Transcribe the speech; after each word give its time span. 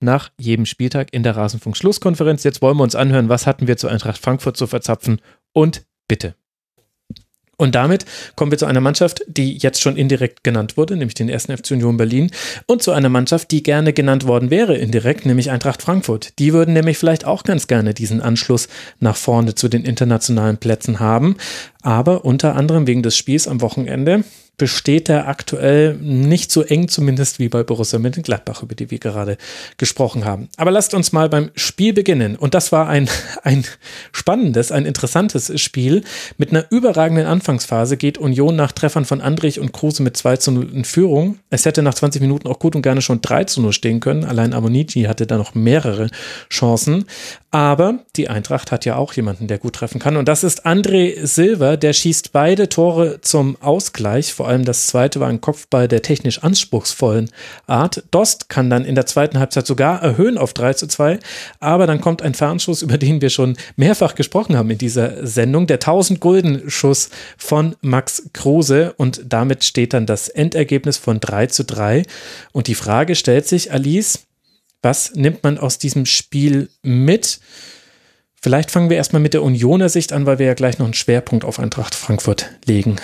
nach 0.00 0.30
jedem 0.38 0.66
Spieltag 0.66 1.08
in 1.12 1.22
der 1.22 1.36
Rasenfunk-Schlusskonferenz. 1.36 2.44
Jetzt 2.44 2.62
wollen 2.62 2.76
wir 2.76 2.84
uns 2.84 2.94
anhören, 2.94 3.28
was 3.28 3.46
hatten 3.46 3.66
wir 3.66 3.76
zu 3.76 3.88
Eintracht 3.88 4.18
Frankfurt 4.18 4.56
zu 4.56 4.66
verzapfen 4.66 5.20
und 5.52 5.84
bitte. 6.06 6.34
Und 7.60 7.74
damit 7.74 8.04
kommen 8.36 8.52
wir 8.52 8.58
zu 8.58 8.66
einer 8.66 8.80
Mannschaft, 8.80 9.22
die 9.26 9.56
jetzt 9.56 9.82
schon 9.82 9.96
indirekt 9.96 10.44
genannt 10.44 10.76
wurde, 10.76 10.96
nämlich 10.96 11.14
den 11.14 11.28
ersten 11.28 11.56
FC 11.56 11.72
Union 11.72 11.96
Berlin, 11.96 12.30
und 12.66 12.82
zu 12.82 12.92
einer 12.92 13.08
Mannschaft, 13.08 13.50
die 13.50 13.64
gerne 13.64 13.92
genannt 13.92 14.28
worden 14.28 14.50
wäre 14.50 14.76
indirekt, 14.76 15.26
nämlich 15.26 15.50
Eintracht 15.50 15.82
Frankfurt. 15.82 16.38
Die 16.38 16.52
würden 16.52 16.72
nämlich 16.72 16.98
vielleicht 16.98 17.24
auch 17.24 17.42
ganz 17.42 17.66
gerne 17.66 17.94
diesen 17.94 18.22
Anschluss 18.22 18.68
nach 19.00 19.16
vorne 19.16 19.56
zu 19.56 19.68
den 19.68 19.84
internationalen 19.84 20.58
Plätzen 20.58 21.00
haben, 21.00 21.36
aber 21.82 22.24
unter 22.24 22.54
anderem 22.54 22.86
wegen 22.86 23.02
des 23.02 23.16
Spiels 23.16 23.48
am 23.48 23.60
Wochenende 23.60 24.22
besteht 24.58 25.08
er 25.08 25.28
aktuell 25.28 25.94
nicht 25.94 26.50
so 26.50 26.62
eng, 26.62 26.88
zumindest 26.88 27.38
wie 27.38 27.48
bei 27.48 27.62
Borussia 27.62 27.98
Mönchengladbach, 27.98 28.62
über 28.62 28.74
die 28.74 28.90
wir 28.90 28.98
gerade 28.98 29.38
gesprochen 29.76 30.24
haben. 30.24 30.48
Aber 30.56 30.72
lasst 30.72 30.94
uns 30.94 31.12
mal 31.12 31.28
beim 31.28 31.50
Spiel 31.54 31.92
beginnen. 31.92 32.36
Und 32.36 32.54
das 32.54 32.72
war 32.72 32.88
ein, 32.88 33.08
ein 33.44 33.64
spannendes, 34.12 34.72
ein 34.72 34.84
interessantes 34.84 35.58
Spiel. 35.60 36.02
Mit 36.36 36.50
einer 36.50 36.66
überragenden 36.70 37.26
Anfangsphase 37.26 37.96
geht 37.96 38.18
Union 38.18 38.56
nach 38.56 38.72
Treffern 38.72 39.04
von 39.04 39.20
Andrich 39.20 39.60
und 39.60 39.72
Kruse 39.72 40.02
mit 40.02 40.16
2 40.16 40.36
zu 40.38 40.50
0 40.50 40.74
in 40.74 40.84
Führung. 40.84 41.38
Es 41.50 41.64
hätte 41.64 41.82
nach 41.82 41.94
20 41.94 42.20
Minuten 42.20 42.48
auch 42.48 42.58
gut 42.58 42.74
und 42.74 42.82
gerne 42.82 43.00
schon 43.00 43.20
3 43.20 43.44
zu 43.44 43.62
0 43.62 43.72
stehen 43.72 44.00
können. 44.00 44.24
Allein 44.24 44.52
Amonici 44.52 45.02
hatte 45.02 45.26
da 45.26 45.38
noch 45.38 45.54
mehrere 45.54 46.08
Chancen. 46.50 47.04
Aber 47.50 48.00
die 48.16 48.28
Eintracht 48.28 48.72
hat 48.72 48.84
ja 48.84 48.96
auch 48.96 49.14
jemanden, 49.14 49.46
der 49.46 49.58
gut 49.58 49.76
treffen 49.76 50.00
kann. 50.00 50.16
Und 50.16 50.28
das 50.28 50.44
ist 50.44 50.66
André 50.66 51.24
Silver. 51.24 51.76
Der 51.78 51.94
schießt 51.94 52.32
beide 52.32 52.68
Tore 52.68 53.20
zum 53.22 53.56
Ausgleich. 53.62 54.34
Vor 54.34 54.47
allem 54.48 54.64
das 54.64 54.86
zweite 54.86 55.20
war 55.20 55.28
ein 55.28 55.40
Kopfball 55.40 55.88
der 55.88 56.02
technisch 56.02 56.42
anspruchsvollen 56.42 57.30
Art. 57.66 58.04
Dost 58.10 58.48
kann 58.48 58.70
dann 58.70 58.84
in 58.84 58.94
der 58.94 59.06
zweiten 59.06 59.38
Halbzeit 59.38 59.66
sogar 59.66 60.02
erhöhen 60.02 60.38
auf 60.38 60.52
3 60.54 60.74
zu 60.74 60.86
2. 60.86 61.18
Aber 61.60 61.86
dann 61.86 62.00
kommt 62.00 62.22
ein 62.22 62.34
Fernschuss, 62.34 62.82
über 62.82 62.98
den 62.98 63.20
wir 63.20 63.30
schon 63.30 63.56
mehrfach 63.76 64.14
gesprochen 64.14 64.56
haben 64.56 64.70
in 64.70 64.78
dieser 64.78 65.26
Sendung. 65.26 65.66
Der 65.66 65.80
1000-Gulden-Schuss 65.80 67.10
von 67.36 67.76
Max 67.80 68.24
Kruse. 68.32 68.94
Und 68.96 69.22
damit 69.26 69.64
steht 69.64 69.92
dann 69.92 70.06
das 70.06 70.28
Endergebnis 70.28 70.96
von 70.96 71.20
3 71.20 71.46
zu 71.46 71.64
3. 71.64 72.04
Und 72.52 72.66
die 72.66 72.74
Frage 72.74 73.14
stellt 73.14 73.46
sich, 73.46 73.72
Alice, 73.72 74.20
was 74.82 75.14
nimmt 75.14 75.42
man 75.42 75.58
aus 75.58 75.78
diesem 75.78 76.06
Spiel 76.06 76.68
mit? 76.82 77.40
Vielleicht 78.40 78.70
fangen 78.70 78.88
wir 78.88 78.96
erstmal 78.96 79.20
mit 79.20 79.34
der 79.34 79.42
Unioner 79.42 79.88
Sicht 79.88 80.12
an, 80.12 80.24
weil 80.24 80.38
wir 80.38 80.46
ja 80.46 80.54
gleich 80.54 80.78
noch 80.78 80.86
einen 80.86 80.94
Schwerpunkt 80.94 81.44
auf 81.44 81.58
Eintracht 81.58 81.94
Frankfurt 81.94 82.50
legen. 82.64 82.96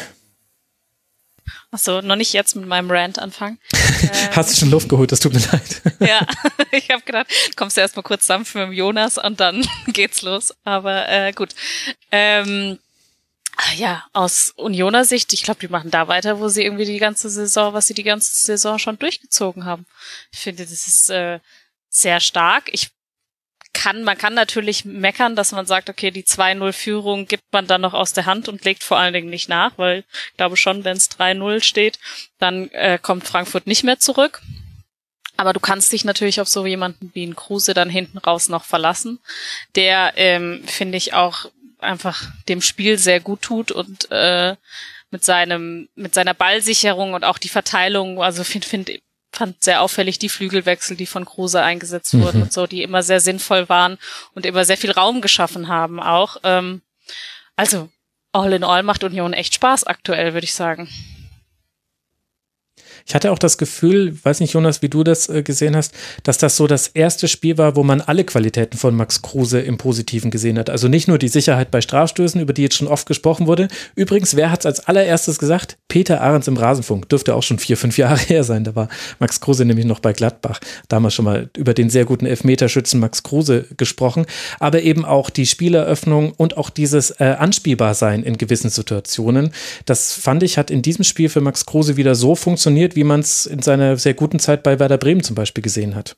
Achso, 1.75 2.03
noch 2.03 2.15
nicht 2.15 2.33
jetzt 2.33 2.55
mit 2.55 2.69
meinem 2.69 2.89
Rant 2.89 3.19
anfangen. 3.19 3.59
Hast 4.31 4.53
du 4.53 4.57
schon 4.57 4.71
Luft 4.71 4.89
geholt, 4.89 5.11
das 5.11 5.19
tut 5.19 5.33
mir 5.33 5.41
leid. 5.41 5.83
ja, 5.99 6.25
ich 6.71 6.89
habe 6.91 7.03
gedacht, 7.03 7.27
kommst 7.57 7.77
du 7.77 7.81
erstmal 7.81 8.05
kurz 8.05 8.29
sanft 8.29 8.55
mit 8.55 8.63
dem 8.63 8.73
Jonas 8.73 9.19
und 9.19 9.41
dann 9.41 9.67
geht's 9.89 10.23
los. 10.23 10.55
Aber 10.63 11.09
äh, 11.09 11.33
gut. 11.33 11.49
Ähm, 12.13 12.79
ja, 13.75 14.05
aus 14.13 14.53
Unioner 14.55 15.05
Sicht, 15.05 15.33
ich 15.33 15.43
glaube, 15.43 15.59
die 15.59 15.67
machen 15.67 15.91
da 15.91 16.07
weiter, 16.07 16.39
wo 16.39 16.47
sie 16.47 16.63
irgendwie 16.63 16.85
die 16.85 16.99
ganze 16.99 17.29
Saison, 17.29 17.75
was 17.75 17.89
sie 17.89 17.95
die 17.95 18.05
ganze 18.05 18.33
Saison 18.47 18.79
schon 18.79 18.97
durchgezogen 18.97 19.65
haben. 19.65 19.85
Ich 20.33 20.39
finde, 20.39 20.63
das 20.63 20.87
ist 20.87 21.11
äh, 21.11 21.41
sehr 21.91 22.21
stark. 22.21 22.71
Ich 22.73 22.91
kann, 23.75 24.05
man 24.05 24.17
kann 24.17 24.33
natürlich 24.33 24.85
meckern, 24.87 25.37
dass 25.37 25.53
man 25.53 25.67
sagt, 25.67 25.91
okay, 25.91 26.11
die 26.11 26.25
2-0-Führung 26.25 27.27
gibt 27.27 27.45
man 27.53 27.67
dann 27.67 27.83
noch 27.83 27.93
aus 27.93 28.15
der 28.15 28.25
Hand 28.25 28.49
und 28.49 28.65
legt 28.65 28.83
vor 28.83 28.99
allen 28.99 29.13
Dingen 29.13 29.29
nicht 29.29 29.49
nach, 29.49 29.73
weil 29.77 30.05
ich 30.31 30.37
glaube 30.39 30.57
schon, 30.57 30.85
wenn 30.85 30.97
es 30.97 31.11
3-0 31.11 31.63
steht, 31.63 31.99
dann 32.39 32.71
äh, 32.71 32.99
kommt 33.01 33.27
Frankfurt 33.27 33.67
nicht 33.67 33.85
mehr 33.85 33.99
zurück. 33.99 34.41
Aber 35.37 35.53
du 35.53 35.61
kannst 35.61 35.93
dich 35.93 36.05
natürlich 36.05 36.41
auf 36.41 36.49
so 36.49 36.65
jemanden 36.65 37.11
wie 37.13 37.27
ein 37.27 37.37
Kruse 37.37 37.75
dann 37.75 37.91
hinten 37.91 38.19
raus 38.19 38.49
noch 38.49 38.65
verlassen, 38.65 39.19
der, 39.75 40.13
ähm, 40.17 40.63
finde 40.65 40.97
ich, 40.97 41.13
auch 41.13 41.47
einfach 41.81 42.23
dem 42.49 42.63
Spiel 42.63 42.99
sehr 42.99 43.21
gut 43.21 43.43
tut 43.43 43.73
und 43.73 44.11
äh, 44.11 44.55
mit 45.11 45.25
seinem, 45.25 45.89
mit 45.95 46.15
seiner 46.15 46.35
Ballsicherung 46.35 47.15
und 47.15 47.25
auch 47.25 47.39
die 47.39 47.49
Verteilung, 47.49 48.23
also 48.23 48.45
finde 48.45 48.67
find, 48.67 48.91
fand 49.35 49.63
sehr 49.63 49.83
auffällig 49.83 50.19
die 50.19 50.29
Flügelwechsel, 50.29 50.97
die 50.97 51.07
von 51.07 51.25
Kruse 51.25 51.63
eingesetzt 51.63 52.15
wurden 52.15 52.39
mhm. 52.39 52.43
und 52.45 52.53
so, 52.53 52.67
die 52.67 52.83
immer 52.83 53.03
sehr 53.03 53.21
sinnvoll 53.21 53.69
waren 53.69 53.99
und 54.35 54.47
immer 54.47 54.65
sehr 54.65 54.77
viel 54.77 54.93
Raum 54.93 55.21
geschaffen 55.21 55.69
haben 55.69 56.01
auch. 56.01 56.37
Ähm, 56.45 56.83
also 57.57 57.89
all 58.33 58.53
in 58.53 58.65
all 58.65 58.83
macht 58.83 59.05
Union 59.05 59.33
echt 59.33 59.55
Spaß 59.55 59.85
aktuell, 59.85 60.35
würde 60.35 60.45
ich 60.45 60.55
sagen. 60.55 60.89
Ich 63.07 63.15
hatte 63.15 63.33
auch 63.33 63.39
das 63.39 63.59
Gefühl, 63.59 64.17
weiß 64.23 64.41
nicht, 64.41 64.55
Jonas, 64.55 64.81
wie 64.81 64.89
du 64.89 65.05
das 65.05 65.29
äh, 65.29 65.43
gesehen 65.43 65.77
hast, 65.77 65.95
dass 66.23 66.39
das 66.39 66.57
so 66.57 66.67
das 66.67 66.89
erste 66.89 67.29
Spiel 67.29 67.59
war, 67.59 67.77
wo 67.77 67.83
man 67.83 68.01
alle 68.01 68.25
Qualitäten 68.25 68.79
von 68.79 68.97
Max 68.97 69.21
Kruse 69.21 69.61
im 69.61 69.77
Positiven 69.77 70.31
gesehen 70.31 70.59
hat. 70.59 70.71
Also 70.71 70.89
nicht 70.89 71.07
nur 71.07 71.19
die 71.19 71.29
Sicherheit 71.29 71.71
bei 71.71 71.83
Strafstößen, 71.83 72.41
über 72.41 72.55
die 72.55 72.63
jetzt 72.63 72.77
schon 72.77 72.89
oft 72.89 73.07
gesprochen 73.07 73.47
wurde. 73.47 73.69
Übrigens, 73.95 74.37
wer 74.37 74.51
hat 74.51 74.61
es 74.61 74.67
als 74.67 74.81
allererstes 74.81 75.39
gesagt? 75.39 75.77
Peter 75.89 76.23
Ahrens 76.23 76.49
im 76.49 76.57
Rasenfunk. 76.57 77.09
Dürfte 77.11 77.35
auch 77.35 77.43
schon 77.43 77.59
vier, 77.59 77.77
fünf 77.77 77.99
Jahre 77.99 78.19
her 78.27 78.43
sein. 78.43 78.65
Da 78.65 78.75
war 78.75 78.89
Max 79.19 79.39
Kruse 79.41 79.67
nämlich 79.67 79.87
noch 79.87 80.01
bei 80.01 80.15
Gladbach. 80.15 80.61
Damals 80.89 81.13
schon 81.13 81.27
mal 81.27 81.51
über 81.59 81.75
den 81.75 81.91
sehr 81.91 82.07
guten 82.07 82.25
Elfmeterschützen 82.25 83.01
Max 83.01 83.23
Kruse 83.23 83.67
gesprochen. 83.77 84.25
Aber 84.61 84.81
eben 84.81 85.05
auch 85.05 85.29
die 85.29 85.47
Spieleröffnung 85.47 86.33
und 86.33 86.57
auch 86.57 86.71
dieses 86.71 87.11
äh, 87.11 87.37
Anspielbarsein 87.39 88.23
in 88.23 88.39
gewissen 88.39 88.71
Situationen. 88.71 89.53
Das 89.85 90.15
fand 90.15 90.43
ich, 90.43 90.57
hat 90.57 90.71
in 90.71 90.81
diesem 90.81 91.05
Spiel 91.05 91.29
für 91.29 91.43
Max 91.43 91.67
Kruse 91.67 91.99
wieder 91.99 92.15
so 92.15 92.35
funktioniert, 92.35 92.94
wie 92.97 93.05
man 93.05 93.21
es 93.21 93.47
in 93.47 93.63
seiner 93.63 93.97
sehr 93.97 94.15
guten 94.15 94.39
Zeit 94.39 94.63
bei 94.63 94.79
Werder 94.79 94.99
Bremen 94.99 95.23
zum 95.23 95.37
Beispiel 95.37 95.63
gesehen 95.63 95.95
hat. 95.95 96.17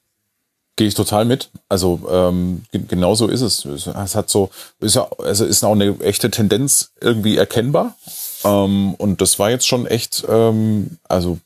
Gehe 0.76 0.88
ich 0.88 0.94
total 0.94 1.24
mit. 1.24 1.50
Also 1.68 2.06
ähm, 2.10 2.62
genau 2.70 3.14
so 3.14 3.28
ist 3.28 3.40
es. 3.40 3.64
Es 3.64 4.14
hat 4.14 4.28
so, 4.28 4.50
ist 4.80 4.96
ja, 4.96 5.08
also 5.18 5.46
ist 5.46 5.64
auch 5.64 5.72
eine 5.72 5.98
echte 6.00 6.30
Tendenz 6.30 6.92
irgendwie 7.00 7.36
erkennbar. 7.36 7.96
Ähm, 8.44 8.94
und 8.94 9.20
das 9.20 9.38
war 9.38 9.50
jetzt 9.50 9.66
schon 9.66 9.86
echt, 9.86 10.24
ähm, 10.28 10.98
also 11.08 11.38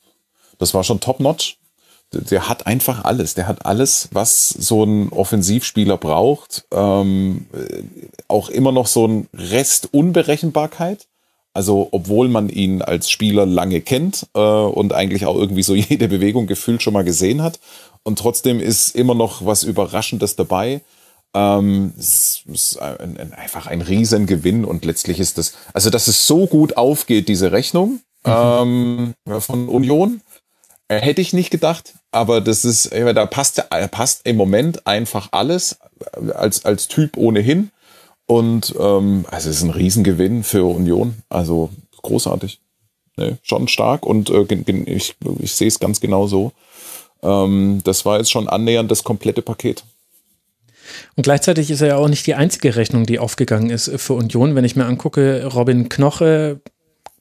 das 0.59 0.75
war 0.75 0.83
schon 0.83 1.01
top-notch. 1.01 1.59
Der 2.13 2.49
hat 2.49 2.67
einfach 2.67 3.05
alles. 3.05 3.35
Der 3.35 3.47
hat 3.47 3.65
alles, 3.65 4.09
was 4.11 4.49
so 4.49 4.83
ein 4.83 5.11
Offensivspieler 5.11 5.97
braucht. 5.97 6.65
Ähm, 6.73 7.47
auch 8.27 8.49
immer 8.49 8.73
noch 8.73 8.89
so 8.89 9.07
ein 9.07 9.29
Rest 9.33 9.91
Unberechenbarkeit. 9.93 11.07
Also, 11.61 11.89
obwohl 11.91 12.29
man 12.29 12.49
ihn 12.49 12.81
als 12.81 13.11
Spieler 13.11 13.45
lange 13.45 13.83
kennt 13.83 14.27
äh, 14.33 14.41
und 14.41 14.95
eigentlich 14.95 15.27
auch 15.27 15.37
irgendwie 15.37 15.63
so 15.63 15.75
jede 15.91 16.09
Bewegung 16.09 16.47
gefühlt 16.47 16.83
schon 16.83 16.95
mal 16.95 17.05
gesehen 17.05 17.43
hat. 17.43 17.61
Und 18.03 18.19
trotzdem 18.19 18.61
ist 18.61 18.97
immer 18.97 19.15
noch 19.15 19.45
was 19.45 19.63
Überraschendes 19.63 20.37
dabei. 20.37 20.81
Ähm, 21.35 21.93
es 21.99 22.45
ist 22.51 22.79
ein, 22.81 23.19
ein, 23.19 23.35
einfach 23.35 23.67
ein 23.67 23.83
Riesengewinn 23.83 24.65
und 24.65 24.87
letztlich 24.87 25.21
ist 25.21 25.37
das, 25.37 25.53
also 25.75 25.91
dass 25.91 26.09
es 26.09 26.27
so 26.27 26.47
gut 26.47 26.79
aufgeht, 26.79 27.29
diese 27.29 27.53
Rechnung 27.53 28.01
mhm. 28.25 29.15
ähm, 29.27 29.41
von 29.43 29.69
Union, 29.69 30.23
äh, 30.89 30.99
hätte 30.99 31.21
ich 31.21 31.35
nicht 31.35 31.51
gedacht, 31.51 31.93
aber 32.11 32.41
das 32.41 32.65
ist, 32.65 32.91
da 32.91 33.27
passt, 33.27 33.63
passt 33.91 34.23
im 34.25 34.39
Moment 34.39 34.87
einfach 34.87 35.29
alles 35.33 35.77
äh, 36.17 36.33
als, 36.33 36.65
als 36.65 36.89
Typ 36.89 37.19
ohnehin. 37.19 37.71
Und 38.31 38.77
ähm, 38.79 39.25
also 39.29 39.51
es 39.51 39.57
ist 39.57 39.65
ein 39.65 39.71
Riesengewinn 39.71 40.45
für 40.45 40.63
Union. 40.63 41.17
Also 41.29 41.71
großartig. 42.01 42.61
Ne, 43.17 43.39
schon 43.43 43.67
stark 43.67 44.07
und 44.07 44.31
äh, 44.31 44.47
ich, 44.87 45.17
ich 45.41 45.53
sehe 45.53 45.67
es 45.67 45.81
ganz 45.81 45.99
genau 46.01 46.29
so. 46.29 46.53
Ähm, 47.25 47.81
das 47.83 48.07
war 48.07 48.19
jetzt 48.19 48.31
schon 48.31 48.49
annähernd 48.49 48.89
das 48.89 49.03
komplette 49.03 49.43
Paket. 49.43 49.83
Und 51.17 51.25
gleichzeitig 51.25 51.73
ist 51.73 51.81
er 51.81 51.89
ja 51.89 51.97
auch 51.97 52.07
nicht 52.07 52.25
die 52.25 52.37
einzige 52.37 52.77
Rechnung, 52.77 53.05
die 53.05 53.19
aufgegangen 53.19 53.69
ist 53.69 53.91
für 53.97 54.15
Union. 54.15 54.55
Wenn 54.55 54.65
ich 54.65 54.77
mir 54.77 54.87
angucke, 54.87 55.47
Robin 55.47 55.89
Knoche 55.89 56.61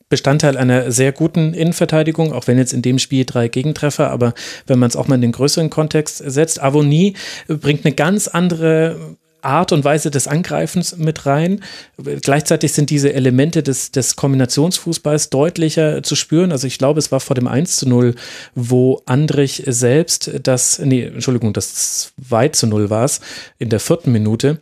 Bestandteil 0.08 0.56
einer 0.56 0.92
sehr 0.92 1.10
guten 1.10 1.54
Innenverteidigung, 1.54 2.32
auch 2.32 2.46
wenn 2.46 2.58
jetzt 2.58 2.72
in 2.72 2.82
dem 2.82 3.00
Spiel 3.00 3.24
drei 3.24 3.48
Gegentreffer, 3.48 4.12
aber 4.12 4.34
wenn 4.68 4.78
man 4.78 4.90
es 4.90 4.96
auch 4.96 5.08
mal 5.08 5.16
in 5.16 5.22
den 5.22 5.32
größeren 5.32 5.70
Kontext 5.70 6.18
setzt, 6.18 6.62
Avonie 6.62 7.14
bringt 7.48 7.84
eine 7.84 7.94
ganz 7.94 8.28
andere 8.28 9.16
Art 9.42 9.72
und 9.72 9.84
Weise 9.84 10.10
des 10.10 10.26
Angreifens 10.26 10.96
mit 10.96 11.26
rein. 11.26 11.60
Gleichzeitig 11.96 12.72
sind 12.72 12.90
diese 12.90 13.12
Elemente 13.12 13.62
des, 13.62 13.90
des 13.90 14.16
Kombinationsfußballs 14.16 15.30
deutlicher 15.30 16.02
zu 16.02 16.16
spüren. 16.16 16.52
Also 16.52 16.66
ich 16.66 16.78
glaube, 16.78 16.98
es 16.98 17.12
war 17.12 17.20
vor 17.20 17.34
dem 17.34 17.46
1 17.46 17.76
zu 17.76 17.88
0, 17.88 18.14
wo 18.54 19.02
Andrich 19.06 19.62
selbst 19.66 20.30
das, 20.42 20.78
nee, 20.78 21.04
Entschuldigung, 21.04 21.52
das 21.52 22.12
2 22.28 22.48
zu 22.48 22.66
0 22.66 22.90
war 22.90 23.04
es 23.04 23.20
in 23.58 23.68
der 23.68 23.80
vierten 23.80 24.12
Minute 24.12 24.58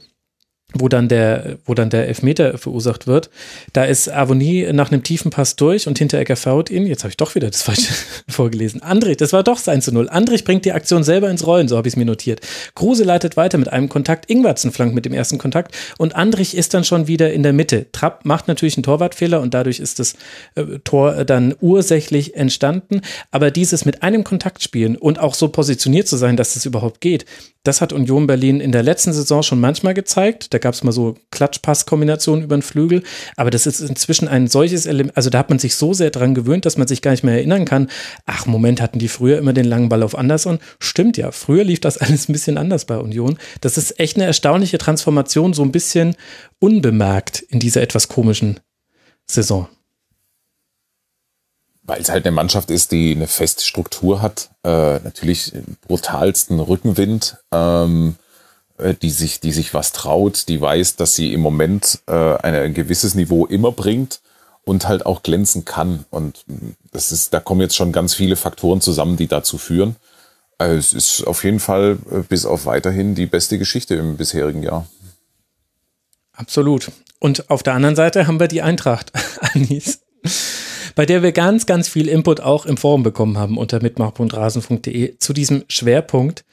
wo 0.75 0.89
dann 0.89 1.09
der, 1.09 1.57
wo 1.65 1.73
dann 1.73 1.89
der 1.89 2.09
Elfmeter 2.09 2.59
verursacht 2.59 3.07
wird. 3.07 3.31
Da 3.73 3.85
ist 3.85 4.11
Avonie 4.11 4.69
nach 4.73 4.93
einem 4.93 5.03
tiefen 5.03 5.31
Pass 5.31 5.57
durch 5.57 5.89
und 5.89 5.99
Hinteregger 5.99 6.37
faut 6.37 6.69
ihn. 6.69 6.87
Jetzt 6.87 7.05
habe 7.05 7.11
ich 7.11 7.17
doch 7.17 7.35
wieder 7.35 7.49
das 7.49 7.63
falsche 7.63 7.95
vorgelesen. 8.29 8.83
Andrich, 8.83 9.17
das 9.17 9.33
war 9.33 9.43
doch 9.43 9.67
1 9.67 9.87
zu 9.87 9.93
0. 9.93 10.11
Andrich 10.11 10.45
bringt 10.45 10.67
die 10.67 10.73
Aktion 10.73 11.05
selber 11.05 11.31
ins 11.31 11.47
Rollen, 11.47 11.69
so 11.69 11.79
habe 11.79 11.89
ich 11.89 11.95
es 11.95 11.97
mir 11.97 12.05
notiert. 12.05 12.41
Kruse 12.75 13.05
leitet 13.05 13.39
weiter 13.39 13.57
mit 13.57 13.73
einem 13.73 13.89
Kontakt, 13.89 14.31
Ingwertsen 14.31 14.71
flankt 14.71 14.95
mit 14.95 15.07
dem 15.07 15.15
ersten 15.15 15.39
Kontakt 15.39 15.75
und 15.97 16.15
Andrich 16.15 16.55
ist 16.55 16.75
dann 16.75 16.85
schon 16.85 17.09
wieder 17.09 17.33
in 17.33 17.43
der 17.43 17.55
Mitte. 17.55 17.87
Trapp 17.93 18.27
macht 18.27 18.47
natürlich 18.47 18.77
einen 18.77 18.85
Torwartfehler 18.85 19.41
und 19.41 19.55
dadurch 19.55 19.81
ist 19.81 19.99
das 19.99 20.17
äh, 20.55 20.65
Tor 20.85 21.25
dann 21.25 21.55
ursächlich 21.61 22.37
entstanden. 22.37 23.01
Aber 23.31 23.51
dieses 23.51 23.87
mit 23.87 24.03
einem 24.03 24.23
Kontakt 24.23 24.63
spielen 24.63 24.97
und 24.97 25.19
auch 25.19 25.33
so 25.33 25.49
positioniert 25.49 26.09
zu 26.09 26.19
sein, 26.19 26.37
dass 26.37 26.55
das 26.55 26.67
überhaupt 26.67 27.01
geht, 27.01 27.25
das 27.69 27.81
hat 27.81 27.93
Union 27.93 28.27
Berlin 28.27 28.61
in 28.61 28.73
der 28.73 28.83
letzten 28.83 29.13
Saison 29.13 29.43
schon 29.43 29.61
manchmal 29.61 29.93
gezeigt. 29.93 30.55
Da 30.55 30.58
gab 30.59 30.75
es 30.75 30.85
mal 30.85 30.93
so 30.93 31.17
Klatschpass-Kombinationen 31.31 32.45
über 32.45 32.57
den 32.57 32.63
Flügel. 32.63 33.03
Aber 33.37 33.51
das 33.51 33.67
ist 33.67 33.81
inzwischen 33.81 34.29
ein 34.29 34.49
solches 34.49 34.87
Element. 34.87 35.17
Also 35.17 35.31
da 35.31 35.39
hat 35.39 35.51
man 35.51 35.59
sich 35.59 35.75
so 35.75 35.95
sehr 35.95 36.11
dran 36.11 36.35
gewöhnt, 36.35 36.67
dass 36.67 36.77
man 36.77 36.89
sich 36.89 37.03
gar 37.03 37.11
nicht 37.13 37.25
mehr 37.25 37.35
erinnern 37.35 37.65
kann. 37.65 37.89
Ach, 38.27 38.47
Moment, 38.47 38.81
hatten 38.81 38.99
die 38.99 39.09
früher 39.09 39.39
immer 39.39 39.53
den 39.53 39.65
langen 39.65 39.89
Ball 39.89 40.03
auf 40.03 40.17
Anderson? 40.17 40.59
Stimmt 40.79 41.17
ja. 41.17 41.31
Früher 41.33 41.65
lief 41.65 41.81
das 41.81 41.99
alles 41.99 42.29
ein 42.29 42.33
bisschen 42.33 42.59
anders 42.59 42.85
bei 42.85 42.99
Union. 42.99 43.39
Das 43.61 43.79
ist 43.79 43.99
echt 44.01 44.17
eine 44.17 44.27
erstaunliche 44.27 44.79
Transformation, 44.79 45.55
so 45.55 45.63
ein 45.63 45.73
bisschen 45.73 46.17
unbemerkt 46.59 47.41
in 47.41 47.61
dieser 47.61 47.83
etwas 47.83 48.09
komischen 48.09 48.61
Saison 49.27 49.69
weil 51.89 52.03
es 52.03 52.11
halt 52.11 52.27
eine 52.27 52.35
Mannschaft 52.35 52.71
ist, 52.71 52.93
die 52.93 53.17
eine 53.17 53.27
feste 53.27 53.65
Struktur 53.65 54.21
hat, 54.21 54.51
äh, 54.63 55.01
natürlich 55.01 55.53
brutalsten 55.87 56.61
Rückenwind, 56.61 57.39
ähm, 57.51 58.17
äh, 58.19 58.28
die 58.79 59.11
sich, 59.11 59.41
die 59.41 59.53
sich 59.53 59.75
was 59.75 59.93
traut, 59.93 60.49
die 60.49 60.61
weiß, 60.61 60.97
dass 60.97 61.15
sie 61.15 61.33
im 61.33 61.41
Moment 61.41 62.01
äh, 62.07 62.13
ein 62.13 62.75
gewisses 62.75 63.15
Niveau 63.15 63.47
immer 63.47 63.73
bringt 63.73 64.21
und 64.65 64.89
halt 64.89 65.07
auch 65.07 65.23
glänzen 65.23 65.65
kann. 65.65 66.05
Und 66.11 66.45
das 66.93 67.13
ist, 67.13 67.35
da 67.35 67.41
kommen 67.41 67.61
jetzt 67.61 67.77
schon 67.77 67.93
ganz 67.93 68.15
viele 68.15 68.37
Faktoren 68.37 68.81
zusammen, 68.81 69.17
die 69.17 69.29
dazu 69.29 69.59
führen. 69.59 69.97
Also 70.59 70.77
es 70.77 70.93
ist 70.93 71.27
auf 71.27 71.45
jeden 71.45 71.61
Fall 71.61 71.99
äh, 72.11 72.21
bis 72.21 72.45
auf 72.45 72.67
weiterhin 72.67 73.15
die 73.15 73.27
beste 73.27 73.59
Geschichte 73.59 73.95
im 73.95 74.17
bisherigen 74.17 74.63
Jahr. 74.63 74.87
Absolut. 76.33 76.91
Und 77.19 77.51
auf 77.51 77.63
der 77.63 77.75
anderen 77.75 77.97
Seite 77.97 78.27
haben 78.27 78.39
wir 78.39 78.49
die 78.49 78.63
Eintracht, 78.63 79.13
Anis 79.55 80.01
bei 80.99 81.07
der 81.07 81.23
wir 81.23 81.31
ganz, 81.31 81.67
ganz 81.67 81.87
viel 81.87 82.09
Input 82.09 82.41
auch 82.41 82.67
im 82.67 82.77
Forum 82.77 83.05
bekommen 83.05 83.39
haben 83.39 83.57
unter 83.57 83.81
mitmach.rasen.de 83.81 85.17
zu 85.19 85.33
diesem 85.33 85.63
Schwerpunkt. 85.69 86.45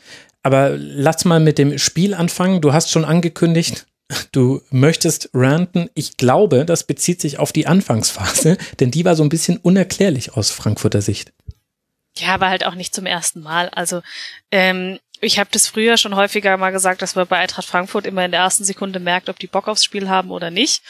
Aber 0.46 0.78
lass 0.78 1.26
mal 1.26 1.40
mit 1.40 1.58
dem 1.58 1.80
Spiel 1.80 2.14
anfangen. 2.14 2.62
Du 2.62 2.72
hast 2.72 2.92
schon 2.92 3.04
angekündigt, 3.04 3.88
du 4.32 4.62
möchtest 4.70 5.32
ranten. 5.34 5.90
Ich 5.96 6.18
glaube, 6.18 6.66
das 6.66 6.84
bezieht 6.84 7.20
sich 7.20 7.40
auf 7.40 7.52
die 7.52 7.66
Anfangsphase, 7.66 8.56
denn 8.80 8.92
die 8.92 9.06
war 9.06 9.16
so 9.16 9.24
ein 9.24 9.30
bisschen 9.30 9.58
unerklärlich 9.58 10.34
aus 10.34 10.52
Frankfurter 10.52 11.02
Sicht. 11.02 11.34
Ja, 12.20 12.36
aber 12.36 12.50
halt 12.50 12.64
auch 12.64 12.76
nicht 12.76 12.94
zum 12.94 13.08
ersten 13.08 13.42
Mal. 13.42 13.70
Also 13.70 14.04
ähm, 14.52 15.00
ich 15.26 15.40
habe 15.40 15.50
das 15.52 15.68
früher 15.68 15.98
schon 15.98 16.16
häufiger 16.16 16.56
mal 16.58 16.72
gesagt, 16.72 17.02
dass 17.02 17.16
man 17.16 17.28
bei 17.28 17.38
Eintracht 17.38 17.66
Frankfurt 17.66 18.06
immer 18.06 18.24
in 18.24 18.32
der 18.32 18.42
ersten 18.42 18.64
Sekunde 18.64 19.00
merkt, 19.00 19.30
ob 19.30 19.40
die 19.40 19.48
Bock 19.48 19.68
aufs 19.68 19.84
Spiel 19.84 20.10
haben 20.10 20.32
oder 20.32 20.52
nicht. 20.52 20.82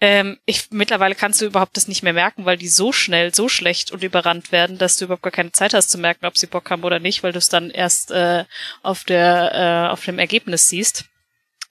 Ähm, 0.00 0.38
ich, 0.46 0.70
mittlerweile 0.70 1.14
kannst 1.14 1.40
du 1.40 1.44
überhaupt 1.44 1.76
das 1.76 1.86
nicht 1.86 2.02
mehr 2.02 2.12
merken, 2.12 2.44
weil 2.44 2.56
die 2.56 2.68
so 2.68 2.90
schnell, 2.90 3.32
so 3.32 3.48
schlecht 3.48 3.92
und 3.92 4.02
überrannt 4.02 4.50
werden, 4.50 4.76
dass 4.76 4.96
du 4.96 5.04
überhaupt 5.04 5.22
gar 5.22 5.30
keine 5.30 5.52
Zeit 5.52 5.74
hast 5.74 5.90
zu 5.90 5.98
merken, 5.98 6.26
ob 6.26 6.36
sie 6.36 6.48
Bock 6.48 6.70
haben 6.70 6.82
oder 6.82 6.98
nicht, 6.98 7.22
weil 7.22 7.30
du 7.30 7.38
es 7.38 7.48
dann 7.48 7.70
erst 7.70 8.10
äh, 8.10 8.44
auf 8.82 9.04
der 9.04 9.52
äh, 9.54 9.92
auf 9.92 10.04
dem 10.04 10.18
Ergebnis 10.18 10.66
siehst. 10.66 11.04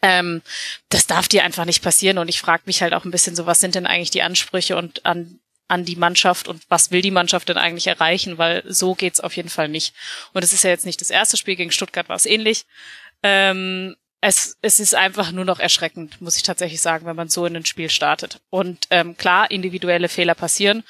Ähm, 0.02 0.42
das 0.88 1.08
darf 1.08 1.28
dir 1.28 1.44
einfach 1.44 1.66
nicht 1.66 1.84
passieren 1.84 2.20
und 2.20 2.30
ich 2.30 2.40
frage 2.40 2.64
mich 2.68 2.82
halt 2.82 2.94
auch 2.94 3.04
ein 3.04 3.12
bisschen 3.12 3.36
so, 3.36 3.48
was 3.48 3.60
sind 3.60 3.76
denn 3.76 3.86
eigentlich 3.86 4.12
die 4.12 4.24
Ansprüche 4.24 4.78
und 4.78 5.06
an 5.06 5.41
an 5.72 5.86
die 5.86 5.96
Mannschaft 5.96 6.50
und 6.50 6.64
was 6.68 6.92
will 6.92 7.02
die 7.02 7.12
Mannschaft 7.12 7.48
denn 7.48 7.58
eigentlich 7.58 7.88
erreichen, 7.88 8.38
weil 8.38 8.62
so 8.68 8.94
geht's 8.94 9.22
auf 9.22 9.38
jeden 9.38 9.50
Fall 9.50 9.70
nicht. 9.70 9.96
Und 10.34 10.44
es 10.44 10.52
ist 10.52 10.64
ja 10.64 10.70
jetzt 10.70 10.86
nicht 10.86 11.00
das 11.00 11.10
erste 11.10 11.38
Spiel 11.38 11.56
gegen 11.56 11.72
Stuttgart, 11.72 12.10
war 12.10 12.18
es 12.18 12.26
ähnlich. 12.26 12.66
Ähm, 13.24 13.96
es, 14.20 14.58
es 14.62 14.82
ist 14.82 14.94
einfach 14.94 15.32
nur 15.32 15.46
noch 15.46 15.60
erschreckend, 15.60 16.20
muss 16.20 16.36
ich 16.36 16.44
tatsächlich 16.44 16.82
sagen, 16.82 17.06
wenn 17.06 17.16
man 17.16 17.30
so 17.30 17.46
in 17.46 17.56
ein 17.56 17.66
Spiel 17.66 17.90
startet. 17.90 18.42
Und 18.50 18.86
ähm, 18.90 19.16
klar, 19.16 19.50
individuelle 19.50 20.10
Fehler 20.10 20.36
passieren. 20.36 20.84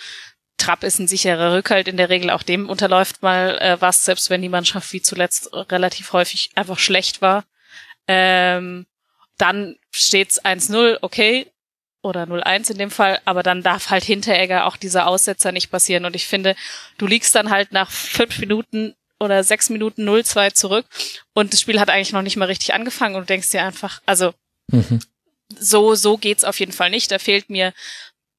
Trapp 0.58 0.84
ist 0.84 0.98
ein 0.98 1.08
sicherer 1.08 1.54
Rückhalt 1.54 1.88
in 1.88 1.98
der 1.98 2.10
Regel, 2.10 2.32
auch 2.32 2.44
dem 2.44 2.68
unterläuft 2.68 3.22
mal 3.22 3.60
äh, 3.60 3.80
was, 3.80 4.04
selbst 4.04 4.32
wenn 4.32 4.42
die 4.42 4.50
Mannschaft 4.50 4.92
wie 4.94 5.02
zuletzt 5.04 5.54
relativ 5.54 6.12
häufig 6.12 6.50
einfach 6.56 6.80
schlecht 6.80 7.22
war. 7.22 7.46
Ähm, 8.08 8.88
dann 9.38 9.76
steht's 9.92 10.44
1-0, 10.44 10.98
okay, 11.02 11.51
oder 12.02 12.24
0-1 12.24 12.72
in 12.72 12.78
dem 12.78 12.92
Fall, 12.92 13.20
aber 13.26 13.44
dann 13.44 13.64
darf 13.64 13.90
halt 13.90 14.04
Hinteregger 14.04 14.66
auch 14.66 14.78
dieser 14.78 15.08
Aussetzer 15.08 15.52
nicht 15.52 15.70
passieren. 15.70 16.06
Und 16.06 16.16
ich 16.16 16.28
finde, 16.28 16.56
du 16.98 17.08
liegst 17.08 17.36
dann 17.36 17.50
halt 17.50 17.72
nach 17.72 17.92
fünf 17.92 18.40
Minuten 18.40 18.96
oder 19.20 19.44
sechs 19.44 19.70
Minuten 19.70 20.08
0-2 20.08 20.54
zurück 20.54 20.86
und 21.34 21.54
das 21.54 21.62
Spiel 21.62 21.80
hat 21.80 21.90
eigentlich 21.90 22.12
noch 22.12 22.24
nicht 22.24 22.38
mal 22.38 22.46
richtig 22.46 22.74
angefangen 22.74 23.16
und 23.16 23.22
du 23.22 23.28
denkst 23.28 23.52
dir 23.52 23.64
einfach, 23.64 24.02
also 24.08 24.34
mhm. 24.72 25.00
so, 25.60 25.94
so 25.94 26.18
geht's 26.18 26.44
auf 26.44 26.60
jeden 26.60 26.72
Fall 26.72 26.90
nicht. 26.90 27.12
Da 27.12 27.20
fehlt 27.20 27.50
mir 27.50 27.72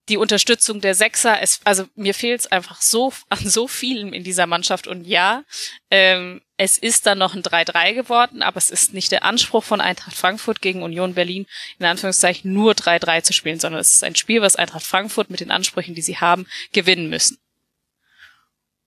die 0.09 0.17
Unterstützung 0.17 0.81
der 0.81 0.95
Sechser. 0.95 1.41
Es, 1.41 1.61
also 1.65 1.87
mir 1.95 2.15
fehlt 2.15 2.41
es 2.41 2.47
einfach 2.47 2.83
so 2.83 3.13
an 3.29 3.39
so 3.39 3.69
vielem 3.69 4.13
in 4.13 4.25
dieser 4.25 4.47
Mannschaft. 4.47 4.87
Und 4.87 5.07
ja, 5.07 5.45
ähm, 5.91 6.43
es 6.57 6.79
ist 6.79 7.07
dann 7.07 7.19
noch 7.19 7.35
ein 7.35 7.43
3-3 7.43 7.95
geworden, 7.95 8.43
aber 8.43 8.59
es 8.59 8.71
ist 8.71 8.95
nicht 8.95 9.11
der 9.13 9.25
Anspruch 9.25 9.65
von 9.65 9.81
Eintracht 9.81 10.17
Frankfurt 10.17 10.61
gegen 10.61 10.83
Union 10.83 11.15
Berlin, 11.15 11.47
in 11.79 11.87
Anführungszeichen 11.87 12.53
nur 12.53 12.73
3-3 12.73 13.23
zu 13.23 13.33
spielen, 13.33 13.59
sondern 13.59 13.81
es 13.81 13.95
ist 13.95 14.05
ein 14.05 14.17
Spiel, 14.17 14.43
was 14.43 14.57
Eintracht 14.57 14.85
Frankfurt 14.85 15.31
mit 15.31 15.41
den 15.41 15.51
Ansprüchen, 15.51 15.95
die 15.95 16.03
sie 16.03 16.19
haben, 16.19 16.47
gewinnen 16.73 17.09
müssen. 17.09 17.39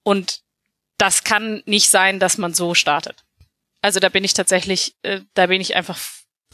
Und 0.04 0.42
das 0.98 1.24
kann 1.24 1.64
nicht 1.66 1.90
sein, 1.90 2.20
dass 2.20 2.38
man 2.38 2.54
so 2.54 2.74
startet. 2.74 3.26
Also 3.82 4.00
da 4.00 4.10
bin 4.10 4.24
ich 4.24 4.34
tatsächlich, 4.34 4.96
äh, 5.02 5.22
da 5.34 5.48
bin 5.48 5.62
ich 5.62 5.76
einfach 5.76 6.00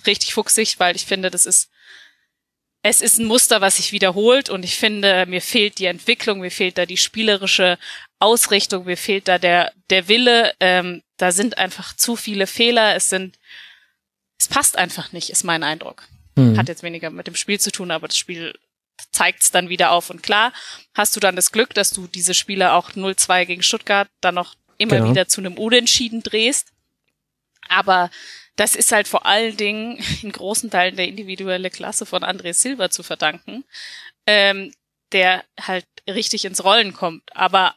richtig 0.06 0.34
fuchsig, 0.34 0.80
weil 0.80 0.96
ich 0.96 1.06
finde, 1.06 1.30
das 1.30 1.46
ist, 1.46 1.70
es 2.84 3.02
ist 3.02 3.20
ein 3.20 3.26
Muster, 3.26 3.62
was 3.62 3.78
sich 3.78 3.92
wiederholt 3.92 4.50
und 4.50 4.64
ich 4.64 4.76
finde, 4.76 5.26
mir 5.28 5.42
fehlt 5.42 5.78
die 5.78 5.86
Entwicklung, 5.86 6.40
mir 6.40 6.52
fehlt 6.52 6.78
da 6.78 6.86
die 6.86 6.98
spielerische 6.98 7.78
Ausrichtung, 8.20 8.86
mir 8.86 8.98
fehlt 8.98 9.28
da 9.28 9.38
der, 9.38 9.72
der 9.90 10.08
Wille, 10.08 10.54
ähm, 10.60 11.04
da 11.18 11.32
sind 11.32 11.58
einfach 11.58 11.96
zu 11.96 12.16
viele 12.16 12.48
Fehler, 12.48 12.96
es 12.96 13.10
sind, 13.10 13.38
es 14.40 14.48
passt 14.48 14.78
einfach 14.78 15.12
nicht, 15.12 15.30
ist 15.30 15.44
mein 15.44 15.64
Eindruck. 15.64 16.08
Mhm. 16.36 16.58
Hat 16.58 16.70
jetzt 16.70 16.84
weniger 16.84 17.12
mit 17.12 17.28
dem 17.28 17.36
Spiel 17.36 17.60
zu 17.60 17.72
tun, 17.72 17.92
aber 17.92 18.08
das 18.08 18.18
Spiel 18.18 18.58
zeigt 19.12 19.44
es 19.44 19.52
dann 19.52 19.70
wieder 19.70 19.92
auf. 19.92 20.10
Und 20.10 20.24
klar, 20.24 20.54
hast 20.96 21.16
du 21.16 21.20
dann 21.20 21.36
das 21.36 21.52
Glück, 21.52 21.74
dass 21.74 21.92
du 21.92 22.08
diese 22.08 22.34
Spiele 22.34 22.74
auch 22.74 22.92
0-2 22.92 23.46
gegen 23.46 23.64
Stuttgart 23.64 24.08
dann 24.22 24.36
noch 24.36 24.56
immer 24.78 24.98
genau. 24.98 25.10
wieder 25.12 25.28
zu 25.28 25.42
einem 25.42 25.58
Unentschieden 25.58 26.24
drehst. 26.24 26.72
Aber 27.68 28.10
das 28.56 28.76
ist 28.76 28.92
halt 28.92 29.08
vor 29.08 29.26
allen 29.26 29.58
Dingen 29.58 30.04
in 30.22 30.32
großen 30.32 30.70
Teilen 30.70 30.96
der 30.96 31.08
individuelle 31.08 31.70
Klasse 31.70 32.06
von 32.06 32.24
André 32.24 32.54
Silva 32.54 32.90
zu 32.90 33.04
verdanken, 33.04 33.64
ähm, 34.28 34.74
der 35.12 35.44
halt 35.60 35.86
richtig 36.08 36.46
ins 36.46 36.64
Rollen 36.64 36.94
kommt. 36.94 37.24
Aber 37.36 37.76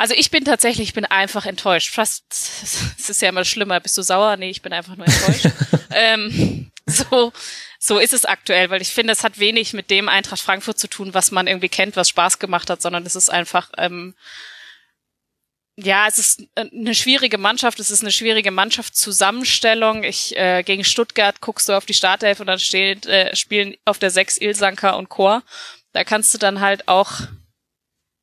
also 0.00 0.14
ich 0.14 0.30
bin 0.30 0.46
tatsächlich, 0.46 0.88
ich 0.88 0.94
bin 0.94 1.04
einfach 1.04 1.44
enttäuscht. 1.44 1.92
Fast, 1.92 2.24
es 2.32 3.10
ist 3.10 3.20
ja 3.20 3.28
immer 3.28 3.44
schlimmer. 3.44 3.80
Bist 3.80 3.98
du 3.98 4.02
sauer? 4.02 4.38
Nee, 4.38 4.48
ich 4.48 4.62
bin 4.62 4.72
einfach 4.72 4.96
nur 4.96 5.06
enttäuscht. 5.06 5.48
ähm, 5.90 6.70
so, 6.86 7.34
so 7.78 7.98
ist 7.98 8.14
es 8.14 8.24
aktuell, 8.24 8.70
weil 8.70 8.80
ich 8.80 8.88
finde, 8.88 9.12
es 9.12 9.24
hat 9.24 9.38
wenig 9.38 9.74
mit 9.74 9.90
dem 9.90 10.08
Eintracht 10.08 10.40
Frankfurt 10.40 10.78
zu 10.78 10.88
tun, 10.88 11.12
was 11.12 11.32
man 11.32 11.46
irgendwie 11.46 11.68
kennt, 11.68 11.96
was 11.96 12.08
Spaß 12.08 12.38
gemacht 12.38 12.70
hat, 12.70 12.80
sondern 12.80 13.04
es 13.04 13.14
ist 13.14 13.28
einfach, 13.28 13.70
ähm, 13.76 14.14
ja, 15.82 16.06
es 16.06 16.18
ist 16.18 16.42
eine 16.56 16.94
schwierige 16.94 17.38
Mannschaft, 17.38 17.80
es 17.80 17.90
ist 17.90 18.02
eine 18.02 18.12
schwierige 18.12 18.50
Mannschaftszusammenstellung. 18.50 20.04
Ich 20.04 20.36
äh, 20.36 20.62
gegen 20.62 20.84
Stuttgart 20.84 21.40
guckst 21.40 21.68
du 21.68 21.72
auf 21.76 21.86
die 21.86 21.94
Startelf 21.94 22.40
und 22.40 22.46
dann 22.46 22.58
steht, 22.58 23.06
äh, 23.06 23.34
spielen 23.34 23.76
auf 23.84 23.98
der 23.98 24.10
sechs 24.10 24.38
Ilsanker 24.38 24.96
und 24.96 25.08
Chor. 25.08 25.42
Da 25.92 26.04
kannst 26.04 26.34
du 26.34 26.38
dann 26.38 26.60
halt 26.60 26.88
auch, 26.88 27.12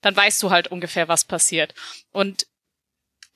dann 0.01 0.15
weißt 0.15 0.41
du 0.43 0.51
halt 0.51 0.69
ungefähr, 0.69 1.07
was 1.07 1.25
passiert. 1.25 1.73
Und 2.11 2.47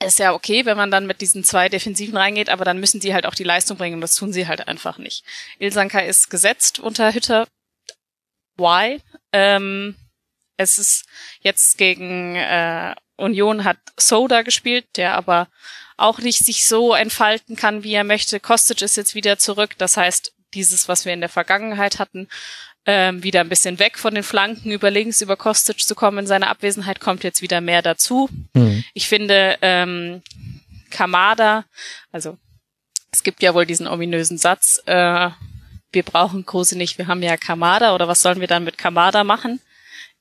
ist 0.04 0.20
ja 0.20 0.34
okay, 0.34 0.66
wenn 0.66 0.78
man 0.78 0.92
dann 0.92 1.06
mit 1.06 1.22
diesen 1.22 1.44
zwei 1.44 1.70
Defensiven 1.70 2.18
reingeht, 2.18 2.50
aber 2.50 2.66
dann 2.66 2.80
müssen 2.80 3.00
die 3.00 3.14
halt 3.14 3.26
auch 3.26 3.36
die 3.36 3.44
Leistung 3.44 3.78
bringen 3.78 3.96
und 3.96 4.02
das 4.02 4.16
tun 4.16 4.34
sie 4.34 4.48
halt 4.48 4.68
einfach 4.68 4.98
nicht. 4.98 5.24
Ilsanka 5.60 6.00
ist 6.00 6.30
gesetzt 6.30 6.80
unter 6.80 7.14
Hütter. 7.14 7.48
why. 8.58 9.02
Ähm, 9.32 9.96
es 10.58 10.78
ist 10.78 11.06
jetzt 11.42 11.78
gegen 11.78 12.36
äh, 12.36 12.96
Union 13.22 13.64
hat 13.64 13.78
Soda 13.98 14.42
gespielt, 14.42 14.86
der 14.98 15.16
aber 15.16 15.48
auch 15.98 16.20
nicht 16.20 16.40
sich 16.40 16.68
so 16.68 16.94
entfalten 16.94 17.56
kann, 17.56 17.84
wie 17.84 17.94
er 17.94 18.04
möchte. 18.04 18.40
Kostic 18.40 18.82
ist 18.82 18.98
jetzt 18.98 19.16
wieder 19.16 19.38
zurück. 19.38 19.78
Das 19.78 19.98
heißt, 19.98 20.34
dieses, 20.54 20.88
was 20.88 21.06
wir 21.06 21.14
in 21.14 21.22
der 21.22 21.30
Vergangenheit 21.30 22.00
hatten, 22.00 22.28
ähm, 22.86 23.24
wieder 23.24 23.42
ein 23.42 23.50
bisschen 23.50 23.80
weg 23.80 24.00
von 24.00 24.16
den 24.16 24.24
Flanken 24.24 24.72
über 24.72 24.90
links, 24.90 25.22
über 25.22 25.38
Kostic 25.38 25.80
zu 25.80 25.94
kommen 25.94 26.20
in 26.20 26.28
seiner 26.28 26.50
Abwesenheit, 26.50 27.00
kommt 27.00 27.24
jetzt 27.24 27.42
wieder 27.42 27.62
mehr 27.62 27.82
dazu. 27.82 28.30
Mhm. 28.54 28.84
Ich 28.94 29.08
finde, 29.08 29.58
ähm, 29.62 30.24
Kamada, 30.90 31.66
also 32.12 32.38
es 33.12 33.24
gibt 33.24 33.44
ja 33.44 33.54
wohl 33.54 33.66
diesen 33.66 33.88
ominösen 33.88 34.38
Satz, 34.38 34.82
äh, 34.88 35.30
wir 35.92 36.04
brauchen 36.04 36.46
Kruse 36.46 36.78
nicht, 36.78 36.98
wir 36.98 37.08
haben 37.08 37.22
ja 37.22 37.38
Kamada 37.38 37.94
oder 37.94 38.08
was 38.08 38.22
sollen 38.22 38.40
wir 38.40 38.48
dann 38.48 38.64
mit 38.64 38.78
Kamada 38.78 39.24
machen? 39.24 39.60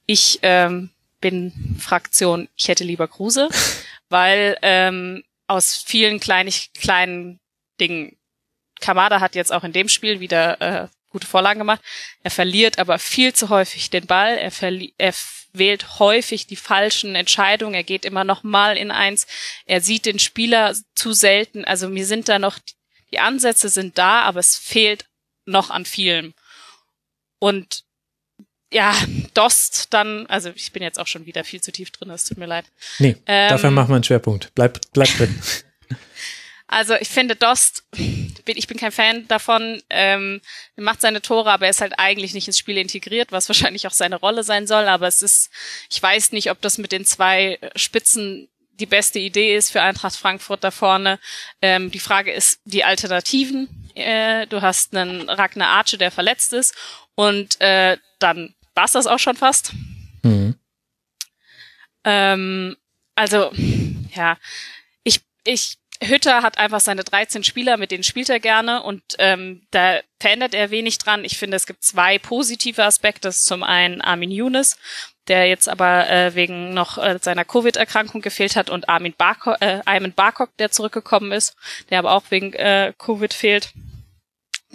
Ich 0.07 0.41
ähm, 0.43 0.91
bin 1.21 1.79
Fraktion, 1.81 2.49
ich 2.57 2.69
hätte 2.69 2.85
lieber 2.85 3.09
Kruse, 3.09 3.49
weil 4.09 4.57
ähm, 4.63 5.23
aus 5.47 5.77
vielen 5.77 6.21
kleinig, 6.21 6.73
kleinen 6.75 7.41
Dingen, 7.81 8.17
Kamada 8.81 9.21
hat 9.21 9.35
jetzt 9.35 9.53
auch 9.53 9.65
in 9.65 9.73
dem 9.73 9.89
Spiel 9.89 10.21
wieder 10.21 10.61
äh, 10.61 10.89
gute 11.11 11.27
Vorlagen 11.27 11.59
gemacht. 11.59 11.83
Er 12.23 12.31
verliert 12.31 12.79
aber 12.79 12.99
viel 12.99 13.33
zu 13.35 13.49
häufig 13.49 13.91
den 13.91 14.07
Ball. 14.07 14.39
Er, 14.39 14.53
er 14.97 15.15
wählt 15.53 15.99
häufig 15.99 16.47
die 16.47 16.57
falschen 16.57 17.15
Entscheidungen. 17.15 17.75
Er 17.75 17.85
geht 17.85 18.05
immer 18.05 18.25
noch 18.25 18.43
mal 18.43 18.77
in 18.77 18.91
eins. 18.91 19.27
Er 19.67 19.81
sieht 19.81 20.07
den 20.07 20.19
Spieler 20.19 20.75
zu 20.95 21.13
selten. 21.13 21.65
Also 21.65 21.89
mir 21.89 22.07
sind 22.07 22.29
da 22.29 22.39
noch, 22.39 22.59
die 23.11 23.19
Ansätze 23.19 23.69
sind 23.69 23.99
da, 23.99 24.23
aber 24.23 24.41
es 24.41 24.57
fehlt 24.57 25.07
noch 25.45 25.71
an 25.71 25.85
vielem. 25.85 26.35
Und 27.39 27.85
ja, 28.73 28.95
Dost 29.35 29.93
dann, 29.93 30.27
also 30.27 30.51
ich 30.55 30.73
bin 30.73 30.83
jetzt 30.83 30.99
auch 30.99 31.07
schon 31.07 31.27
wieder 31.27 31.45
viel 31.45 31.61
zu 31.61 31.73
tief 31.73 31.91
drin, 31.91 32.11
es 32.11 32.25
tut 32.25 32.39
mir 32.39 32.47
leid. 32.47 32.67
Nee, 32.99 33.17
ähm, 33.27 33.51
dafür 33.51 33.71
machen 33.71 33.89
wir 33.89 33.97
einen 33.97 34.05
Schwerpunkt. 34.05 34.53
Bleib, 34.55 34.81
bleib 34.93 35.09
drin. 35.17 35.41
Also 36.73 36.95
ich 36.95 37.09
finde 37.09 37.35
Dost, 37.35 37.83
ich 37.97 38.67
bin 38.69 38.79
kein 38.79 38.93
Fan 38.93 39.27
davon, 39.27 39.83
ähm, 39.91 40.41
er 40.77 40.83
macht 40.85 41.01
seine 41.01 41.21
Tore, 41.21 41.51
aber 41.51 41.65
er 41.65 41.71
ist 41.71 41.81
halt 41.81 41.95
eigentlich 41.99 42.33
nicht 42.33 42.47
ins 42.47 42.59
Spiel 42.59 42.79
integriert, 42.79 43.33
was 43.33 43.49
wahrscheinlich 43.49 43.89
auch 43.89 43.93
seine 43.93 44.15
Rolle 44.15 44.45
sein 44.45 44.69
soll. 44.69 44.87
Aber 44.87 45.09
es 45.09 45.21
ist, 45.21 45.51
ich 45.91 46.01
weiß 46.01 46.31
nicht, 46.31 46.49
ob 46.49 46.61
das 46.61 46.79
mit 46.79 46.93
den 46.93 47.05
zwei 47.05 47.59
Spitzen 47.75 48.49
die 48.75 48.87
beste 48.87 49.19
Idee 49.19 49.57
ist 49.57 49.73
für 49.73 49.83
Eintracht 49.83 50.15
Frankfurt 50.15 50.63
da 50.63 50.71
vorne. 50.71 51.19
Ähm, 51.61 51.91
die 51.91 51.99
Frage 51.99 52.33
ist 52.33 52.61
die 52.65 52.85
Alternativen. 52.85 53.91
Äh, 53.97 54.47
du 54.47 54.63
hast 54.63 54.95
einen 54.95 55.29
Ragnar 55.29 55.71
Arce, 55.71 55.99
der 55.99 56.13
verletzt 56.13 56.53
ist, 56.53 56.77
und 57.17 57.61
äh, 57.61 57.99
dann 58.21 58.55
war's 58.81 58.93
das 58.93 59.07
auch 59.07 59.19
schon 59.19 59.37
fast. 59.37 59.73
Mhm. 60.23 60.55
Ähm, 62.05 62.77
also 63.15 63.53
ja, 64.15 64.39
ich 65.05 65.21
ich 65.45 65.77
Hütter 66.03 66.43
hat 66.43 66.57
einfach 66.57 66.81
seine 66.81 67.05
13 67.05 67.45
Spieler, 67.45 67.77
mit 67.77 67.91
denen 67.91 68.05
spielt 68.05 68.31
er 68.31 68.41
gerne 68.41 68.83
und 68.83 69.03
ähm, 69.19 69.67
da 69.71 70.01
verändert 70.19 70.55
er 70.55 70.71
wenig 70.71 70.97
dran. 70.97 71.27
Ich 71.27 71.37
finde, 71.37 71.59
es 71.59 71.67
gibt 71.67 71.85
zwei 71.85 72.19
positive 72.19 72.83
Aspekte. 72.83 73.29
Das 73.29 73.37
ist 73.37 73.45
zum 73.45 73.63
einen 73.63 74.01
Armin 74.01 74.31
Younes, 74.31 74.79
der 75.29 75.47
jetzt 75.47 75.69
aber 75.69 76.09
äh, 76.09 76.35
wegen 76.35 76.73
noch 76.73 76.97
äh, 76.97 77.19
seiner 77.21 77.45
Covid-Erkrankung 77.45 78.23
gefehlt 78.23 78.57
hat 78.57 78.71
und 78.71 78.89
Armin 78.89 79.13
Barkok, 79.13 79.59
äh, 79.61 80.11
Barkok, 80.17 80.57
der 80.57 80.71
zurückgekommen 80.71 81.33
ist, 81.33 81.55
der 81.91 81.99
aber 81.99 82.13
auch 82.13 82.25
wegen 82.31 82.55
äh, 82.55 82.95
Covid 82.97 83.35
fehlt 83.35 83.75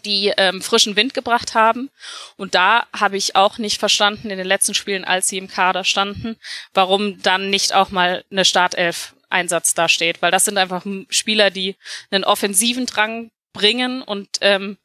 die 0.06 0.32
ähm, 0.38 0.62
frischen 0.62 0.96
Wind 0.96 1.14
gebracht 1.14 1.56
haben. 1.56 1.90
Und 2.38 2.56
da 2.56 2.88
habe 2.94 3.18
ich 3.18 3.36
auch 3.36 3.58
nicht 3.58 3.80
verstanden 3.80 4.30
in 4.30 4.38
den 4.38 4.48
letzten 4.48 4.74
Spielen, 4.74 5.04
als 5.04 5.28
sie 5.28 5.38
im 5.38 5.48
Kader 5.48 5.84
standen, 5.84 6.38
warum 6.74 7.22
dann 7.22 7.50
nicht 7.50 7.74
auch 7.74 7.90
mal 7.90 8.24
eine 8.32 8.46
Startelf 8.46 9.16
Einsatz 9.30 9.74
da 9.74 9.90
steht, 9.90 10.22
weil 10.22 10.32
das 10.32 10.46
sind 10.46 10.58
einfach 10.58 10.86
Spieler, 11.10 11.50
die 11.50 11.76
einen 12.12 12.24
offensiven 12.24 12.86
Drang 12.86 13.32
bringen 13.54 14.02
und 14.02 14.30
ähm, 14.42 14.78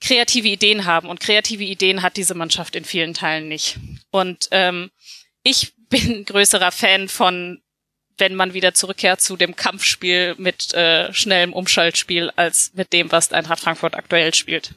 kreative 0.00 0.48
Ideen 0.48 0.86
haben. 0.86 1.08
Und 1.08 1.20
kreative 1.20 1.64
Ideen 1.64 2.02
hat 2.02 2.16
diese 2.16 2.34
Mannschaft 2.34 2.76
in 2.76 2.84
vielen 2.84 3.14
Teilen 3.14 3.48
nicht. 3.48 3.78
Und 4.10 4.48
ähm, 4.50 4.90
ich 5.42 5.72
bin 5.88 6.24
größerer 6.26 6.72
Fan 6.72 7.08
von, 7.08 7.60
wenn 8.20 8.34
man 8.34 8.54
wieder 8.54 8.74
zurückkehrt 8.74 9.20
zu 9.20 9.36
dem 9.36 9.56
Kampfspiel 9.56 10.34
mit 10.38 10.72
äh, 10.74 11.12
schnellem 11.12 11.52
Umschaltspiel, 11.52 12.30
als 12.36 12.72
mit 12.74 12.92
dem, 12.92 13.10
was 13.10 13.32
Eintracht 13.32 13.60
Frankfurt 13.60 13.94
aktuell 13.94 14.34
spielt. 14.34 14.74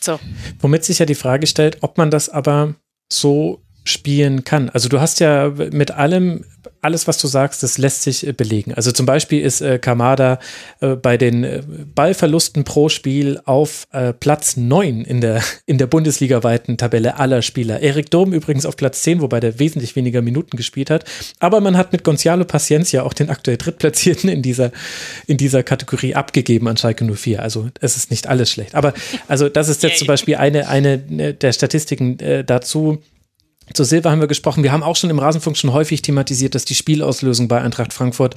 So. 0.00 0.20
Womit 0.60 0.84
sich 0.84 0.98
ja 0.98 1.06
die 1.06 1.14
Frage 1.14 1.46
stellt, 1.46 1.82
ob 1.82 1.98
man 1.98 2.10
das 2.10 2.28
aber 2.28 2.74
so 3.10 3.62
spielen 3.84 4.44
kann. 4.44 4.70
Also 4.70 4.88
du 4.88 5.00
hast 5.00 5.20
ja 5.20 5.52
mit 5.72 5.90
allem, 5.90 6.44
alles 6.80 7.06
was 7.06 7.18
du 7.18 7.26
sagst, 7.26 7.62
das 7.62 7.76
lässt 7.76 8.02
sich 8.02 8.26
äh, 8.26 8.32
belegen. 8.32 8.72
Also 8.72 8.92
zum 8.92 9.04
Beispiel 9.04 9.42
ist 9.42 9.60
äh, 9.60 9.78
Kamada 9.78 10.38
äh, 10.80 10.96
bei 10.96 11.18
den 11.18 11.90
Ballverlusten 11.94 12.64
pro 12.64 12.88
Spiel 12.88 13.40
auf 13.44 13.86
äh, 13.92 14.14
Platz 14.14 14.56
9 14.56 15.02
in 15.02 15.20
der, 15.20 15.42
in 15.66 15.76
der 15.76 15.86
Bundesliga-weiten 15.86 16.78
Tabelle 16.78 17.18
aller 17.18 17.42
Spieler. 17.42 17.80
Erik 17.80 18.10
Dom 18.10 18.32
übrigens 18.32 18.64
auf 18.64 18.76
Platz 18.76 19.02
10, 19.02 19.20
wobei 19.20 19.38
der 19.38 19.58
wesentlich 19.58 19.96
weniger 19.96 20.22
Minuten 20.22 20.56
gespielt 20.56 20.88
hat. 20.88 21.04
Aber 21.38 21.60
man 21.60 21.76
hat 21.76 21.92
mit 21.92 22.04
Gonzalo 22.04 22.46
Paciencia 22.46 23.02
auch 23.02 23.12
den 23.12 23.28
aktuell 23.28 23.58
Drittplatzierten 23.58 24.30
in 24.30 24.40
dieser, 24.40 24.72
in 25.26 25.36
dieser 25.36 25.62
Kategorie 25.62 26.14
abgegeben 26.14 26.68
an 26.68 26.78
Schalke 26.78 27.04
04. 27.04 27.42
Also 27.42 27.68
es 27.80 27.96
ist 27.96 28.10
nicht 28.10 28.28
alles 28.28 28.50
schlecht. 28.50 28.74
Aber 28.74 28.94
also 29.28 29.50
das 29.50 29.68
ist 29.68 29.82
jetzt 29.82 29.98
zum 29.98 30.06
Beispiel 30.06 30.36
eine, 30.36 30.68
eine 30.68 30.98
der 31.34 31.52
Statistiken 31.52 32.16
dazu 32.46 33.02
zu 33.72 33.84
Silva 33.84 34.10
haben 34.10 34.20
wir 34.20 34.28
gesprochen. 34.28 34.62
Wir 34.62 34.72
haben 34.72 34.82
auch 34.82 34.96
schon 34.96 35.10
im 35.10 35.18
Rasenfunk 35.18 35.56
schon 35.56 35.72
häufig 35.72 36.02
thematisiert, 36.02 36.54
dass 36.54 36.64
die 36.64 36.74
Spielauslösung 36.74 37.48
bei 37.48 37.60
Eintracht 37.60 37.92
Frankfurt 37.92 38.34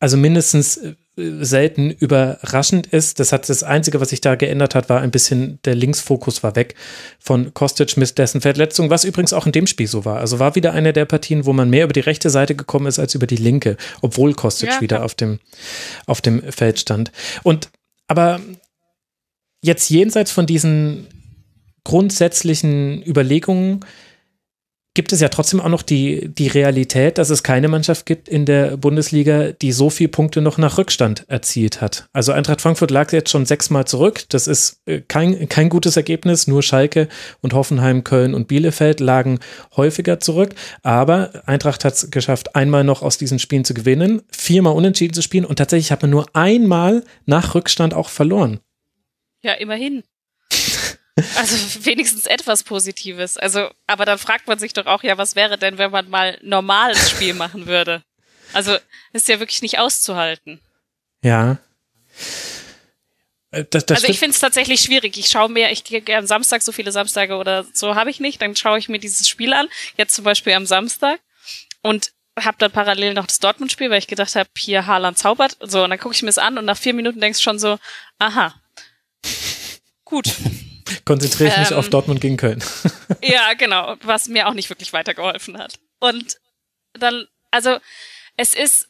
also 0.00 0.16
mindestens 0.18 0.76
äh, 0.76 0.94
selten 1.16 1.90
überraschend 1.90 2.86
ist. 2.88 3.20
Das 3.20 3.32
hat 3.32 3.48
das 3.48 3.62
Einzige, 3.62 4.00
was 4.00 4.10
sich 4.10 4.20
da 4.20 4.34
geändert 4.34 4.74
hat, 4.74 4.88
war 4.88 5.00
ein 5.00 5.10
bisschen 5.10 5.58
der 5.64 5.74
Linksfokus 5.74 6.42
war 6.42 6.56
weg 6.56 6.74
von 7.18 7.54
Kostic 7.54 7.96
mit 7.96 8.18
dessen 8.18 8.42
Verletzung, 8.42 8.90
was 8.90 9.04
übrigens 9.04 9.32
auch 9.32 9.46
in 9.46 9.52
dem 9.52 9.66
Spiel 9.66 9.86
so 9.86 10.04
war. 10.04 10.18
Also 10.18 10.38
war 10.38 10.56
wieder 10.56 10.72
eine 10.72 10.92
der 10.92 11.06
Partien, 11.06 11.46
wo 11.46 11.52
man 11.52 11.70
mehr 11.70 11.84
über 11.84 11.92
die 11.92 12.00
rechte 12.00 12.28
Seite 12.28 12.54
gekommen 12.54 12.86
ist 12.86 12.98
als 12.98 13.14
über 13.14 13.26
die 13.26 13.36
linke, 13.36 13.76
obwohl 14.02 14.34
Kostic 14.34 14.68
ja, 14.68 14.80
wieder 14.80 15.04
auf 15.04 15.14
dem, 15.14 15.38
auf 16.06 16.20
dem 16.20 16.42
Feld 16.52 16.80
stand. 16.80 17.10
Und 17.42 17.70
aber 18.06 18.40
jetzt 19.62 19.88
jenseits 19.88 20.30
von 20.30 20.44
diesen 20.44 21.06
grundsätzlichen 21.84 23.02
Überlegungen, 23.06 23.80
gibt 24.94 25.12
es 25.12 25.20
ja 25.20 25.28
trotzdem 25.28 25.60
auch 25.60 25.68
noch 25.68 25.82
die, 25.82 26.28
die 26.28 26.46
Realität, 26.46 27.18
dass 27.18 27.28
es 27.28 27.42
keine 27.42 27.66
Mannschaft 27.66 28.06
gibt 28.06 28.28
in 28.28 28.46
der 28.46 28.76
Bundesliga, 28.76 29.50
die 29.50 29.72
so 29.72 29.90
viele 29.90 30.08
Punkte 30.08 30.40
noch 30.40 30.56
nach 30.56 30.78
Rückstand 30.78 31.24
erzielt 31.28 31.80
hat. 31.80 32.08
Also 32.12 32.30
Eintracht 32.30 32.60
Frankfurt 32.60 32.92
lag 32.92 33.12
jetzt 33.12 33.30
schon 33.30 33.44
sechsmal 33.44 33.86
zurück. 33.86 34.24
Das 34.28 34.46
ist 34.46 34.80
äh, 34.86 35.00
kein, 35.00 35.48
kein 35.48 35.68
gutes 35.68 35.96
Ergebnis. 35.96 36.46
Nur 36.46 36.62
Schalke 36.62 37.08
und 37.42 37.54
Hoffenheim, 37.54 38.04
Köln 38.04 38.34
und 38.34 38.46
Bielefeld 38.46 39.00
lagen 39.00 39.40
häufiger 39.76 40.20
zurück. 40.20 40.54
Aber 40.82 41.42
Eintracht 41.44 41.84
hat 41.84 41.94
es 41.94 42.10
geschafft, 42.12 42.54
einmal 42.54 42.84
noch 42.84 43.02
aus 43.02 43.18
diesen 43.18 43.40
Spielen 43.40 43.64
zu 43.64 43.74
gewinnen, 43.74 44.22
viermal 44.30 44.74
unentschieden 44.74 45.14
zu 45.14 45.22
spielen 45.22 45.44
und 45.44 45.56
tatsächlich 45.56 45.90
hat 45.90 46.02
man 46.02 46.10
nur 46.12 46.26
einmal 46.34 47.02
nach 47.26 47.54
Rückstand 47.56 47.94
auch 47.94 48.08
verloren. 48.08 48.60
Ja, 49.42 49.54
immerhin. 49.54 50.04
Also 51.36 51.84
wenigstens 51.84 52.26
etwas 52.26 52.64
Positives. 52.64 53.36
Also, 53.36 53.70
aber 53.86 54.04
dann 54.04 54.18
fragt 54.18 54.48
man 54.48 54.58
sich 54.58 54.72
doch 54.72 54.86
auch, 54.86 55.02
ja, 55.04 55.16
was 55.16 55.36
wäre 55.36 55.58
denn, 55.58 55.78
wenn 55.78 55.92
man 55.92 56.10
mal 56.10 56.38
normales 56.42 57.10
Spiel 57.10 57.34
machen 57.34 57.66
würde? 57.66 58.02
Also, 58.52 58.76
ist 59.12 59.28
ja 59.28 59.38
wirklich 59.38 59.62
nicht 59.62 59.78
auszuhalten. 59.78 60.60
Ja. 61.22 61.58
Äh, 63.52 63.64
das, 63.70 63.86
das 63.86 63.98
also 63.98 64.12
ich 64.12 64.18
finde 64.18 64.34
es 64.34 64.40
tatsächlich 64.40 64.80
schwierig. 64.80 65.16
Ich 65.16 65.28
schaue 65.28 65.48
mir, 65.48 65.70
ich 65.70 65.84
gehe 65.84 66.02
am 66.16 66.26
Samstag, 66.26 66.62
so 66.62 66.72
viele 66.72 66.92
Samstage 66.92 67.36
oder 67.36 67.64
so 67.72 67.94
habe 67.94 68.10
ich 68.10 68.20
nicht, 68.20 68.42
dann 68.42 68.56
schaue 68.56 68.78
ich 68.78 68.88
mir 68.88 68.98
dieses 68.98 69.28
Spiel 69.28 69.52
an, 69.52 69.68
jetzt 69.96 70.14
zum 70.14 70.24
Beispiel 70.24 70.54
am 70.54 70.66
Samstag 70.66 71.20
und 71.82 72.12
habe 72.38 72.56
dann 72.58 72.72
parallel 72.72 73.14
noch 73.14 73.26
das 73.26 73.38
Dortmund-Spiel, 73.38 73.90
weil 73.90 73.98
ich 73.98 74.08
gedacht 74.08 74.34
habe, 74.34 74.50
hier 74.56 74.86
Haaland 74.86 75.18
zaubert. 75.18 75.56
So, 75.60 75.84
und 75.84 75.90
dann 75.90 75.98
gucke 76.00 76.14
ich 76.14 76.22
mir 76.22 76.30
es 76.30 76.38
an 76.38 76.58
und 76.58 76.64
nach 76.64 76.76
vier 76.76 76.94
Minuten 76.94 77.20
denkst 77.20 77.38
du 77.38 77.44
schon 77.44 77.60
so, 77.60 77.78
aha, 78.18 78.54
gut. 80.04 80.26
Konzentriere 81.04 81.50
ich 81.50 81.58
mich 81.58 81.70
ähm, 81.70 81.76
auf 81.76 81.88
Dortmund 81.88 82.20
gegen 82.20 82.36
Köln. 82.36 82.62
ja, 83.22 83.54
genau, 83.54 83.96
was 84.02 84.28
mir 84.28 84.48
auch 84.48 84.54
nicht 84.54 84.70
wirklich 84.70 84.92
weitergeholfen 84.92 85.58
hat. 85.58 85.78
Und 85.98 86.38
dann, 86.92 87.26
also 87.50 87.78
es 88.36 88.54
ist, 88.54 88.88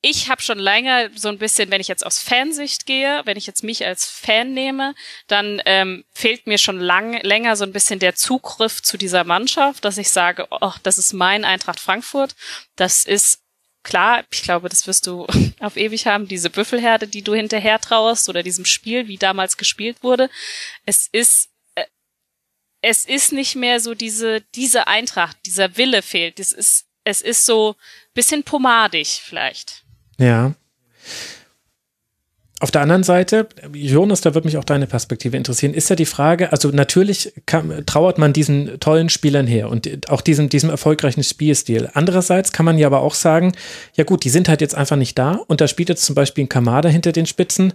ich 0.00 0.28
habe 0.28 0.40
schon 0.40 0.58
länger 0.58 1.10
so 1.16 1.28
ein 1.28 1.38
bisschen, 1.38 1.70
wenn 1.70 1.80
ich 1.80 1.88
jetzt 1.88 2.06
aus 2.06 2.20
Fansicht 2.20 2.86
gehe, 2.86 3.22
wenn 3.24 3.36
ich 3.36 3.46
jetzt 3.46 3.64
mich 3.64 3.84
als 3.84 4.06
Fan 4.06 4.54
nehme, 4.54 4.94
dann 5.26 5.60
ähm, 5.64 6.04
fehlt 6.12 6.46
mir 6.46 6.58
schon 6.58 6.78
lang, 6.78 7.20
länger 7.22 7.56
so 7.56 7.64
ein 7.64 7.72
bisschen 7.72 7.98
der 7.98 8.14
Zugriff 8.14 8.82
zu 8.82 8.96
dieser 8.96 9.24
Mannschaft, 9.24 9.84
dass 9.84 9.98
ich 9.98 10.10
sage, 10.10 10.46
oh, 10.50 10.72
das 10.82 10.98
ist 10.98 11.12
mein 11.12 11.44
Eintracht 11.44 11.80
Frankfurt, 11.80 12.36
das 12.76 13.04
ist 13.04 13.40
klar, 13.82 14.24
ich 14.30 14.42
glaube, 14.42 14.68
das 14.68 14.86
wirst 14.86 15.06
du 15.06 15.26
auf 15.60 15.76
ewig 15.76 16.06
haben, 16.06 16.28
diese 16.28 16.50
Büffelherde, 16.50 17.06
die 17.06 17.22
du 17.22 17.34
hinterher 17.34 17.80
trauerst 17.80 18.28
oder 18.28 18.42
diesem 18.42 18.64
Spiel, 18.64 19.08
wie 19.08 19.16
damals 19.18 19.56
gespielt 19.56 20.02
wurde. 20.02 20.30
Es 20.84 21.08
ist 21.10 21.50
äh, 21.74 21.84
es 22.80 23.04
ist 23.04 23.32
nicht 23.32 23.56
mehr 23.56 23.80
so 23.80 23.94
diese 23.94 24.42
diese 24.54 24.86
Eintracht, 24.86 25.36
dieser 25.46 25.76
Wille 25.76 26.02
fehlt. 26.02 26.40
Es 26.40 26.52
ist 26.52 26.86
es 27.04 27.22
ist 27.22 27.46
so 27.46 27.76
bisschen 28.14 28.42
pomadig 28.42 29.22
vielleicht. 29.24 29.84
Ja. 30.18 30.54
Auf 32.60 32.72
der 32.72 32.82
anderen 32.82 33.04
Seite, 33.04 33.48
Jonas, 33.72 34.20
da 34.20 34.34
würde 34.34 34.48
mich 34.48 34.56
auch 34.56 34.64
deine 34.64 34.88
Perspektive 34.88 35.36
interessieren, 35.36 35.74
ist 35.74 35.90
ja 35.90 35.96
die 35.96 36.06
Frage, 36.06 36.50
also 36.50 36.70
natürlich 36.70 37.32
kann, 37.46 37.84
trauert 37.86 38.18
man 38.18 38.32
diesen 38.32 38.80
tollen 38.80 39.10
Spielern 39.10 39.46
her 39.46 39.68
und 39.68 40.10
auch 40.10 40.20
diesem, 40.20 40.48
diesem 40.48 40.68
erfolgreichen 40.68 41.22
Spielstil. 41.22 41.88
Andererseits 41.94 42.50
kann 42.50 42.66
man 42.66 42.76
ja 42.76 42.88
aber 42.88 43.02
auch 43.02 43.14
sagen, 43.14 43.52
ja 43.94 44.02
gut, 44.02 44.24
die 44.24 44.30
sind 44.30 44.48
halt 44.48 44.60
jetzt 44.60 44.74
einfach 44.74 44.96
nicht 44.96 45.16
da 45.16 45.38
und 45.46 45.60
da 45.60 45.68
spielt 45.68 45.88
jetzt 45.88 46.04
zum 46.04 46.16
Beispiel 46.16 46.44
ein 46.44 46.48
Kamada 46.48 46.88
hinter 46.88 47.12
den 47.12 47.26
Spitzen. 47.26 47.72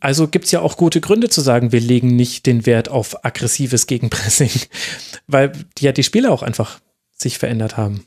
Also 0.00 0.28
gibt 0.28 0.44
es 0.44 0.50
ja 0.50 0.60
auch 0.60 0.76
gute 0.76 1.00
Gründe 1.00 1.30
zu 1.30 1.40
sagen, 1.40 1.72
wir 1.72 1.80
legen 1.80 2.14
nicht 2.14 2.44
den 2.44 2.66
Wert 2.66 2.90
auf 2.90 3.24
aggressives 3.24 3.86
Gegenpressing, 3.86 4.50
weil 5.26 5.52
ja 5.78 5.92
die 5.92 6.04
Spieler 6.04 6.30
auch 6.30 6.42
einfach 6.42 6.80
sich 7.16 7.38
verändert 7.38 7.78
haben 7.78 8.04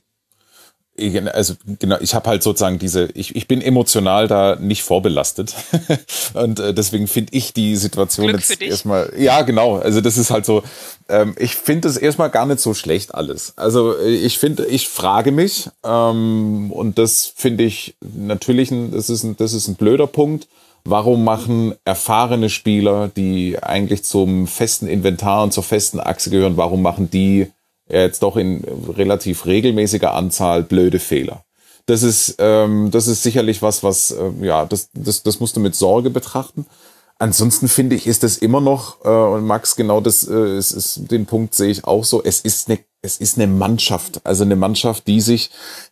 also 1.33 1.55
genau, 1.79 1.97
ich 1.99 2.13
habe 2.13 2.29
halt 2.29 2.43
sozusagen 2.43 2.79
diese, 2.79 3.09
ich, 3.13 3.35
ich 3.35 3.47
bin 3.47 3.61
emotional 3.61 4.27
da 4.27 4.55
nicht 4.55 4.83
vorbelastet 4.83 5.55
und 6.33 6.59
äh, 6.59 6.73
deswegen 6.73 7.07
finde 7.07 7.33
ich 7.33 7.53
die 7.53 7.75
Situation 7.75 8.27
Glück 8.27 8.41
jetzt 8.41 8.61
erstmal, 8.61 9.11
ja 9.17 9.41
genau, 9.41 9.77
also 9.77 10.01
das 10.01 10.17
ist 10.17 10.31
halt 10.31 10.45
so, 10.45 10.63
ähm, 11.09 11.35
ich 11.37 11.55
finde 11.55 11.87
es 11.87 11.97
erstmal 11.97 12.29
gar 12.29 12.45
nicht 12.45 12.59
so 12.59 12.73
schlecht 12.73 13.15
alles. 13.15 13.53
Also 13.57 13.97
äh, 13.97 14.09
ich 14.09 14.39
finde, 14.39 14.65
ich 14.65 14.87
frage 14.87 15.31
mich 15.31 15.69
ähm, 15.83 16.71
und 16.71 16.97
das 16.97 17.31
finde 17.35 17.63
ich 17.63 17.95
natürlich, 18.01 18.71
ein, 18.71 18.91
das 18.91 19.09
ist 19.09 19.23
ein, 19.23 19.35
das 19.37 19.53
ist 19.53 19.67
ein 19.67 19.75
blöder 19.75 20.07
Punkt. 20.07 20.47
Warum 20.85 21.25
machen 21.25 21.75
erfahrene 21.83 22.49
Spieler, 22.49 23.09
die 23.09 23.61
eigentlich 23.61 24.03
zum 24.03 24.47
festen 24.47 24.87
Inventar 24.87 25.43
und 25.43 25.51
zur 25.51 25.63
festen 25.63 25.99
Achse 25.99 26.29
gehören, 26.29 26.55
warum 26.55 26.81
machen 26.81 27.11
die 27.11 27.51
jetzt 27.89 28.23
doch 28.23 28.37
in 28.37 28.63
relativ 28.95 29.45
regelmäßiger 29.45 30.13
Anzahl 30.13 30.63
blöde 30.63 30.99
Fehler. 30.99 31.43
Das 31.85 32.03
ist, 32.03 32.35
ähm, 32.37 32.91
das 32.91 33.07
ist 33.07 33.23
sicherlich 33.23 33.61
was, 33.61 33.83
was, 33.83 34.11
äh, 34.11 34.31
ja, 34.41 34.65
das, 34.65 34.89
das, 34.93 35.23
das 35.23 35.39
musst 35.39 35.55
du 35.55 35.59
mit 35.59 35.75
Sorge 35.75 36.11
betrachten. 36.11 36.65
Ansonsten 37.21 37.67
finde 37.67 37.97
ich, 37.97 38.07
ist 38.07 38.23
das 38.23 38.37
immer 38.37 38.61
noch, 38.61 39.03
äh, 39.03 39.09
und 39.09 39.45
Max, 39.45 39.75
genau 39.75 39.99
das 39.99 40.25
äh, 40.25 40.57
ist, 40.57 40.71
ist, 40.71 41.11
den 41.11 41.25
Punkt 41.25 41.53
sehe 41.53 41.69
ich 41.69 41.83
auch 41.83 42.05
so, 42.05 42.23
es 42.23 42.39
ist 42.39 42.69
eine, 42.69 42.79
es 43.01 43.17
ist 43.17 43.37
eine 43.37 43.47
Mannschaft, 43.47 44.21
also 44.23 44.45
eine 44.45 44.55
Mannschaft, 44.55 45.05
die 45.07 45.19
sich, 45.19 45.49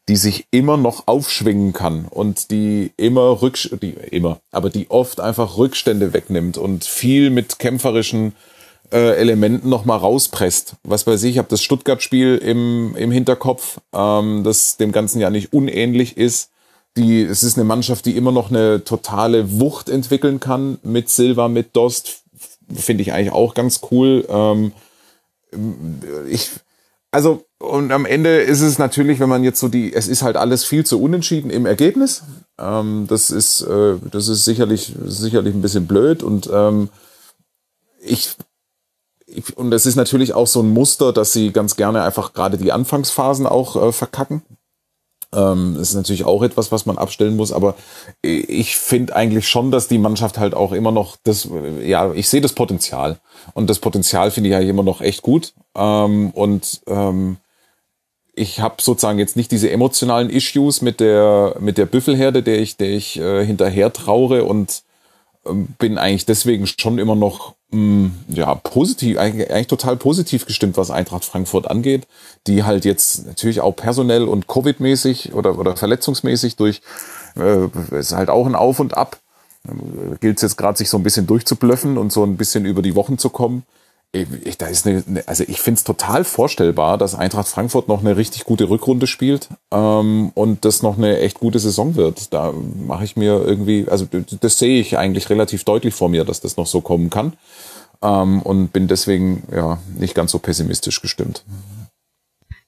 die 0.08 0.16
sich 0.16 0.46
immer 0.52 0.78
noch 0.78 1.08
aufschwingen 1.08 1.74
kann 1.74 2.06
und 2.06 2.50
die 2.52 2.94
immer 2.96 3.42
rücksch, 3.42 3.72
die 3.82 3.90
immer, 4.12 4.40
aber 4.52 4.70
die 4.70 4.90
oft 4.90 5.20
einfach 5.20 5.58
Rückstände 5.58 6.14
wegnimmt 6.14 6.58
und 6.58 6.86
viel 6.86 7.30
mit 7.30 7.60
kämpferischen 7.60 8.34
äh, 8.92 9.16
Elementen 9.16 9.70
noch 9.70 9.86
mal 9.86 9.98
rauspresst. 9.98 10.76
Was 10.84 11.06
weiß 11.06 11.24
ich, 11.24 11.32
ich 11.32 11.38
habe 11.38 11.50
das 11.50 11.62
Stuttgart-Spiel 11.62 12.38
im, 12.38 12.96
im 12.96 13.12
Hinterkopf, 13.12 13.80
ähm, 13.94 14.44
das 14.44 14.78
dem 14.78 14.92
Ganzen 14.92 15.20
ja 15.20 15.30
nicht 15.30 15.54
unähnlich 15.54 16.18
ist. 16.18 16.52
Die, 16.96 17.22
es 17.22 17.44
ist 17.44 17.58
eine 17.58 17.66
Mannschaft, 17.66 18.06
die 18.06 18.18
immer 18.18 18.32
noch 18.32 18.50
eine 18.50 18.84
totale 18.84 19.60
Wucht 19.60 19.90
entwickeln 19.90 20.40
kann 20.40 20.80
mit 20.84 21.10
Silva, 21.10 21.48
mit 21.48 21.76
Dost. 21.76 22.24
Finde 22.74 23.02
ich 23.02 23.14
eigentlich 23.14 23.34
auch 23.34 23.54
ganz 23.54 23.82
cool. 23.92 24.26
Ähm, 24.30 24.72
ich, 26.30 26.50
also, 27.12 27.46
und 27.60 27.92
am 27.92 28.06
Ende 28.06 28.38
ist 28.42 28.62
es 28.62 28.80
natürlich, 28.80 29.20
wenn 29.20 29.30
man 29.30 29.44
jetzt 29.44 29.60
so 29.60 29.68
die, 29.68 29.94
es 29.94 30.08
ist 30.08 30.24
halt 30.24 30.38
alles 30.38 30.64
viel 30.64 30.86
zu 30.86 31.02
unentschieden 31.02 31.52
im 31.52 31.66
Ergebnis. 31.66 32.24
Ähm, 32.58 33.06
das 33.08 33.32
ist, 33.32 33.62
äh, 33.62 33.96
das 34.12 34.28
ist 34.28 34.46
sicherlich, 34.46 34.94
sicherlich 35.06 35.54
ein 35.54 35.62
bisschen 35.62 35.88
blöd 35.88 36.24
und 36.24 36.50
ähm, 36.52 36.90
ich 38.00 38.30
und 39.56 39.72
das 39.72 39.86
ist 39.86 39.96
natürlich 39.96 40.34
auch 40.34 40.48
so 40.48 40.62
ein 40.62 40.70
Muster, 40.70 41.14
dass 41.14 41.34
sie 41.34 41.52
ganz 41.52 41.76
gerne 41.76 42.04
einfach 42.04 42.34
gerade 42.34 42.58
die 42.58 42.72
Anfangsphasen 42.72 43.46
auch 43.46 43.76
äh, 43.76 43.92
verkacken. 43.92 44.42
Ähm, 45.34 45.76
das 45.78 45.90
ist 45.90 45.96
natürlich 45.96 46.26
auch 46.26 46.42
etwas, 46.42 46.72
was 46.72 46.86
man 46.86 46.98
abstellen 46.98 47.36
muss, 47.36 47.52
aber 47.52 47.76
ich 48.22 48.78
finde 48.78 49.16
eigentlich 49.16 49.48
schon, 49.48 49.72
dass 49.72 49.88
die 49.88 49.98
Mannschaft 49.98 50.38
halt 50.38 50.54
auch 50.54 50.72
immer 50.72 50.92
noch 50.92 51.18
das, 51.24 51.48
ja, 51.84 52.14
ich 52.14 52.30
sehe 52.30 52.42
das 52.42 52.54
Potenzial. 52.54 53.20
Und 53.54 53.70
das 53.70 53.80
Potenzial 53.80 54.32
finde 54.32 54.50
ich 54.50 54.54
ja 54.54 54.62
immer 54.62 54.84
noch 54.84 55.02
echt 55.02 55.22
gut. 55.22 55.54
Ähm, 55.76 56.32
und 56.32 56.82
ähm, 56.88 57.38
ich 58.34 58.62
habe 58.62 58.82
sozusagen 58.82 59.20
jetzt 59.20 59.36
nicht 59.36 59.52
diese 59.52 59.70
emotionalen 59.70 60.30
Issues 60.30 60.82
mit 60.82 61.00
der 61.00 61.58
mit 61.60 61.78
der 61.78 61.88
Büffelherde, 61.88 62.44
der 62.44 62.60
ich, 62.60 62.78
der 62.78 62.92
ich 62.92 63.18
äh, 63.20 63.44
hinterher 63.46 63.92
traure 63.92 64.44
und 64.44 64.84
ähm, 65.46 65.68
bin 65.80 65.98
eigentlich 65.98 66.26
deswegen 66.26 66.68
schon 66.68 67.00
immer 67.00 67.16
noch 67.16 67.57
ja 67.70 68.56
positiv, 68.56 69.18
eigentlich, 69.18 69.68
total 69.68 69.98
positiv 69.98 70.46
gestimmt, 70.46 70.78
was 70.78 70.90
Eintracht 70.90 71.26
Frankfurt 71.26 71.70
angeht, 71.70 72.08
die 72.48 72.64
halt 72.64 72.86
jetzt 72.86 73.28
natürlich 73.28 73.60
auch 73.60 73.76
personell 73.76 74.24
und 74.24 74.48
Covid-mäßig 74.48 75.34
oder, 75.34 75.60
oder 75.60 75.76
verletzungsmäßig 75.76 76.56
durch 76.56 76.82
äh, 77.36 77.68
ist 77.92 78.14
halt 78.14 78.30
auch 78.30 78.46
ein 78.46 78.56
Auf 78.56 78.80
und 78.80 78.96
Ab. 78.96 79.20
Gilt 80.22 80.38
es 80.38 80.44
jetzt 80.44 80.58
gerade, 80.58 80.78
sich 80.78 80.90
so 80.90 80.98
ein 80.98 81.04
bisschen 81.04 81.28
durchzublöffen 81.28 81.98
und 81.98 82.14
so 82.14 82.24
ein 82.24 82.38
bisschen 82.38 82.66
über 82.66 82.82
die 82.82 82.96
Wochen 82.96 83.18
zu 83.18 83.30
kommen 83.30 83.64
ich, 84.12 84.58
da 84.58 84.68
ist 84.68 84.88
eine, 84.88 85.04
also 85.26 85.44
ich 85.48 85.60
finde 85.60 85.80
es 85.80 85.84
total 85.84 86.24
vorstellbar, 86.24 86.98
dass 86.98 87.16
Eintracht 87.16 87.48
Frankfurt 87.48 87.88
noch 87.88 88.02
eine 88.02 88.18
richtig 88.18 88.46
gute 88.46 88.70
Rückrunde 88.70 89.08
spielt 89.08 89.50
ähm, 89.72 90.32
und 90.34 90.66
das 90.66 90.82
noch 90.82 90.98
eine 90.98 91.20
echt 91.20 91.40
gute 91.40 91.60
Saison 91.60 91.96
wird. 91.96 92.34
Da 92.34 92.54
mache 92.54 93.04
ich 93.04 93.16
mir 93.16 93.44
irgendwie, 93.46 93.88
also 93.90 94.08
das 94.40 94.60
sehe 94.60 94.80
ich 94.80 94.98
eigentlich 94.98 95.30
relativ 95.30 95.64
deutlich 95.64 95.94
vor 95.94 96.10
mir, 96.10 96.24
dass 96.24 96.42
das 96.42 96.58
noch 96.58 96.68
so 96.68 96.82
kommen 96.82 97.10
kann 97.10 97.34
ähm, 98.02 98.42
und 98.42 98.74
bin 98.74 98.88
deswegen 98.88 99.44
ja 99.54 99.80
nicht 99.98 100.16
ganz 100.16 100.32
so 100.32 100.40
pessimistisch 100.40 101.02
gestimmt. 101.02 101.44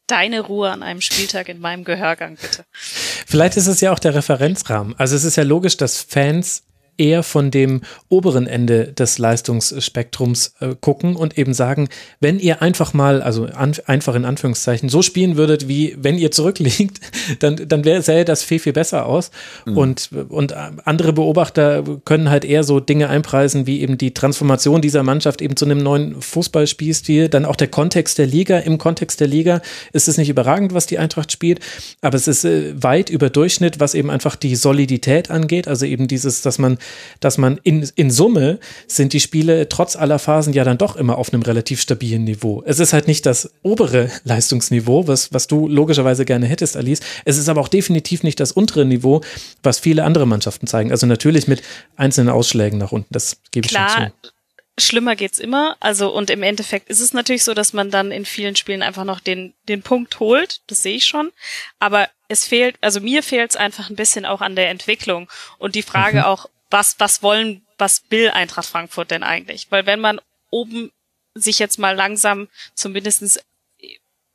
Deine 0.07 0.41
Ruhe 0.41 0.71
an 0.71 0.81
einem 0.81 1.01
Spieltag 1.01 1.49
in 1.49 1.59
meinem 1.59 1.83
Gehörgang, 1.83 2.37
bitte. 2.41 2.65
Vielleicht 2.73 3.57
ist 3.57 3.67
es 3.67 3.79
ja 3.79 3.93
auch 3.93 3.99
der 3.99 4.15
Referenzrahmen. 4.15 4.95
Also 4.97 5.15
es 5.15 5.23
ist 5.23 5.35
ja 5.35 5.43
logisch, 5.43 5.77
dass 5.77 6.01
Fans 6.01 6.63
eher 6.99 7.23
von 7.23 7.51
dem 7.51 7.81
oberen 8.09 8.47
Ende 8.47 8.93
des 8.93 9.17
Leistungsspektrums 9.17 10.53
äh, 10.59 10.75
gucken 10.79 11.15
und 11.15 11.37
eben 11.37 11.53
sagen, 11.53 11.89
wenn 12.19 12.39
ihr 12.39 12.61
einfach 12.61 12.93
mal, 12.93 13.21
also 13.21 13.45
an, 13.45 13.75
einfach 13.85 14.15
in 14.15 14.25
Anführungszeichen, 14.25 14.89
so 14.89 15.01
spielen 15.01 15.37
würdet, 15.37 15.67
wie 15.67 15.95
wenn 15.99 16.17
ihr 16.17 16.31
zurückliegt, 16.31 16.99
dann, 17.39 17.67
dann 17.67 17.85
wäre 17.85 18.01
sähe 18.01 18.25
das 18.25 18.43
viel, 18.43 18.59
viel 18.59 18.73
besser 18.73 19.05
aus. 19.05 19.31
Mhm. 19.65 19.77
Und, 19.77 20.09
und 20.29 20.53
andere 20.53 21.13
Beobachter 21.13 21.83
können 22.05 22.29
halt 22.29 22.45
eher 22.45 22.63
so 22.63 22.79
Dinge 22.79 23.09
einpreisen, 23.09 23.65
wie 23.65 23.81
eben 23.81 23.97
die 23.97 24.13
Transformation 24.13 24.81
dieser 24.81 25.03
Mannschaft 25.03 25.41
eben 25.41 25.55
zu 25.55 25.65
einem 25.65 25.81
neuen 25.81 26.21
Fußballspielstil, 26.21 27.29
dann 27.29 27.45
auch 27.45 27.55
der 27.55 27.67
Kontext 27.67 28.17
der 28.17 28.27
Liga. 28.27 28.59
Im 28.59 28.77
Kontext 28.77 29.19
der 29.19 29.27
Liga 29.27 29.61
ist 29.93 30.07
es 30.07 30.17
nicht 30.17 30.29
überragend, 30.29 30.73
was 30.73 30.85
die 30.85 30.99
Eintracht 30.99 31.31
spielt, 31.31 31.59
aber 32.01 32.15
es 32.15 32.27
ist 32.27 32.45
äh, 32.45 32.73
weit 32.81 33.09
über 33.09 33.29
Durchschnitt, 33.29 33.79
was 33.79 33.93
eben 33.93 34.09
einfach 34.09 34.35
die 34.35 34.55
Solidität 34.55 35.31
angeht, 35.31 35.67
also 35.67 35.85
eben 35.85 36.07
dieses, 36.07 36.41
dass 36.41 36.59
man 36.59 36.77
dass 37.19 37.37
man 37.37 37.59
in, 37.63 37.89
in 37.95 38.11
Summe 38.11 38.59
sind 38.87 39.13
die 39.13 39.19
Spiele 39.19 39.69
trotz 39.69 39.95
aller 39.95 40.19
Phasen 40.19 40.53
ja 40.53 40.63
dann 40.63 40.77
doch 40.77 40.95
immer 40.95 41.17
auf 41.17 41.33
einem 41.33 41.41
relativ 41.41 41.81
stabilen 41.81 42.23
Niveau. 42.23 42.63
Es 42.65 42.79
ist 42.79 42.93
halt 42.93 43.07
nicht 43.07 43.25
das 43.25 43.51
obere 43.61 44.09
Leistungsniveau, 44.23 45.07
was, 45.07 45.33
was 45.33 45.47
du 45.47 45.67
logischerweise 45.67 46.25
gerne 46.25 46.47
hättest, 46.47 46.77
Alice. 46.77 47.01
Es 47.25 47.37
ist 47.37 47.49
aber 47.49 47.61
auch 47.61 47.67
definitiv 47.67 48.23
nicht 48.23 48.39
das 48.39 48.51
untere 48.51 48.85
Niveau, 48.85 49.21
was 49.63 49.79
viele 49.79 50.03
andere 50.03 50.25
Mannschaften 50.25 50.67
zeigen. 50.67 50.91
Also 50.91 51.05
natürlich 51.05 51.47
mit 51.47 51.61
einzelnen 51.95 52.29
Ausschlägen 52.29 52.77
nach 52.77 52.91
unten, 52.91 53.13
das 53.13 53.37
gebe 53.51 53.65
ich 53.65 53.71
Klar. 53.71 53.89
schon 53.89 54.11
zu 54.21 54.31
schlimmer 54.79 55.15
geht's 55.15 55.39
immer. 55.39 55.77
Also 55.79 56.09
und 56.09 56.29
im 56.29 56.43
Endeffekt 56.43 56.89
ist 56.89 56.99
es 56.99 57.13
natürlich 57.13 57.43
so, 57.43 57.53
dass 57.53 57.73
man 57.73 57.91
dann 57.91 58.11
in 58.11 58.25
vielen 58.25 58.55
Spielen 58.55 58.81
einfach 58.81 59.03
noch 59.03 59.19
den 59.19 59.53
den 59.67 59.81
Punkt 59.81 60.19
holt. 60.19 60.61
Das 60.67 60.81
sehe 60.81 60.95
ich 60.95 61.05
schon. 61.05 61.31
Aber 61.79 62.09
es 62.27 62.45
fehlt, 62.45 62.75
also 62.81 62.99
mir 62.99 63.23
fehlt 63.23 63.51
es 63.51 63.55
einfach 63.55 63.89
ein 63.89 63.95
bisschen 63.95 64.25
auch 64.25 64.41
an 64.41 64.55
der 64.55 64.69
Entwicklung 64.69 65.29
und 65.57 65.75
die 65.75 65.81
Frage 65.81 66.19
mhm. 66.19 66.23
auch, 66.23 66.49
was, 66.69 66.99
was 66.99 67.23
wollen, 67.23 67.65
was 67.77 68.03
will 68.09 68.29
Eintracht 68.29 68.67
Frankfurt 68.67 69.11
denn 69.11 69.23
eigentlich? 69.23 69.67
Weil 69.69 69.85
wenn 69.85 69.99
man 69.99 70.19
oben 70.49 70.91
sich 71.33 71.59
jetzt 71.59 71.79
mal 71.79 71.95
langsam 71.95 72.47
zumindestens 72.73 73.39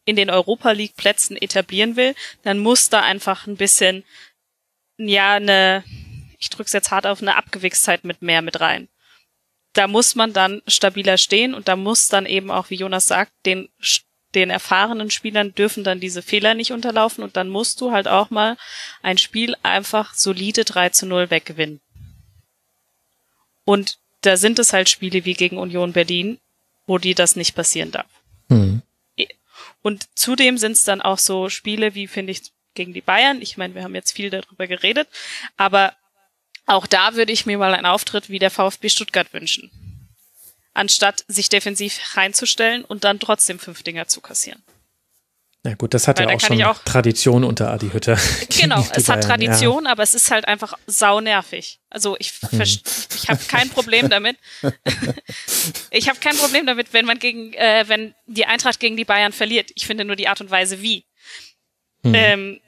in 0.04 0.16
den 0.16 0.30
Europa 0.30 0.72
League 0.72 0.96
Plätzen 0.96 1.36
etablieren 1.36 1.96
will, 1.96 2.14
dann 2.42 2.58
muss 2.58 2.90
da 2.90 3.00
einfach 3.00 3.46
ein 3.46 3.56
bisschen, 3.56 4.04
ja, 4.98 5.34
eine, 5.34 5.84
ich 6.38 6.50
drück's 6.50 6.72
jetzt 6.72 6.90
hart 6.90 7.06
auf, 7.06 7.22
eine 7.22 7.36
Abgewichstheit 7.36 8.04
mit 8.04 8.22
mehr 8.22 8.42
mit 8.42 8.60
rein. 8.60 8.88
Da 9.72 9.88
muss 9.88 10.14
man 10.14 10.32
dann 10.32 10.62
stabiler 10.66 11.18
stehen 11.18 11.54
und 11.54 11.68
da 11.68 11.76
muss 11.76 12.08
dann 12.08 12.26
eben 12.26 12.50
auch, 12.50 12.70
wie 12.70 12.76
Jonas 12.76 13.06
sagt, 13.06 13.32
den, 13.44 13.68
den 14.34 14.50
erfahrenen 14.50 15.10
Spielern 15.10 15.54
dürfen 15.54 15.84
dann 15.84 16.00
diese 16.00 16.22
Fehler 16.22 16.54
nicht 16.54 16.72
unterlaufen 16.72 17.24
und 17.24 17.36
dann 17.36 17.48
musst 17.48 17.80
du 17.80 17.90
halt 17.90 18.06
auch 18.06 18.30
mal 18.30 18.56
ein 19.02 19.18
Spiel 19.18 19.56
einfach 19.62 20.14
solide 20.14 20.64
3 20.64 20.90
zu 20.90 21.06
0 21.06 21.30
weggewinnen. 21.30 21.80
Und 23.64 23.98
da 24.20 24.36
sind 24.36 24.58
es 24.58 24.72
halt 24.72 24.88
Spiele 24.88 25.24
wie 25.24 25.34
gegen 25.34 25.58
Union 25.58 25.92
Berlin, 25.92 26.38
wo 26.86 26.98
die 26.98 27.14
das 27.14 27.36
nicht 27.36 27.54
passieren 27.54 27.90
darf. 27.90 28.10
Mhm. 28.48 28.82
Und 29.82 30.08
zudem 30.14 30.56
sind 30.56 30.72
es 30.72 30.84
dann 30.84 31.02
auch 31.02 31.18
so 31.18 31.50
Spiele 31.50 31.94
wie, 31.94 32.06
finde 32.06 32.32
ich, 32.32 32.52
gegen 32.74 32.94
die 32.94 33.02
Bayern. 33.02 33.40
Ich 33.42 33.56
meine, 33.56 33.74
wir 33.74 33.82
haben 33.82 33.94
jetzt 33.94 34.12
viel 34.12 34.30
darüber 34.30 34.66
geredet, 34.66 35.08
aber 35.56 35.94
auch 36.66 36.86
da 36.86 37.14
würde 37.14 37.32
ich 37.32 37.46
mir 37.46 37.58
mal 37.58 37.74
einen 37.74 37.86
Auftritt 37.86 38.30
wie 38.30 38.38
der 38.38 38.50
VfB 38.50 38.88
Stuttgart 38.88 39.32
wünschen. 39.32 39.70
Anstatt 40.72 41.24
sich 41.28 41.50
defensiv 41.50 42.16
reinzustellen 42.16 42.84
und 42.84 43.04
dann 43.04 43.20
trotzdem 43.20 43.58
fünf 43.58 43.82
Dinger 43.82 44.08
zu 44.08 44.20
kassieren. 44.20 44.62
Na 45.64 45.70
ja 45.70 45.76
gut, 45.76 45.94
das 45.94 46.06
hat 46.06 46.18
Weil 46.18 46.28
ja 46.28 46.36
auch 46.36 46.40
schon 46.40 46.62
auch 46.62 46.78
Tradition 46.84 47.42
unter 47.42 47.70
Adi 47.70 47.88
Hütter. 47.88 48.18
Genau, 48.50 48.86
es 48.94 49.08
hat 49.08 49.24
Tradition, 49.24 49.86
ja. 49.86 49.92
aber 49.92 50.02
es 50.02 50.14
ist 50.14 50.30
halt 50.30 50.46
einfach 50.46 50.74
sau 50.86 51.22
nervig. 51.22 51.80
Also 51.88 52.16
ich, 52.18 52.32
hm. 52.50 52.60
ich 52.60 53.28
habe 53.28 53.42
kein 53.48 53.70
Problem 53.70 54.10
damit. 54.10 54.36
ich 55.90 56.10
habe 56.10 56.20
kein 56.20 56.36
Problem 56.36 56.66
damit, 56.66 56.92
wenn 56.92 57.06
man 57.06 57.18
gegen, 57.18 57.54
äh, 57.54 57.84
wenn 57.88 58.14
die 58.26 58.44
Eintracht 58.44 58.78
gegen 58.78 58.98
die 58.98 59.06
Bayern 59.06 59.32
verliert. 59.32 59.70
Ich 59.74 59.86
finde 59.86 60.04
nur 60.04 60.16
die 60.16 60.28
Art 60.28 60.42
und 60.42 60.50
Weise 60.50 60.82
wie. 60.82 61.06
Hm. 62.02 62.14
Ähm, 62.14 62.60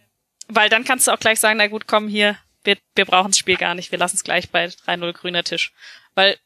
weil 0.49 0.71
dann 0.71 0.85
kannst 0.85 1.07
du 1.07 1.13
auch 1.13 1.21
gleich 1.21 1.39
sagen, 1.39 1.59
na 1.59 1.67
gut, 1.67 1.87
komm 1.87 2.09
hier, 2.09 2.39
wir, 2.65 2.79
wir 2.95 3.05
brauchen 3.05 3.31
das 3.31 3.39
Spiel 3.39 3.57
gar 3.57 3.75
nicht, 3.75 3.93
wir 3.93 3.99
lassen 3.99 4.17
es 4.17 4.25
gleich 4.25 4.49
bei 4.49 4.67
3-0 4.67 5.13
grüner 5.13 5.45
Tisch. 5.45 5.73
Weil 6.15 6.39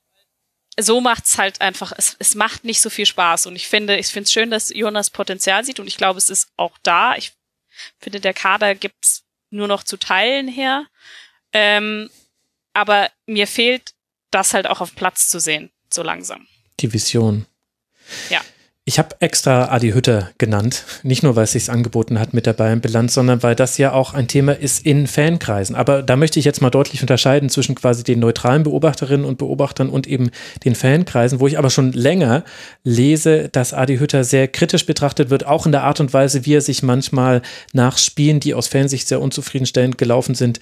so 0.79 1.01
macht's 1.01 1.39
halt 1.39 1.61
einfach, 1.61 1.93
es, 1.97 2.17
es 2.19 2.35
macht 2.35 2.65
nicht 2.65 2.81
so 2.81 2.91
viel 2.91 3.07
Spaß. 3.07 3.47
Und 3.47 3.57
ich 3.57 3.69
finde, 3.69 3.99
ich 3.99 4.07
finde 4.07 4.25
es 4.25 4.33
schön, 4.33 4.51
dass 4.51 4.71
Jonas 4.71 5.11
Potenzial 5.11 5.65
sieht 5.65 5.81
und 5.81 5.87
ich 5.87 5.97
glaube, 5.97 6.19
es 6.19 6.31
ist 6.31 6.49
auch 6.57 6.77
da. 6.83 7.17
Ich 7.17 7.33
finde, 7.99 8.21
der 8.21 8.35
Kader 8.35 8.75
gibt's 8.75 9.25
nur 9.51 9.69
noch 9.69 9.83
zu 9.83 9.97
Teilen 9.97 10.49
her. 10.49 10.87
Ähm, 11.53 12.11
aber 12.73 13.11
mir 13.27 13.47
fehlt 13.47 13.95
das 14.31 14.55
halt 14.55 14.67
auch 14.67 14.81
auf 14.81 14.95
Platz 14.95 15.29
zu 15.29 15.41
sehen, 15.41 15.71
so 15.93 16.03
langsam. 16.03 16.47
Die 16.79 16.93
Vision. 16.93 17.47
Ja. 18.29 18.41
Ich 18.91 18.99
habe 18.99 19.15
extra 19.21 19.71
Adi 19.71 19.93
Hütter 19.93 20.31
genannt, 20.39 20.83
nicht 21.05 21.23
nur 21.23 21.37
weil 21.37 21.45
es 21.45 21.53
sich 21.53 21.71
angeboten 21.71 22.19
hat 22.19 22.35
mit 22.35 22.45
der 22.45 22.55
Bayern-Bilanz, 22.55 23.15
sondern 23.15 23.41
weil 23.41 23.55
das 23.55 23.79
ja 23.79 23.93
auch 23.93 24.15
ein 24.15 24.27
Thema 24.27 24.51
ist 24.51 24.85
in 24.85 25.07
Fankreisen. 25.07 25.77
Aber 25.77 26.03
da 26.03 26.17
möchte 26.17 26.41
ich 26.41 26.45
jetzt 26.45 26.61
mal 26.61 26.71
deutlich 26.71 27.01
unterscheiden 27.01 27.51
zwischen 27.51 27.77
quasi 27.77 28.03
den 28.03 28.19
neutralen 28.19 28.65
Beobachterinnen 28.65 29.25
und 29.25 29.39
Beobachtern 29.39 29.91
und 29.91 30.09
eben 30.09 30.33
den 30.65 30.75
Fankreisen, 30.75 31.39
wo 31.39 31.47
ich 31.47 31.57
aber 31.57 31.71
schon 31.71 31.93
länger 31.93 32.43
lese, 32.83 33.49
dass 33.49 33.75
Adi 33.75 33.99
Hütter 33.99 34.25
sehr 34.25 34.49
kritisch 34.49 34.87
betrachtet 34.87 35.31
wird, 35.31 35.47
auch 35.47 35.67
in 35.67 35.73
der 35.73 35.85
Art 35.85 36.01
und 36.01 36.13
Weise, 36.13 36.45
wie 36.45 36.57
er 36.57 36.61
sich 36.61 36.83
manchmal 36.83 37.43
nach 37.73 37.97
Spielen, 37.97 38.41
die 38.41 38.55
aus 38.55 38.67
Fansicht 38.67 39.07
sehr 39.07 39.21
unzufriedenstellend 39.21 39.99
gelaufen 39.99 40.35
sind, 40.35 40.59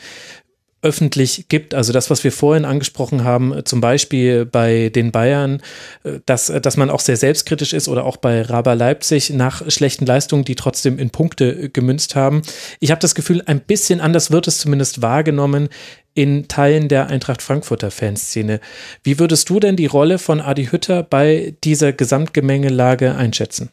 öffentlich 0.83 1.47
gibt. 1.49 1.75
Also 1.75 1.93
das, 1.93 2.11
was 2.11 2.23
wir 2.23 2.31
vorhin 2.31 2.65
angesprochen 2.65 3.25
haben, 3.25 3.65
zum 3.65 3.81
Beispiel 3.81 4.45
bei 4.45 4.91
den 4.91 5.11
Bayern, 5.11 5.61
äh, 6.05 6.21
dass, 6.27 6.51
äh, 6.51 6.61
dass 6.61 6.77
man 6.77 6.91
auch 6.91 7.01
sehr 7.01 7.17
selbstkritisch 7.17 7.73
ist 7.73 7.89
oder 7.89 8.05
auch 8.05 8.17
bei 8.17 8.43
Raber 8.43 8.75
Leipzig 8.75 9.31
nach 9.31 9.69
schlechten 9.71 10.07
Leistungen, 10.07 10.45
die 10.45 10.55
trotzdem 10.55 10.99
in 10.99 11.11
Punkte 11.11 11.51
äh, 11.51 11.69
gemünzt 11.69 12.15
haben. 12.15 12.43
Ich 12.81 12.91
habe 12.91 13.01
das 13.01 13.15
Gefühl, 13.15 13.43
ein 13.47 13.61
bisschen 13.61 14.01
anders 14.01 14.31
wird 14.31 14.47
es 14.47 14.59
zumindest 14.59 15.03
wahrgenommen 15.03 15.69
in 16.15 16.49
Teilen 16.49 16.89
der 16.89 17.09
Eintracht 17.09 17.43
Frankfurter 17.43 17.91
Fanszene. 17.91 18.61
Wie 19.03 19.19
würdest 19.19 19.51
du 19.51 19.61
denn 19.61 19.77
die 19.77 19.87
Rolle 19.87 20.19
von 20.19 20.41
Adi 20.41 20.67
Hütter 20.67 21.03
bei 21.03 21.55
dieser 21.65 21.93
Gesamtgemengelage 21.93 23.15
einschätzen? 23.15 23.71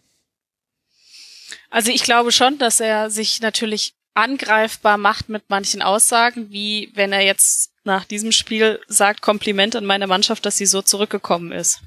Also 1.69 1.91
ich 1.91 2.03
glaube 2.03 2.31
schon, 2.31 2.57
dass 2.57 2.79
er 2.79 3.09
sich 3.09 3.41
natürlich 3.41 3.95
angreifbar 4.15 4.97
macht 4.97 5.29
mit 5.29 5.49
manchen 5.49 5.81
Aussagen, 5.81 6.49
wie 6.49 6.91
wenn 6.95 7.11
er 7.11 7.21
jetzt 7.21 7.71
nach 7.83 8.05
diesem 8.05 8.31
Spiel 8.31 8.79
sagt, 8.87 9.21
Kompliment 9.21 9.75
an 9.75 9.85
meine 9.85 10.07
Mannschaft, 10.07 10.45
dass 10.45 10.57
sie 10.57 10.65
so 10.65 10.81
zurückgekommen 10.81 11.51
ist. 11.51 11.81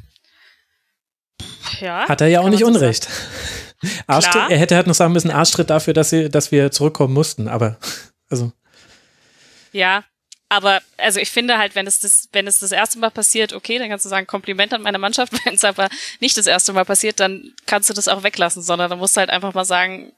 Ja. 1.81 2.09
Hat 2.09 2.21
er 2.21 2.29
ja 2.29 2.41
auch 2.41 2.49
nicht 2.49 2.61
so 2.61 2.67
Unrecht. 2.67 3.09
Arschtritt, 4.07 4.51
er 4.51 4.59
hätte 4.59 4.77
halt 4.77 4.87
noch 4.87 4.95
sagen 4.95 5.13
müssen, 5.13 5.31
Arschtritt 5.31 5.71
dafür, 5.71 5.95
dass, 5.95 6.11
sie, 6.11 6.29
dass 6.29 6.53
wir 6.53 6.71
zurückkommen 6.71 7.15
mussten, 7.15 7.49
aber 7.49 7.79
also. 8.29 8.53
Ja, 9.73 10.05
aber 10.51 10.81
also 10.97 11.21
ich 11.21 11.31
finde 11.31 11.59
halt, 11.59 11.75
wenn 11.75 11.87
es 11.87 12.01
das, 12.01 12.29
wenn 12.33 12.47
es 12.47 12.61
das 12.61 12.73
erste 12.73 12.99
Mal 12.99 13.11
passiert, 13.11 13.53
okay, 13.53 13.79
dann 13.79 13.91
kannst 13.91 14.07
du 14.07 14.09
sagen, 14.09 14.27
Kompliment 14.27 14.73
an 14.73 14.81
meine 14.81 14.99
Mannschaft. 14.99 15.33
Wenn 15.45 15.55
es 15.55 15.65
aber 15.65 15.89
nicht 16.21 16.37
das 16.37 16.47
erste 16.47 16.73
Mal 16.73 16.85
passiert, 16.85 17.21
dann 17.21 17.53
kannst 17.67 17.91
du 17.91 17.95
das 17.95 18.09
auch 18.09 18.23
weglassen, 18.23 18.63
sondern 18.63 18.89
dann 18.89 18.99
musst 18.99 19.17
du 19.17 19.21
halt 19.21 19.31
einfach 19.31 19.53
mal 19.53 19.67
sagen, 19.67 20.13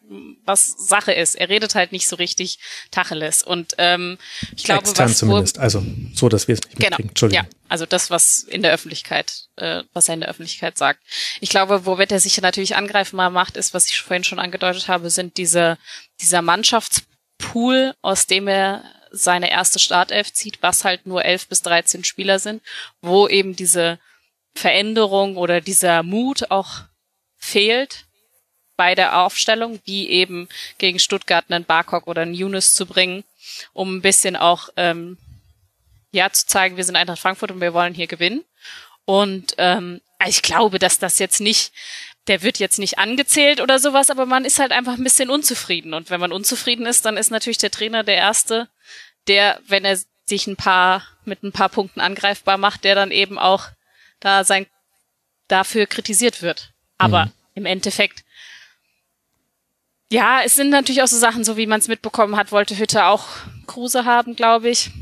was 0.45 0.67
Sache 0.79 1.13
ist. 1.13 1.35
Er 1.35 1.49
redet 1.49 1.75
halt 1.75 1.91
nicht 1.91 2.07
so 2.07 2.17
richtig 2.17 2.59
Tacheles. 2.93 3.43
Und 3.43 3.75
ähm, 3.79 4.19
ich 4.57 4.65
glaube, 4.65 4.83
Extern 4.83 5.11
was 5.11 5.19
zumindest, 5.19 5.59
also 5.59 5.85
so, 6.15 6.29
dass 6.29 6.47
wir 6.47 6.55
es 6.55 6.61
nicht 6.63 6.79
genau, 6.79 6.97
Entschuldigung. 6.99 7.45
Ja, 7.45 7.51
also 7.69 7.87
das, 7.87 8.11
was 8.11 8.41
in 8.45 8.63
der 8.63 8.73
Öffentlichkeit, 8.73 9.47
äh, 9.57 9.83
was 9.93 10.09
er 10.09 10.15
in 10.15 10.21
der 10.21 10.29
Öffentlichkeit 10.29 10.79
sagt. 10.79 11.01
Ich 11.41 11.51
glaube, 11.51 11.87
womit 11.87 12.13
er 12.13 12.21
sich 12.21 12.41
natürlich 12.41 12.77
angreifbar 12.77 13.31
macht, 13.31 13.57
ist, 13.57 13.75
was 13.75 13.87
ich 13.87 14.01
vorhin 14.01 14.25
schon 14.25 14.39
angedeutet 14.39 14.87
habe, 14.87 15.11
sind 15.11 15.37
diese 15.37 15.77
dieser 16.21 16.43
Mannschaftspool, 16.43 17.95
aus 18.03 18.27
dem 18.27 18.47
er 18.47 18.85
seine 19.11 19.51
erste 19.51 19.79
Startelf 19.79 20.33
zieht, 20.33 20.63
was 20.63 20.85
halt 20.85 21.07
nur 21.07 21.25
elf 21.25 21.49
bis 21.49 21.63
dreizehn 21.63 22.05
Spieler 22.05 22.39
sind, 22.39 22.63
wo 23.01 23.29
eben 23.29 23.57
diese 23.57 23.99
Veränderung 24.55 25.37
oder 25.37 25.61
dieser 25.61 26.03
Mut 26.03 26.51
auch 26.51 26.83
fehlt 27.37 28.07
bei 28.77 28.95
der 28.95 29.19
Aufstellung, 29.19 29.81
wie 29.85 30.09
eben 30.09 30.49
gegen 30.79 30.99
Stuttgart 30.99 31.45
einen 31.49 31.65
Barkok 31.65 32.07
oder 32.07 32.23
einen 32.23 32.35
Yunus 32.35 32.73
zu 32.73 32.87
bringen, 32.87 33.25
um 33.73 33.97
ein 33.97 34.03
bisschen 34.03 34.37
auch 34.37 34.71
ähm, 34.77 35.19
ja 36.13 36.31
zu 36.31 36.47
zeigen, 36.47 36.77
wir 36.77 36.85
sind 36.85 36.97
Eintracht 36.97 37.21
Frankfurt 37.21 37.51
und 37.51 37.61
wir 37.61 37.75
wollen 37.75 37.95
hier 37.95 38.07
gewinnen. 38.07 38.45
Und 39.05 39.55
ähm, 39.59 40.01
ich 40.27 40.43
glaube, 40.43 40.79
dass 40.79 40.99
das 40.99 41.19
jetzt 41.19 41.41
nicht 41.41 41.73
der 42.31 42.43
wird 42.45 42.61
jetzt 42.61 42.79
nicht 42.79 42.97
angezählt 43.01 43.61
oder 43.61 43.81
sowas, 43.81 44.09
aber 44.09 44.25
man 44.25 44.45
ist 44.45 44.61
halt 44.61 44.71
einfach 44.71 44.95
ein 44.95 45.03
bisschen 45.03 45.31
unzufrieden. 45.31 45.95
Und 45.95 46.11
wenn 46.11 46.21
man 46.21 46.31
unzufrieden 46.31 46.87
ist, 46.87 47.05
dann 47.05 47.17
ist 47.17 47.33
natürlich 47.33 47.59
der 47.59 47.73
Trainer 47.73 48.05
der 48.05 48.15
Erste, 48.15 48.69
der, 49.27 49.59
wenn 49.67 49.85
er 49.85 49.99
sich 50.27 50.47
ein 50.47 50.55
paar, 50.55 51.03
mit 51.25 51.43
ein 51.43 51.51
paar 51.51 51.69
Punkten 51.69 51.99
angreifbar 51.99 52.57
macht, 52.57 52.85
der 52.85 52.95
dann 52.95 53.11
eben 53.11 53.37
auch 53.37 53.67
da 54.21 54.45
sein, 54.45 54.67
dafür 55.49 55.87
kritisiert 55.87 56.41
wird. 56.41 56.71
Aber 56.99 57.25
mhm. 57.25 57.33
im 57.55 57.67
Endeffekt, 57.67 58.23
ja, 60.09 60.43
es 60.45 60.55
sind 60.55 60.71
natürlich 60.71 61.03
auch 61.03 61.09
so 61.09 61.19
Sachen, 61.19 61.43
so 61.43 61.57
wie 61.57 61.67
man 61.67 61.81
es 61.81 61.89
mitbekommen 61.89 62.37
hat, 62.37 62.53
wollte 62.53 62.79
Hütte 62.79 63.07
auch 63.07 63.27
Kruse 63.67 64.05
haben, 64.05 64.37
glaube 64.37 64.69
ich. 64.69 64.93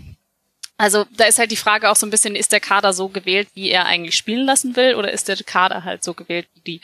Also 0.81 1.07
da 1.11 1.25
ist 1.25 1.41
halt 1.41 1.51
die 1.51 1.57
Frage 1.57 1.91
auch 1.91 1.97
so 1.97 2.07
ein 2.07 2.11
bisschen, 2.11 2.37
ist 2.37 2.53
der 2.53 2.61
Kader 2.61 2.93
so 2.93 3.09
gewählt, 3.09 3.49
wie 3.55 3.69
er 3.69 3.87
eigentlich 3.87 4.15
spielen 4.15 4.47
lassen 4.47 4.77
will, 4.77 4.95
oder 4.95 5.11
ist 5.11 5.27
der 5.27 5.37
Kader 5.37 5.83
halt 5.83 6.05
so 6.05 6.15
gewählt, 6.15 6.47
wie 6.55 6.61
die 6.61 6.81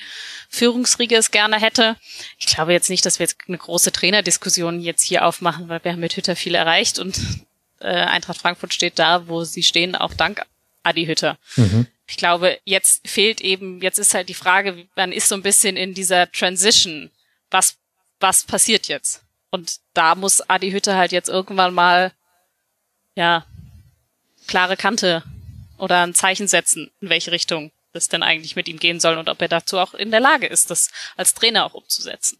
Führungsriege 0.49 1.15
es 1.17 1.31
gerne 1.31 1.61
hätte? 1.61 1.95
Ich 2.37 2.47
glaube 2.47 2.73
jetzt 2.73 2.91
nicht, 2.91 3.07
dass 3.07 3.21
wir 3.21 3.25
jetzt 3.25 3.37
eine 3.47 3.57
große 3.57 3.93
Trainerdiskussion 3.93 4.81
jetzt 4.81 5.05
hier 5.05 5.25
aufmachen, 5.25 5.69
weil 5.69 5.83
wir 5.85 5.93
haben 5.93 6.01
mit 6.01 6.17
Hütter 6.17 6.35
viel 6.35 6.57
erreicht 6.57 6.99
und 6.99 7.21
äh, 7.79 7.87
Eintracht 7.87 8.41
Frankfurt 8.41 8.75
steht 8.75 8.99
da, 8.99 9.29
wo 9.29 9.45
sie 9.45 9.63
stehen, 9.63 9.95
auch 9.95 10.13
dank 10.13 10.45
Adi 10.83 11.07
Hütter. 11.07 11.39
Mhm. 11.55 11.87
Ich 12.09 12.17
glaube, 12.17 12.59
jetzt 12.65 13.09
fehlt 13.09 13.41
eben, 13.43 13.81
jetzt 13.81 14.01
ist 14.01 14.13
halt 14.13 14.29
die 14.29 14.35
Frage, 14.35 14.89
man 14.97 15.13
ist 15.13 15.29
so 15.29 15.37
ein 15.37 15.43
bisschen 15.43 15.77
in 15.77 15.95
dieser 15.95 16.31
Transition. 16.33 17.13
Was, 17.51 17.77
was 18.19 18.43
passiert 18.45 18.89
jetzt? 18.89 19.23
Und 19.51 19.77
da 19.95 20.17
muss 20.17 20.43
Adi 20.51 20.73
Hütter 20.73 20.97
halt 20.97 21.13
jetzt 21.13 21.29
irgendwann 21.29 21.73
mal, 21.73 22.13
ja, 23.15 23.47
klare 24.47 24.77
Kante 24.77 25.23
oder 25.79 26.03
ein 26.03 26.15
Zeichen 26.15 26.49
setzen, 26.49 26.91
in 27.01 27.09
welche 27.09 27.33
Richtung 27.33 27.73
das 27.93 28.09
denn 28.09 28.23
eigentlich 28.23 28.57
mit 28.57 28.69
ihm 28.69 28.79
gehen 28.79 29.01
soll 29.01 29.17
und 29.19 29.29
ob 29.29 29.41
er 29.41 29.49
dazu 29.49 29.79
auch 29.79 29.95
in 29.95 30.11
der 30.11 30.21
Lage 30.21 30.47
ist, 30.47 30.71
das 30.71 30.91
als 31.17 31.35
Trainer 31.35 31.65
auch 31.65 31.75
umzusetzen. 31.75 32.39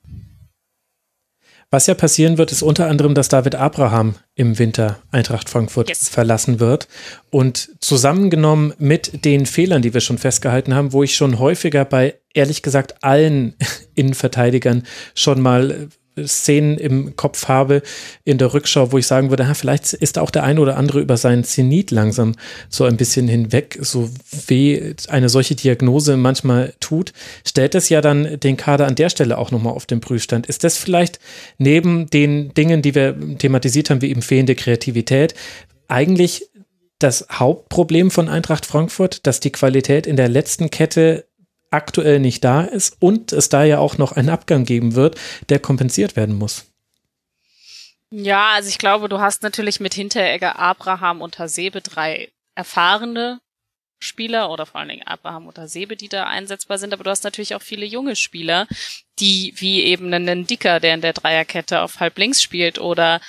Was 1.71 1.89
ja 1.89 1.95
passieren 1.95 2.39
wird, 2.39 2.53
ist 2.53 2.63
unter 2.63 2.89
anderem, 2.89 3.15
dass 3.15 3.29
David 3.29 3.57
Abraham 3.57 4.15
im 4.37 4.61
Winter 4.61 5.03
Eintracht 5.11 5.49
Frankfurt 5.49 5.89
yes. 5.89 6.09
verlassen 6.09 6.61
wird. 6.61 6.87
Und 7.31 7.71
zusammengenommen 7.81 8.75
mit 8.79 9.25
den 9.25 9.45
Fehlern, 9.45 9.83
die 9.83 9.93
wir 9.93 10.01
schon 10.01 10.19
festgehalten 10.19 10.75
haben, 10.75 10.93
wo 10.93 11.03
ich 11.03 11.17
schon 11.17 11.41
häufiger 11.41 11.85
bei 11.85 12.21
ehrlich 12.33 12.63
gesagt 12.63 13.03
allen 13.03 13.57
Innenverteidigern 13.97 14.87
schon 15.17 15.41
mal 15.41 15.89
Szenen 16.25 16.79
im 16.79 17.17
Kopf 17.17 17.49
habe 17.49 17.83
in 18.25 18.39
der 18.39 18.55
Rückschau, 18.55 18.93
wo 18.93 18.99
ich 18.99 19.07
sagen 19.07 19.31
würde, 19.31 19.49
ha, 19.49 19.55
vielleicht 19.55 19.93
ist 19.93 20.19
auch 20.19 20.31
der 20.31 20.45
eine 20.45 20.61
oder 20.61 20.77
andere 20.77 21.01
über 21.01 21.17
seinen 21.17 21.45
Zenit 21.45 21.91
langsam 21.91 22.35
so 22.69 22.85
ein 22.85 22.97
bisschen 22.97 23.29
hinweg, 23.29 23.79
so 23.81 24.11
weh 24.47 24.95
eine 25.09 25.29
solche 25.29 25.55
Diagnose 25.55 26.17
manchmal 26.17 26.75
tut, 26.81 27.13
stellt 27.47 27.75
es 27.75 27.89
ja 27.89 28.01
dann 28.01 28.39
den 28.41 28.57
Kader 28.57 28.87
an 28.87 28.95
der 28.95 29.11
Stelle 29.11 29.39
auch 29.39 29.51
nochmal 29.51 29.75
auf 29.75 29.87
den 29.87 30.01
Prüfstand. 30.01 30.47
Ist 30.47 30.65
das 30.65 30.77
vielleicht 30.77 31.19
neben 31.59 32.09
den 32.11 32.55
Dingen, 32.55 32.83
die 32.83 32.95
wir 32.95 33.17
thematisiert 33.39 33.91
haben, 33.91 34.03
wie 34.03 34.11
eben 34.11 34.23
fehlende 34.23 34.55
Kreativität, 34.55 35.35
eigentlich 35.89 36.49
das 36.99 37.27
Hauptproblem 37.31 38.11
von 38.11 38.29
Eintracht 38.29 38.67
Frankfurt, 38.67 39.27
dass 39.27 39.41
die 39.41 39.53
Qualität 39.53 40.07
in 40.07 40.17
der 40.17 40.29
letzten 40.29 40.71
Kette 40.71 41.27
aktuell 41.75 42.21
nicht 42.21 42.45
da 42.45 42.63
ist 42.63 42.97
und 43.01 43.33
es 43.33 43.49
da 43.49 43.65
ja 43.65 43.79
auch 43.79 43.99
noch 43.99 44.13
einen 44.13 44.31
Abgang 44.31 44.65
geben 44.65 44.95
wird, 44.95 45.19
der 45.49 45.59
kompensiert 45.59 46.17
werden 46.17 46.37
muss. 46.37 46.67
Ja, 48.11 48.53
also 48.53 48.69
ich 48.69 48.79
glaube, 48.79 49.09
du 49.09 49.21
hast 49.21 49.43
natürlich 49.43 49.81
mit 49.81 49.93
Hinteregger, 49.93 50.59
Abraham 50.59 51.21
und 51.21 51.39
Hasebe 51.39 51.81
drei 51.81 52.31
erfahrene 52.55 53.41
Spieler 54.05 54.51
oder 54.51 54.67
vor 54.67 54.81
allen 54.81 54.91
Dingen 54.91 55.07
Abraham 55.07 55.49
oder 55.49 55.67
Sebe, 55.67 55.97
die 55.97 56.09
da 56.09 56.25
einsetzbar 56.25 56.79
sind, 56.79 56.93
aber 56.93 57.05
du 57.05 57.11
hast 57.11 57.25
natürlich 57.25 57.55
auch 57.55 57.63
viele 57.63 57.87
junge 57.87 58.15
Spieler, 58.15 58.69
die 59.19 59.55
wie 59.57 59.83
eben 59.83 60.13
einen 60.13 60.47
Dicker, 60.47 60.79
der 60.79 60.95
in 60.95 61.01
der 61.01 61.15
Dreierkette 61.15 61.81
auf 61.81 62.01
halb 62.01 62.19
links 62.19 62.43
spielt 62.43 62.79
oder 62.79 63.21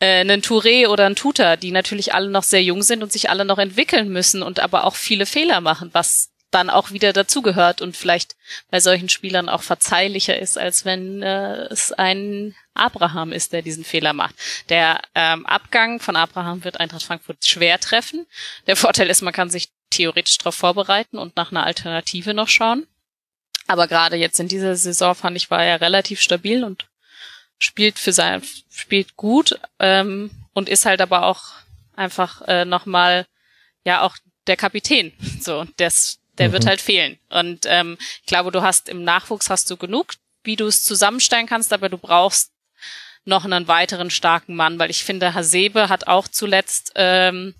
äh, 0.00 0.20
einen 0.20 0.40
Touré 0.40 0.88
oder 0.88 1.06
einen 1.06 1.16
Tuta, 1.16 1.56
die 1.56 1.70
natürlich 1.70 2.14
alle 2.14 2.30
noch 2.30 2.42
sehr 2.44 2.62
jung 2.62 2.82
sind 2.82 3.02
und 3.02 3.12
sich 3.12 3.30
alle 3.30 3.44
noch 3.44 3.58
entwickeln 3.58 4.08
müssen 4.08 4.42
und 4.42 4.58
aber 4.58 4.84
auch 4.84 4.96
viele 4.96 5.26
Fehler 5.26 5.60
machen, 5.60 5.90
was 5.92 6.31
dann 6.54 6.70
auch 6.70 6.90
wieder 6.90 7.12
dazugehört 7.12 7.80
und 7.80 7.96
vielleicht 7.96 8.36
bei 8.70 8.80
solchen 8.80 9.08
Spielern 9.08 9.48
auch 9.48 9.62
verzeihlicher 9.62 10.38
ist, 10.38 10.58
als 10.58 10.84
wenn 10.84 11.22
äh, 11.22 11.64
es 11.64 11.92
ein 11.92 12.54
Abraham 12.74 13.32
ist, 13.32 13.52
der 13.52 13.62
diesen 13.62 13.84
Fehler 13.84 14.12
macht. 14.12 14.34
Der 14.68 15.00
ähm, 15.14 15.46
Abgang 15.46 16.00
von 16.00 16.16
Abraham 16.16 16.64
wird 16.64 16.80
Eintracht 16.80 17.02
Frankfurt 17.02 17.44
schwer 17.44 17.78
treffen. 17.80 18.26
Der 18.66 18.76
Vorteil 18.76 19.10
ist, 19.10 19.22
man 19.22 19.32
kann 19.32 19.50
sich 19.50 19.70
theoretisch 19.90 20.38
darauf 20.38 20.54
vorbereiten 20.54 21.18
und 21.18 21.36
nach 21.36 21.50
einer 21.50 21.64
Alternative 21.64 22.34
noch 22.34 22.48
schauen. 22.48 22.86
Aber 23.66 23.88
gerade 23.88 24.16
jetzt 24.16 24.40
in 24.40 24.48
dieser 24.48 24.76
Saison 24.76 25.14
fand 25.14 25.36
ich, 25.36 25.50
war 25.50 25.64
er 25.64 25.80
relativ 25.80 26.20
stabil 26.20 26.64
und 26.64 26.86
spielt 27.58 27.98
für 27.98 28.12
sein, 28.12 28.42
spielt 28.70 29.16
gut 29.16 29.58
ähm, 29.78 30.30
und 30.52 30.68
ist 30.68 30.84
halt 30.84 31.00
aber 31.00 31.26
auch 31.26 31.44
einfach 31.94 32.42
äh, 32.42 32.64
nochmal 32.64 33.26
ja 33.84 34.02
auch 34.02 34.16
der 34.46 34.56
Kapitän. 34.56 35.12
So, 35.40 35.64
das, 35.76 36.18
der 36.38 36.48
mhm. 36.48 36.52
wird 36.52 36.66
halt 36.66 36.80
fehlen. 36.80 37.18
Und 37.28 37.66
ähm, 37.66 37.96
ich 38.20 38.26
glaube, 38.26 38.50
du 38.50 38.62
hast 38.62 38.88
im 38.88 39.04
Nachwuchs 39.04 39.50
hast 39.50 39.70
du 39.70 39.76
genug, 39.76 40.14
wie 40.44 40.56
du 40.56 40.66
es 40.66 40.82
zusammenstellen 40.82 41.46
kannst, 41.46 41.72
aber 41.72 41.88
du 41.88 41.98
brauchst 41.98 42.50
noch 43.24 43.44
einen 43.44 43.68
weiteren 43.68 44.10
starken 44.10 44.56
Mann, 44.56 44.78
weil 44.78 44.90
ich 44.90 45.04
finde, 45.04 45.34
Hasebe 45.34 45.88
hat 45.88 46.08
auch 46.08 46.26
zuletzt 46.26 46.92
ähm, 46.96 47.54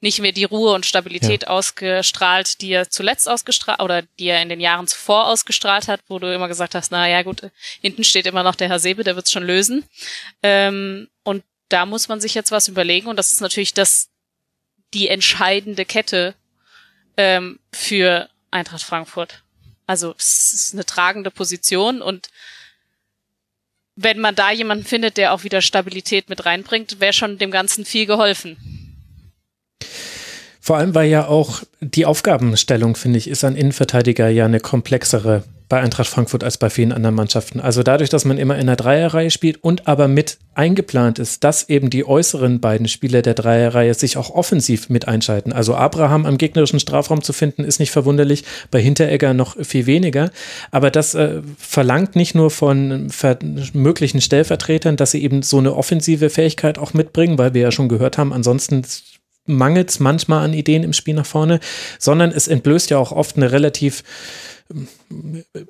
nicht 0.00 0.20
mehr 0.20 0.32
die 0.32 0.44
Ruhe 0.44 0.74
und 0.74 0.84
Stabilität 0.84 1.42
ja. 1.42 1.48
ausgestrahlt, 1.48 2.60
die 2.60 2.72
er 2.72 2.90
zuletzt 2.90 3.28
ausgestrahlt 3.28 3.80
oder 3.80 4.02
die 4.18 4.26
er 4.26 4.42
in 4.42 4.48
den 4.48 4.60
Jahren 4.60 4.86
zuvor 4.86 5.28
ausgestrahlt 5.28 5.88
hat, 5.88 6.00
wo 6.08 6.18
du 6.18 6.32
immer 6.32 6.48
gesagt 6.48 6.74
hast, 6.74 6.90
na 6.90 7.08
ja 7.08 7.22
gut, 7.22 7.50
hinten 7.80 8.04
steht 8.04 8.26
immer 8.26 8.42
noch 8.42 8.54
der 8.54 8.68
Hasebe, 8.68 9.04
der 9.04 9.16
wird's 9.16 9.32
schon 9.32 9.46
lösen. 9.46 9.84
Ähm, 10.42 11.08
und 11.22 11.42
da 11.68 11.86
muss 11.86 12.08
man 12.08 12.20
sich 12.20 12.34
jetzt 12.34 12.50
was 12.50 12.68
überlegen 12.68 13.06
und 13.06 13.16
das 13.16 13.32
ist 13.32 13.40
natürlich 13.40 13.72
das 13.72 14.10
die 14.92 15.08
entscheidende 15.08 15.84
Kette 15.84 16.34
ähm, 17.16 17.58
für 17.72 18.28
Eintracht 18.50 18.82
Frankfurt. 18.82 19.42
Also 19.86 20.14
es 20.18 20.52
ist 20.52 20.74
eine 20.74 20.84
tragende 20.84 21.30
Position 21.30 22.00
und 22.02 22.28
wenn 23.96 24.18
man 24.18 24.34
da 24.34 24.50
jemanden 24.50 24.84
findet, 24.84 25.16
der 25.16 25.32
auch 25.32 25.44
wieder 25.44 25.60
Stabilität 25.60 26.28
mit 26.28 26.46
reinbringt, 26.46 27.00
wäre 27.00 27.12
schon 27.12 27.38
dem 27.38 27.50
Ganzen 27.50 27.84
viel 27.84 28.06
geholfen. 28.06 28.56
Vor 30.60 30.78
allem, 30.78 30.94
weil 30.94 31.10
ja 31.10 31.26
auch 31.26 31.62
die 31.80 32.06
Aufgabenstellung, 32.06 32.96
finde 32.96 33.18
ich, 33.18 33.28
ist 33.28 33.44
ein 33.44 33.54
Innenverteidiger 33.54 34.28
ja 34.30 34.46
eine 34.46 34.60
komplexere 34.60 35.44
bei 35.74 35.80
Eintracht 35.80 36.06
Frankfurt 36.06 36.44
als 36.44 36.56
bei 36.56 36.70
vielen 36.70 36.92
anderen 36.92 37.16
Mannschaften. 37.16 37.58
Also 37.58 37.82
dadurch, 37.82 38.08
dass 38.08 38.24
man 38.24 38.38
immer 38.38 38.56
in 38.56 38.68
der 38.68 38.76
Dreierreihe 38.76 39.32
spielt 39.32 39.64
und 39.64 39.88
aber 39.88 40.06
mit 40.06 40.38
eingeplant 40.54 41.18
ist, 41.18 41.42
dass 41.42 41.68
eben 41.68 41.90
die 41.90 42.06
äußeren 42.06 42.60
beiden 42.60 42.86
Spieler 42.86 43.22
der 43.22 43.34
Dreierreihe 43.34 43.92
sich 43.92 44.16
auch 44.16 44.30
offensiv 44.30 44.88
mit 44.88 45.08
einschalten. 45.08 45.52
Also 45.52 45.74
Abraham 45.74 46.26
am 46.26 46.38
gegnerischen 46.38 46.78
Strafraum 46.78 47.24
zu 47.24 47.32
finden, 47.32 47.64
ist 47.64 47.80
nicht 47.80 47.90
verwunderlich, 47.90 48.44
bei 48.70 48.80
Hinteregger 48.80 49.34
noch 49.34 49.56
viel 49.64 49.86
weniger. 49.86 50.30
Aber 50.70 50.92
das 50.92 51.16
äh, 51.16 51.42
verlangt 51.58 52.14
nicht 52.14 52.36
nur 52.36 52.52
von 52.52 53.10
möglichen 53.72 54.20
Stellvertretern, 54.20 54.94
dass 54.94 55.10
sie 55.10 55.24
eben 55.24 55.42
so 55.42 55.58
eine 55.58 55.74
offensive 55.74 56.30
Fähigkeit 56.30 56.78
auch 56.78 56.94
mitbringen, 56.94 57.36
weil 57.36 57.52
wir 57.52 57.62
ja 57.62 57.72
schon 57.72 57.88
gehört 57.88 58.16
haben, 58.16 58.32
ansonsten 58.32 58.84
mangelt 59.46 59.90
es 59.90 59.98
manchmal 59.98 60.44
an 60.44 60.54
Ideen 60.54 60.84
im 60.84 60.92
Spiel 60.92 61.14
nach 61.14 61.26
vorne, 61.26 61.58
sondern 61.98 62.30
es 62.30 62.46
entblößt 62.46 62.90
ja 62.90 62.98
auch 62.98 63.10
oft 63.10 63.36
eine 63.36 63.50
relativ 63.50 64.04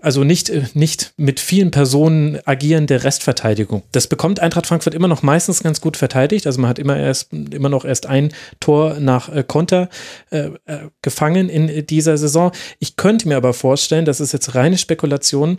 also 0.00 0.22
nicht, 0.22 0.76
nicht 0.76 1.14
mit 1.16 1.40
vielen 1.40 1.70
Personen 1.70 2.38
agierende 2.44 3.02
Restverteidigung. 3.02 3.83
Das 3.92 4.07
bekommt 4.07 4.40
Eintracht 4.40 4.66
Frankfurt 4.66 4.94
immer 4.94 5.09
noch 5.09 5.22
meistens 5.22 5.62
ganz 5.62 5.80
gut 5.80 5.96
verteidigt. 5.96 6.46
Also 6.46 6.61
man 6.61 6.70
hat 6.70 6.78
immer 6.78 6.96
erst, 6.96 7.33
immer 7.33 7.68
noch 7.68 7.85
erst 7.85 8.07
ein 8.07 8.33
Tor 8.61 8.98
nach 9.00 9.28
äh, 9.28 9.42
Konter 9.46 9.88
äh, 10.30 10.50
äh, 10.66 10.88
gefangen 11.02 11.48
in 11.48 11.87
dieser 11.87 12.16
Saison. 12.16 12.52
Ich 12.78 12.96
könnte 12.96 13.28
mir 13.28 13.37
aber 13.37 13.52
vorstellen, 13.52 14.04
das 14.04 14.20
ist 14.20 14.33
jetzt 14.33 14.54
reine 14.54 14.78
Spekulation, 14.78 15.59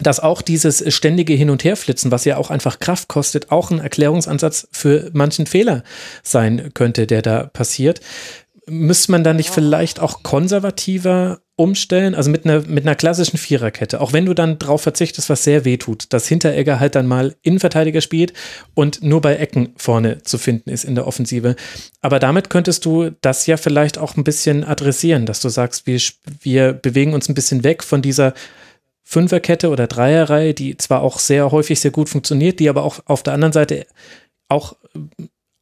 dass 0.00 0.18
auch 0.18 0.42
dieses 0.42 0.92
ständige 0.92 1.34
Hin- 1.34 1.50
und 1.50 1.62
Herflitzen, 1.62 2.10
was 2.10 2.24
ja 2.24 2.36
auch 2.36 2.50
einfach 2.50 2.80
Kraft 2.80 3.08
kostet, 3.08 3.52
auch 3.52 3.70
ein 3.70 3.78
Erklärungsansatz 3.78 4.66
für 4.72 5.10
manchen 5.12 5.46
Fehler 5.46 5.84
sein 6.22 6.70
könnte, 6.74 7.06
der 7.06 7.22
da 7.22 7.44
passiert. 7.44 8.00
Müsste 8.66 9.12
man 9.12 9.24
da 9.24 9.34
nicht 9.34 9.50
vielleicht 9.50 10.00
auch 10.00 10.22
konservativer 10.22 11.40
umstellen, 11.56 12.16
also 12.16 12.30
mit 12.30 12.44
einer, 12.44 12.62
mit 12.62 12.84
einer 12.84 12.96
klassischen 12.96 13.38
Viererkette, 13.38 14.00
auch 14.00 14.12
wenn 14.12 14.26
du 14.26 14.34
dann 14.34 14.58
drauf 14.58 14.82
verzichtest, 14.82 15.30
was 15.30 15.44
sehr 15.44 15.64
weh 15.64 15.76
tut, 15.76 16.12
dass 16.12 16.26
Hinteregger 16.26 16.80
halt 16.80 16.96
dann 16.96 17.06
mal 17.06 17.36
Innenverteidiger 17.42 18.00
spielt 18.00 18.32
und 18.74 19.04
nur 19.04 19.20
bei 19.20 19.36
Ecken 19.36 19.72
vorne 19.76 20.22
zu 20.22 20.36
finden 20.38 20.70
ist 20.70 20.84
in 20.84 20.96
der 20.96 21.06
Offensive. 21.06 21.54
Aber 22.00 22.18
damit 22.18 22.50
könntest 22.50 22.84
du 22.84 23.10
das 23.20 23.46
ja 23.46 23.56
vielleicht 23.56 23.98
auch 23.98 24.16
ein 24.16 24.24
bisschen 24.24 24.64
adressieren, 24.64 25.26
dass 25.26 25.40
du 25.40 25.48
sagst, 25.48 25.86
wir, 25.86 26.00
wir 26.40 26.72
bewegen 26.72 27.14
uns 27.14 27.28
ein 27.28 27.34
bisschen 27.34 27.62
weg 27.62 27.84
von 27.84 28.02
dieser 28.02 28.34
Fünferkette 29.04 29.68
oder 29.68 29.86
Dreierreihe, 29.86 30.54
die 30.54 30.76
zwar 30.76 31.02
auch 31.02 31.20
sehr 31.20 31.52
häufig 31.52 31.78
sehr 31.78 31.92
gut 31.92 32.08
funktioniert, 32.08 32.58
die 32.58 32.68
aber 32.68 32.82
auch 32.82 33.00
auf 33.04 33.22
der 33.22 33.34
anderen 33.34 33.52
Seite 33.52 33.86
auch 34.48 34.74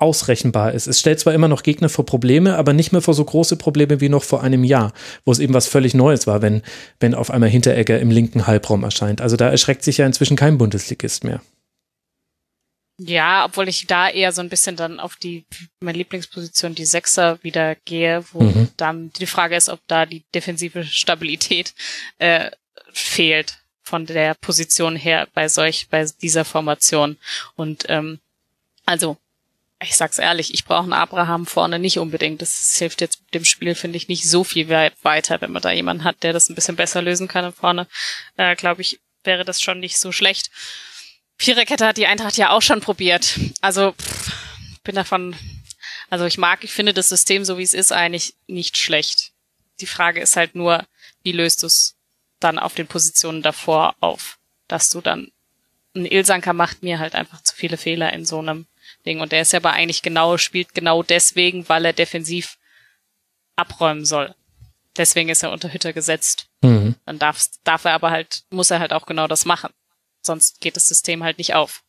ausrechenbar 0.02 0.72
ist. 0.72 0.86
Es 0.86 1.00
stellt 1.00 1.20
zwar 1.20 1.32
immer 1.32 1.48
noch 1.48 1.62
Gegner 1.62 1.88
vor 1.88 2.04
Probleme, 2.04 2.56
aber 2.56 2.72
nicht 2.72 2.92
mehr 2.92 3.00
vor 3.00 3.14
so 3.14 3.24
große 3.24 3.56
Probleme 3.56 4.00
wie 4.00 4.08
noch 4.08 4.24
vor 4.24 4.42
einem 4.42 4.64
Jahr, 4.64 4.92
wo 5.24 5.32
es 5.32 5.38
eben 5.38 5.54
was 5.54 5.66
völlig 5.66 5.94
Neues 5.94 6.26
war, 6.26 6.42
wenn, 6.42 6.62
wenn 7.00 7.14
auf 7.14 7.30
einmal 7.30 7.48
Hinteregger 7.48 7.98
im 8.00 8.10
linken 8.10 8.46
Halbraum 8.46 8.84
erscheint. 8.84 9.20
Also 9.20 9.36
da 9.36 9.48
erschreckt 9.48 9.84
sich 9.84 9.98
ja 9.98 10.06
inzwischen 10.06 10.36
kein 10.36 10.58
Bundesligist 10.58 11.24
mehr. 11.24 11.40
Ja, 12.98 13.46
obwohl 13.46 13.68
ich 13.68 13.86
da 13.86 14.08
eher 14.08 14.32
so 14.32 14.42
ein 14.42 14.48
bisschen 14.48 14.76
dann 14.76 15.00
auf 15.00 15.16
die, 15.16 15.46
meine 15.80 15.98
Lieblingsposition, 15.98 16.74
die 16.74 16.84
Sechser 16.84 17.38
wieder 17.42 17.74
gehe, 17.84 18.24
wo 18.32 18.42
mhm. 18.42 18.68
dann 18.76 19.10
die 19.14 19.26
Frage 19.26 19.56
ist, 19.56 19.68
ob 19.68 19.80
da 19.86 20.06
die 20.06 20.24
defensive 20.34 20.84
Stabilität 20.84 21.74
äh, 22.18 22.50
fehlt 22.92 23.62
von 23.82 24.06
der 24.06 24.34
Position 24.34 24.94
her 24.94 25.26
bei 25.34 25.48
solch, 25.48 25.88
bei 25.88 26.06
dieser 26.20 26.44
Formation. 26.44 27.16
Und 27.56 27.86
ähm, 27.88 28.20
also 28.84 29.16
ich 29.82 29.96
sag's 29.96 30.18
ehrlich, 30.18 30.54
ich 30.54 30.64
brauche 30.64 30.84
einen 30.84 30.92
Abraham 30.92 31.46
vorne 31.46 31.78
nicht 31.78 31.98
unbedingt. 31.98 32.42
Das 32.42 32.76
hilft 32.76 33.00
jetzt 33.00 33.22
dem 33.34 33.44
Spiel, 33.44 33.74
finde 33.74 33.96
ich, 33.96 34.08
nicht 34.08 34.28
so 34.28 34.44
viel 34.44 34.68
weiter, 34.68 35.40
wenn 35.40 35.52
man 35.52 35.62
da 35.62 35.70
jemanden 35.70 36.04
hat, 36.04 36.22
der 36.22 36.32
das 36.32 36.48
ein 36.48 36.54
bisschen 36.54 36.76
besser 36.76 37.02
lösen 37.02 37.28
kann 37.28 37.52
vorne. 37.52 37.86
Äh, 38.36 38.56
Glaube 38.56 38.82
ich, 38.82 39.00
wäre 39.24 39.44
das 39.44 39.60
schon 39.60 39.80
nicht 39.80 39.98
so 39.98 40.12
schlecht. 40.12 40.50
Viererkette 41.38 41.86
hat 41.86 41.96
die 41.96 42.06
Eintracht 42.06 42.36
ja 42.36 42.50
auch 42.50 42.62
schon 42.62 42.80
probiert. 42.80 43.38
Also 43.60 43.92
pff, 43.92 44.32
bin 44.84 44.94
davon, 44.94 45.36
also 46.10 46.24
ich 46.24 46.38
mag, 46.38 46.64
ich 46.64 46.72
finde 46.72 46.94
das 46.94 47.08
System, 47.08 47.44
so 47.44 47.58
wie 47.58 47.62
es 47.62 47.74
ist, 47.74 47.92
eigentlich 47.92 48.34
nicht 48.46 48.76
schlecht. 48.76 49.32
Die 49.80 49.86
Frage 49.86 50.20
ist 50.20 50.36
halt 50.36 50.54
nur, 50.54 50.84
wie 51.22 51.32
löst 51.32 51.62
du 51.62 51.66
es 51.66 51.96
dann 52.40 52.58
auf 52.58 52.74
den 52.74 52.86
Positionen 52.86 53.42
davor 53.42 53.96
auf, 54.00 54.38
dass 54.68 54.90
du 54.90 55.00
dann 55.00 55.32
ein 55.94 56.06
Ilsanker 56.06 56.52
macht 56.52 56.82
mir 56.82 56.98
halt 56.98 57.14
einfach 57.14 57.42
zu 57.42 57.54
viele 57.54 57.76
Fehler 57.76 58.12
in 58.12 58.24
so 58.24 58.38
einem 58.38 58.66
Ding. 59.06 59.20
Und 59.20 59.32
der 59.32 59.42
ist 59.42 59.52
ja 59.52 59.58
aber 59.58 59.72
eigentlich 59.72 60.02
genau, 60.02 60.36
spielt 60.36 60.74
genau 60.74 61.02
deswegen, 61.02 61.68
weil 61.68 61.84
er 61.84 61.92
defensiv 61.92 62.58
abräumen 63.56 64.04
soll. 64.04 64.34
Deswegen 64.96 65.28
ist 65.28 65.42
er 65.42 65.52
unter 65.52 65.72
Hütter 65.72 65.92
gesetzt. 65.92 66.48
Mhm. 66.62 66.96
Dann 67.06 67.18
darf, 67.18 67.46
darf 67.64 67.84
er 67.84 67.94
aber 67.94 68.10
halt, 68.10 68.44
muss 68.50 68.70
er 68.70 68.80
halt 68.80 68.92
auch 68.92 69.06
genau 69.06 69.26
das 69.26 69.44
machen. 69.44 69.72
Sonst 70.20 70.60
geht 70.60 70.76
das 70.76 70.86
System 70.86 71.24
halt 71.24 71.38
nicht 71.38 71.54
auf. 71.54 71.82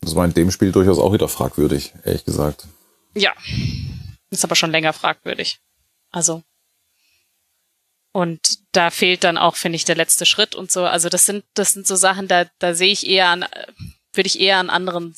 Das 0.00 0.14
war 0.14 0.24
in 0.24 0.34
dem 0.34 0.50
Spiel 0.50 0.72
durchaus 0.72 0.98
auch 0.98 1.12
wieder 1.12 1.28
fragwürdig, 1.28 1.92
ehrlich 2.04 2.24
gesagt. 2.24 2.66
Ja. 3.14 3.32
Ist 4.30 4.44
aber 4.44 4.54
schon 4.54 4.70
länger 4.70 4.92
fragwürdig. 4.92 5.60
Also. 6.10 6.42
Und 8.12 8.58
da 8.72 8.90
fehlt 8.90 9.24
dann 9.24 9.38
auch, 9.38 9.56
finde 9.56 9.76
ich, 9.76 9.84
der 9.84 9.96
letzte 9.96 10.26
Schritt 10.26 10.54
und 10.54 10.70
so. 10.70 10.84
Also 10.84 11.08
das 11.08 11.26
sind, 11.26 11.44
das 11.54 11.72
sind 11.72 11.86
so 11.86 11.96
Sachen, 11.96 12.28
da, 12.28 12.46
da 12.58 12.74
sehe 12.74 12.92
ich 12.92 13.06
eher 13.06 13.28
an, 13.28 13.44
würde 14.12 14.26
ich 14.26 14.40
eher 14.40 14.58
an 14.58 14.70
anderen 14.70 15.14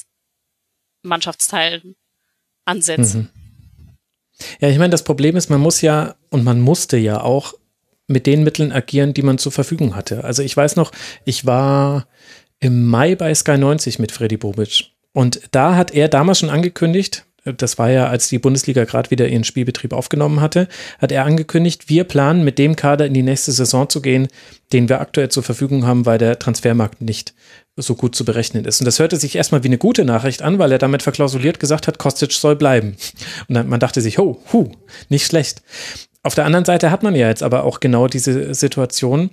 Mannschaftsteilen 1.03 1.97
ansetzen. 2.65 3.31
Mhm. 3.35 3.43
Ja, 4.61 4.69
ich 4.69 4.79
meine, 4.79 4.91
das 4.91 5.05
Problem 5.05 5.37
ist, 5.37 5.51
man 5.51 5.61
muss 5.61 5.81
ja 5.81 6.15
und 6.31 6.45
man 6.45 6.61
musste 6.61 6.97
ja 6.97 7.21
auch 7.21 7.55
mit 8.07 8.27
den 8.27 8.43
Mitteln 8.43 8.73
agieren, 8.73 9.15
die 9.15 9.23
man 9.23 9.39
zur 9.39 9.53
Verfügung 9.53 9.95
hatte. 9.95 10.25
Also 10.25 10.43
ich 10.43 10.57
weiß 10.57 10.77
noch, 10.77 10.93
ich 11.25 11.47
war 11.47 12.07
im 12.59 12.87
Mai 12.87 13.15
bei 13.15 13.35
Sky 13.35 13.59
90 13.59 13.99
mit 13.99 14.13
Freddy 14.13 14.37
Bobic 14.37 14.91
und 15.13 15.41
da 15.53 15.77
hat 15.77 15.93
er 15.93 16.09
damals 16.09 16.41
schon 16.41 16.51
angekündigt, 16.51 17.25
das 17.45 17.77
war 17.77 17.91
ja, 17.91 18.07
als 18.07 18.29
die 18.29 18.39
Bundesliga 18.39 18.85
gerade 18.85 19.11
wieder 19.11 19.27
ihren 19.27 19.43
Spielbetrieb 19.43 19.93
aufgenommen 19.93 20.41
hatte, 20.41 20.69
hat 21.01 21.11
er 21.11 21.25
angekündigt, 21.25 21.89
wir 21.89 22.05
planen 22.05 22.45
mit 22.45 22.59
dem 22.59 22.77
Kader 22.77 23.07
in 23.07 23.15
die 23.15 23.23
nächste 23.23 23.51
Saison 23.51 23.89
zu 23.89 24.01
gehen, 24.01 24.29
den 24.73 24.89
wir 24.89 25.01
aktuell 25.01 25.29
zur 25.29 25.43
Verfügung 25.43 25.85
haben, 25.85 26.07
weil 26.07 26.19
der 26.19 26.39
Transfermarkt 26.39 27.01
nicht 27.01 27.35
so 27.77 27.95
gut 27.95 28.15
zu 28.15 28.25
berechnen 28.25 28.65
ist. 28.65 28.81
Und 28.81 28.85
das 28.85 28.99
hörte 28.99 29.17
sich 29.17 29.37
erstmal 29.37 29.63
wie 29.63 29.69
eine 29.69 29.79
gute 29.79 30.05
Nachricht 30.05 30.43
an, 30.43 30.59
weil 30.59 30.73
er 30.73 30.79
damit 30.79 31.03
verklausuliert 31.03 31.59
gesagt 31.59 31.89
hat, 31.89 31.99
Kostic 31.99 32.33
soll 32.33 32.57
bleiben. 32.57 32.97
Und 33.49 33.55
dann, 33.55 33.69
man 33.69 33.81
dachte 33.81 34.01
sich, 34.01 34.19
oh, 34.19 34.41
hu, 34.53 34.71
nicht 35.09 35.27
schlecht. 35.27 35.63
auf 36.23 36.35
der 36.35 36.45
anderen 36.45 36.65
Seite 36.65 36.91
hat 36.91 37.03
man 37.03 37.15
ja 37.15 37.29
jetzt 37.29 37.43
aber 37.43 37.65
auch 37.65 37.81
genau 37.81 38.09
diese 38.09 38.55
Situation, 38.55 39.31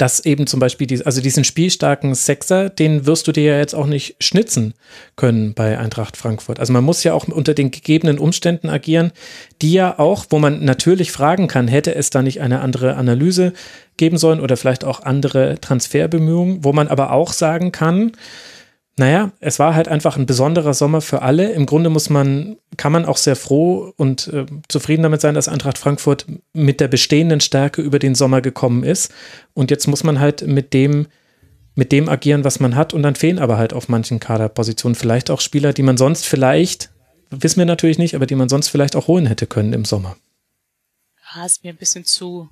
dass 0.00 0.24
eben 0.24 0.46
zum 0.46 0.60
Beispiel, 0.60 0.86
die, 0.86 1.04
also 1.04 1.20
diesen 1.20 1.44
spielstarken 1.44 2.14
Sechser, 2.14 2.70
den 2.70 3.04
wirst 3.04 3.28
du 3.28 3.32
dir 3.32 3.44
ja 3.44 3.58
jetzt 3.58 3.74
auch 3.74 3.84
nicht 3.84 4.16
schnitzen 4.18 4.72
können 5.16 5.52
bei 5.52 5.78
Eintracht 5.78 6.16
Frankfurt. 6.16 6.58
Also 6.58 6.72
man 6.72 6.84
muss 6.84 7.04
ja 7.04 7.12
auch 7.12 7.28
unter 7.28 7.52
den 7.52 7.70
gegebenen 7.70 8.18
Umständen 8.18 8.70
agieren, 8.70 9.12
die 9.60 9.74
ja 9.74 9.98
auch, 9.98 10.24
wo 10.30 10.38
man 10.38 10.64
natürlich 10.64 11.12
fragen 11.12 11.48
kann, 11.48 11.68
hätte 11.68 11.94
es 11.94 12.08
da 12.08 12.22
nicht 12.22 12.40
eine 12.40 12.60
andere 12.60 12.96
Analyse 12.96 13.52
geben 13.98 14.16
sollen 14.16 14.40
oder 14.40 14.56
vielleicht 14.56 14.84
auch 14.84 15.02
andere 15.02 15.60
Transferbemühungen, 15.60 16.64
wo 16.64 16.72
man 16.72 16.88
aber 16.88 17.12
auch 17.12 17.34
sagen 17.34 17.70
kann, 17.70 18.12
naja, 18.96 19.32
es 19.40 19.58
war 19.58 19.74
halt 19.74 19.88
einfach 19.88 20.16
ein 20.16 20.26
besonderer 20.26 20.74
Sommer 20.74 21.00
für 21.00 21.22
alle. 21.22 21.52
Im 21.52 21.64
Grunde 21.64 21.90
muss 21.90 22.10
man, 22.10 22.58
kann 22.76 22.92
man 22.92 23.06
auch 23.06 23.16
sehr 23.16 23.36
froh 23.36 23.92
und 23.96 24.28
äh, 24.28 24.46
zufrieden 24.68 25.02
damit 25.02 25.20
sein, 25.20 25.34
dass 25.34 25.48
Eintracht 25.48 25.78
Frankfurt 25.78 26.26
mit 26.52 26.80
der 26.80 26.88
bestehenden 26.88 27.40
Stärke 27.40 27.82
über 27.82 27.98
den 27.98 28.14
Sommer 28.14 28.40
gekommen 28.40 28.82
ist. 28.82 29.12
Und 29.54 29.70
jetzt 29.70 29.86
muss 29.86 30.04
man 30.04 30.20
halt 30.20 30.46
mit 30.46 30.74
dem, 30.74 31.06
mit 31.74 31.92
dem 31.92 32.08
agieren, 32.08 32.44
was 32.44 32.60
man 32.60 32.76
hat. 32.76 32.92
Und 32.92 33.02
dann 33.02 33.14
fehlen 33.14 33.38
aber 33.38 33.56
halt 33.56 33.72
auf 33.72 33.88
manchen 33.88 34.20
Kaderpositionen 34.20 34.94
vielleicht 34.94 35.30
auch 35.30 35.40
Spieler, 35.40 35.72
die 35.72 35.82
man 35.82 35.96
sonst 35.96 36.26
vielleicht, 36.26 36.90
wissen 37.30 37.58
wir 37.58 37.66
natürlich 37.66 37.98
nicht, 37.98 38.14
aber 38.14 38.26
die 38.26 38.34
man 38.34 38.48
sonst 38.48 38.68
vielleicht 38.68 38.96
auch 38.96 39.06
holen 39.06 39.26
hätte 39.26 39.46
können 39.46 39.72
im 39.72 39.84
Sommer. 39.84 40.16
Ja, 41.34 41.46
ist 41.46 41.64
mir 41.64 41.70
ein 41.70 41.78
bisschen 41.78 42.04
zu, 42.04 42.50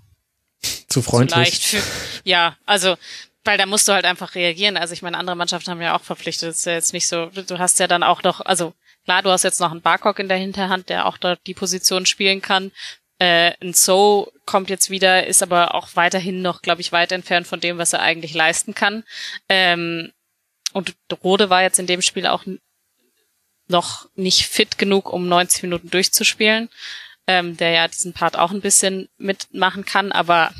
zu 0.88 1.02
freundlich. 1.02 1.34
Zu 1.34 1.38
leicht 1.40 1.64
für, 1.64 1.82
ja, 2.24 2.56
also 2.64 2.96
weil 3.44 3.58
da 3.58 3.66
musst 3.66 3.88
du 3.88 3.92
halt 3.92 4.04
einfach 4.04 4.34
reagieren. 4.34 4.76
Also 4.76 4.92
ich 4.92 5.02
meine, 5.02 5.16
andere 5.16 5.36
Mannschaften 5.36 5.70
haben 5.70 5.80
ja 5.80 5.96
auch 5.96 6.02
verpflichtet. 6.02 6.50
Das 6.50 6.58
ist 6.58 6.66
ja 6.66 6.72
jetzt 6.72 6.92
nicht 6.92 7.06
so, 7.06 7.26
du 7.26 7.58
hast 7.58 7.78
ja 7.78 7.86
dann 7.86 8.02
auch 8.02 8.22
noch, 8.22 8.40
also 8.40 8.74
klar, 9.04 9.22
du 9.22 9.30
hast 9.30 9.44
jetzt 9.44 9.60
noch 9.60 9.70
einen 9.70 9.82
Barcock 9.82 10.18
in 10.18 10.28
der 10.28 10.36
Hinterhand, 10.36 10.88
der 10.88 11.06
auch 11.06 11.18
dort 11.18 11.40
die 11.46 11.54
Position 11.54 12.06
spielen 12.06 12.42
kann. 12.42 12.72
Äh, 13.18 13.54
ein 13.60 13.72
So 13.72 14.32
kommt 14.44 14.70
jetzt 14.70 14.90
wieder, 14.90 15.26
ist 15.26 15.42
aber 15.42 15.74
auch 15.74 15.88
weiterhin 15.94 16.42
noch, 16.42 16.62
glaube 16.62 16.80
ich, 16.80 16.92
weit 16.92 17.10
entfernt 17.10 17.46
von 17.46 17.60
dem, 17.60 17.78
was 17.78 17.92
er 17.92 18.00
eigentlich 18.00 18.34
leisten 18.34 18.74
kann. 18.74 19.04
Ähm, 19.48 20.12
und 20.72 20.94
Rode 21.24 21.50
war 21.50 21.62
jetzt 21.62 21.78
in 21.78 21.86
dem 21.86 22.02
Spiel 22.02 22.26
auch 22.26 22.44
noch 23.66 24.08
nicht 24.14 24.46
fit 24.46 24.78
genug, 24.78 25.12
um 25.12 25.28
90 25.28 25.64
Minuten 25.64 25.90
durchzuspielen, 25.90 26.68
ähm, 27.26 27.56
der 27.56 27.70
ja 27.70 27.88
diesen 27.88 28.12
Part 28.12 28.36
auch 28.36 28.50
ein 28.50 28.60
bisschen 28.60 29.08
mitmachen 29.18 29.84
kann, 29.84 30.12
aber 30.12 30.52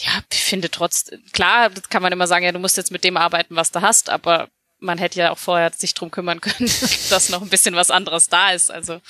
ja, 0.00 0.22
ich 0.32 0.42
finde 0.42 0.70
trotz, 0.70 1.10
klar, 1.32 1.70
kann 1.90 2.02
man 2.02 2.12
immer 2.12 2.26
sagen, 2.26 2.44
ja, 2.44 2.52
du 2.52 2.58
musst 2.58 2.76
jetzt 2.76 2.90
mit 2.90 3.04
dem 3.04 3.16
arbeiten, 3.16 3.56
was 3.56 3.70
du 3.70 3.82
hast, 3.82 4.08
aber 4.08 4.48
man 4.78 4.96
hätte 4.96 5.20
ja 5.20 5.30
auch 5.30 5.38
vorher 5.38 5.70
sich 5.72 5.94
drum 5.94 6.10
kümmern 6.10 6.40
können, 6.40 6.70
dass 7.10 7.28
noch 7.28 7.42
ein 7.42 7.50
bisschen 7.50 7.74
was 7.74 7.90
anderes 7.90 8.28
da 8.28 8.50
ist. 8.52 8.70
Also, 8.70 9.00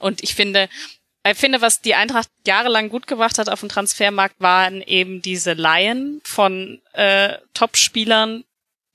und 0.00 0.22
ich 0.22 0.34
finde, 0.34 0.68
ich 1.24 1.38
finde, 1.38 1.60
was 1.60 1.80
die 1.80 1.94
Eintracht 1.94 2.28
jahrelang 2.46 2.88
gut 2.88 3.06
gemacht 3.06 3.38
hat 3.38 3.48
auf 3.48 3.60
dem 3.60 3.68
Transfermarkt, 3.68 4.40
waren 4.40 4.82
eben 4.82 5.22
diese 5.22 5.52
Laien 5.52 6.20
von 6.24 6.80
äh, 6.94 7.38
Top-Spielern, 7.54 8.44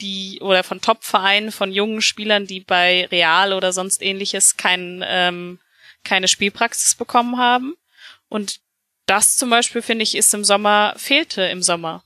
die 0.01 0.39
oder 0.41 0.63
von 0.63 0.81
Top-Vereinen, 0.81 1.53
von 1.53 1.71
jungen 1.71 2.01
Spielern, 2.01 2.47
die 2.47 2.59
bei 2.59 3.05
Real 3.11 3.53
oder 3.53 3.71
sonst 3.71 4.01
ähnliches 4.01 4.57
kein, 4.57 5.03
ähm, 5.07 5.59
keine 6.03 6.27
Spielpraxis 6.27 6.95
bekommen 6.95 7.37
haben. 7.37 7.75
Und 8.27 8.59
das 9.05 9.35
zum 9.35 9.49
Beispiel, 9.49 9.81
finde 9.81 10.03
ich, 10.03 10.15
ist 10.15 10.33
im 10.33 10.43
Sommer, 10.43 10.93
fehlte 10.97 11.43
im 11.43 11.61
Sommer. 11.61 12.03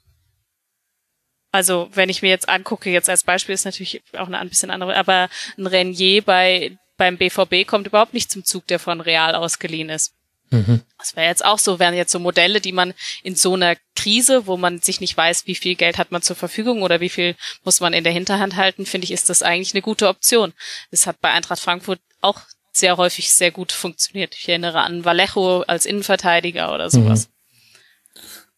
Also, 1.52 1.90
wenn 1.94 2.10
ich 2.10 2.22
mir 2.22 2.30
jetzt 2.30 2.48
angucke, 2.48 2.90
jetzt 2.92 3.10
als 3.10 3.24
Beispiel 3.24 3.56
ist 3.56 3.66
natürlich 3.66 4.04
auch 4.14 4.28
eine 4.28 4.38
ein 4.38 4.50
bisschen 4.50 4.70
andere, 4.70 4.96
aber 4.96 5.30
ein 5.58 5.66
Renier 5.66 6.22
bei, 6.22 6.78
beim 6.98 7.18
BVB 7.18 7.66
kommt 7.66 7.88
überhaupt 7.88 8.14
nicht 8.14 8.32
zum 8.32 8.46
Zug, 8.46 8.68
der 8.68 8.80
von 8.80 9.02
Real 9.02 9.34
ausgeliehen 9.34 9.90
ist. 9.90 10.14
Mhm. 10.52 10.82
Das 10.98 11.16
wäre 11.16 11.28
jetzt 11.28 11.46
auch 11.46 11.60
so, 11.60 11.80
wären 11.80 11.96
jetzt 11.96 12.12
so 12.12 12.20
Modelle, 12.20 12.62
die 12.62 12.72
man 12.72 12.94
in 13.24 13.36
so 13.36 13.54
einer 13.54 13.76
Krise, 13.96 14.48
wo 14.48 14.58
man 14.58 14.82
sich 14.82 15.00
nicht 15.00 15.16
weiß, 15.16 15.48
wie 15.48 15.56
viel 15.56 15.76
Geld 15.76 15.98
hat 15.98 16.12
man 16.12 16.22
zur 16.22 16.36
Verfügung 16.36 16.82
oder 16.82 17.00
wie 17.02 17.10
viel 17.10 17.36
muss 17.64 17.82
man 17.82 17.94
in 17.94 18.04
der 18.04 18.14
Hinterhand 18.14 18.56
halten, 18.56 18.86
finde 18.86 19.06
ich, 19.06 19.12
ist 19.12 19.30
das 19.30 19.44
eigentlich 19.44 19.74
eine 19.74 19.82
gute 19.82 20.08
Option. 20.08 20.54
Das 20.92 21.08
hat 21.08 21.20
bei 21.22 21.32
Eintracht 21.32 21.60
Frankfurt 21.60 22.00
auch 22.22 22.42
sehr 22.72 22.98
häufig 22.98 23.32
sehr 23.34 23.52
gut 23.52 23.72
funktioniert. 23.72 24.36
Ich 24.36 24.48
erinnere 24.50 24.82
an 24.82 25.06
Vallejo 25.06 25.62
als 25.62 25.86
Innenverteidiger 25.86 26.74
oder 26.74 26.90
sowas. 26.90 27.28
Mhm. 27.28 27.40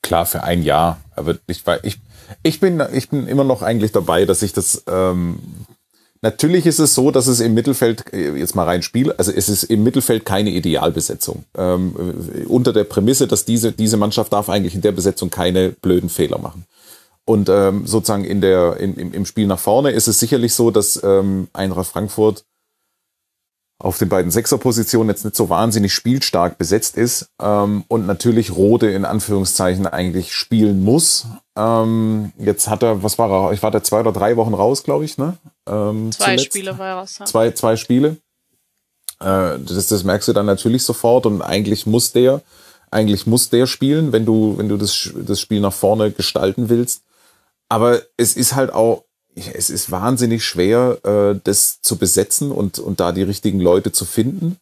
Klar, 0.01 0.25
für 0.25 0.43
ein 0.43 0.63
Jahr. 0.63 1.01
Aber 1.15 1.37
ich, 1.47 1.63
ich, 1.83 1.99
ich, 2.43 2.59
bin, 2.59 2.83
ich 2.93 3.09
bin 3.09 3.27
immer 3.27 3.43
noch 3.43 3.61
eigentlich 3.61 3.91
dabei, 3.91 4.25
dass 4.25 4.41
ich 4.41 4.53
das. 4.53 4.83
Ähm, 4.87 5.39
natürlich 6.21 6.65
ist 6.65 6.79
es 6.79 6.95
so, 6.95 7.11
dass 7.11 7.27
es 7.27 7.39
im 7.39 7.53
Mittelfeld, 7.53 8.11
äh, 8.13 8.35
jetzt 8.35 8.55
mal 8.55 8.65
rein 8.65 8.81
Spiel, 8.81 9.11
also 9.13 9.31
es 9.31 9.49
ist 9.49 9.63
im 9.63 9.83
Mittelfeld 9.83 10.25
keine 10.25 10.49
Idealbesetzung. 10.49 11.45
Ähm, 11.55 12.45
unter 12.47 12.73
der 12.73 12.83
Prämisse, 12.83 13.27
dass 13.27 13.45
diese, 13.45 13.71
diese 13.71 13.97
Mannschaft 13.97 14.33
darf 14.33 14.49
eigentlich 14.49 14.75
in 14.75 14.81
der 14.81 14.91
Besetzung 14.91 15.29
keine 15.29 15.69
blöden 15.69 16.09
Fehler 16.09 16.39
machen. 16.39 16.65
Und 17.23 17.49
ähm, 17.49 17.85
sozusagen 17.85 18.25
in 18.25 18.41
der, 18.41 18.77
in, 18.77 18.95
im, 18.95 19.13
im 19.13 19.25
Spiel 19.25 19.45
nach 19.45 19.59
vorne 19.59 19.91
ist 19.91 20.07
es 20.07 20.19
sicherlich 20.19 20.53
so, 20.55 20.71
dass 20.71 21.01
ähm, 21.03 21.47
Eintracht 21.53 21.87
Frankfurt 21.87 22.43
auf 23.83 23.97
den 23.97 24.09
beiden 24.09 24.29
Sechserpositionen 24.29 25.09
jetzt 25.09 25.25
nicht 25.25 25.35
so 25.35 25.49
wahnsinnig 25.49 25.93
spielstark 25.93 26.57
besetzt 26.57 26.97
ist 26.97 27.29
ähm, 27.41 27.83
und 27.87 28.05
natürlich 28.05 28.55
Rode 28.55 28.91
in 28.91 29.05
Anführungszeichen 29.05 29.87
eigentlich 29.87 30.33
spielen 30.33 30.83
muss. 30.83 31.25
Ähm, 31.57 32.31
jetzt 32.37 32.69
hat 32.69 32.83
er, 32.83 33.01
was 33.01 33.17
war 33.17 33.31
er? 33.31 33.53
Ich 33.53 33.63
war 33.63 33.71
da 33.71 33.81
zwei 33.81 34.01
oder 34.01 34.11
drei 34.11 34.37
Wochen 34.37 34.53
raus, 34.53 34.83
glaube 34.83 35.05
ich, 35.05 35.17
ne? 35.17 35.37
Ähm, 35.67 36.11
zwei 36.11 36.35
zuletzt. 36.35 36.45
Spiele 36.45 36.77
war 36.77 36.87
er 36.87 36.95
raus. 36.95 37.17
Ja. 37.19 37.25
Zwei, 37.25 37.51
zwei 37.51 37.75
Spiele. 37.75 38.17
Äh, 39.19 39.57
das, 39.59 39.87
das 39.87 40.03
merkst 40.03 40.27
du 40.27 40.33
dann 40.33 40.45
natürlich 40.45 40.83
sofort 40.83 41.25
und 41.25 41.41
eigentlich 41.41 41.87
muss 41.87 42.11
der, 42.11 42.41
eigentlich 42.91 43.25
muss 43.25 43.49
der 43.49 43.65
spielen, 43.65 44.11
wenn 44.11 44.25
du, 44.25 44.57
wenn 44.57 44.69
du 44.69 44.77
das, 44.77 45.09
das 45.15 45.39
Spiel 45.41 45.59
nach 45.59 45.73
vorne 45.73 46.11
gestalten 46.11 46.69
willst. 46.69 47.01
Aber 47.67 48.01
es 48.17 48.35
ist 48.35 48.55
halt 48.55 48.71
auch 48.73 49.05
es 49.35 49.69
ist 49.69 49.91
wahnsinnig 49.91 50.43
schwer, 50.45 50.97
äh, 51.03 51.39
das 51.43 51.81
zu 51.81 51.97
besetzen 51.97 52.51
und, 52.51 52.79
und 52.79 52.99
da 52.99 53.11
die 53.11 53.23
richtigen 53.23 53.59
Leute 53.59 53.91
zu 53.91 54.05
finden. 54.05 54.57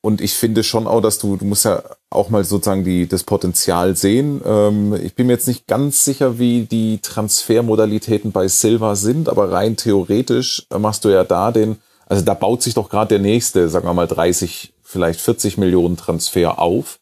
Und 0.00 0.20
ich 0.20 0.34
finde 0.34 0.62
schon 0.62 0.86
auch, 0.86 1.00
dass 1.00 1.18
du, 1.18 1.36
du 1.36 1.44
musst 1.44 1.64
ja 1.64 1.82
auch 2.08 2.30
mal 2.30 2.44
sozusagen 2.44 2.84
die, 2.84 3.08
das 3.08 3.24
Potenzial 3.24 3.96
sehen. 3.96 4.40
Ähm, 4.44 4.94
ich 4.94 5.14
bin 5.14 5.26
mir 5.26 5.34
jetzt 5.34 5.48
nicht 5.48 5.66
ganz 5.66 6.04
sicher, 6.04 6.38
wie 6.38 6.62
die 6.62 6.98
Transfermodalitäten 7.02 8.32
bei 8.32 8.48
Silva 8.48 8.94
sind, 8.94 9.28
aber 9.28 9.50
rein 9.50 9.76
theoretisch 9.76 10.66
machst 10.76 11.04
du 11.04 11.08
ja 11.08 11.24
da 11.24 11.50
den, 11.50 11.78
also 12.06 12.24
da 12.24 12.34
baut 12.34 12.62
sich 12.62 12.74
doch 12.74 12.88
gerade 12.88 13.08
der 13.08 13.18
nächste, 13.18 13.68
sagen 13.68 13.86
wir 13.86 13.94
mal 13.94 14.06
30, 14.06 14.72
vielleicht 14.82 15.20
40 15.20 15.58
Millionen 15.58 15.96
Transfer 15.96 16.58
auf, 16.58 17.00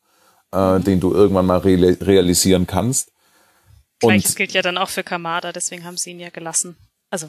äh, 0.52 0.78
mhm. 0.78 0.84
den 0.84 1.00
du 1.00 1.12
irgendwann 1.12 1.46
mal 1.46 1.58
re 1.58 1.96
realisieren 2.00 2.66
kannst. 2.66 3.12
Gleiches 4.00 4.30
und, 4.30 4.36
gilt 4.36 4.52
ja 4.52 4.62
dann 4.62 4.78
auch 4.78 4.88
für 4.88 5.02
Kamada, 5.04 5.52
deswegen 5.52 5.84
haben 5.84 5.96
sie 5.96 6.10
ihn 6.10 6.20
ja 6.20 6.30
gelassen. 6.30 6.76
Also 7.10 7.28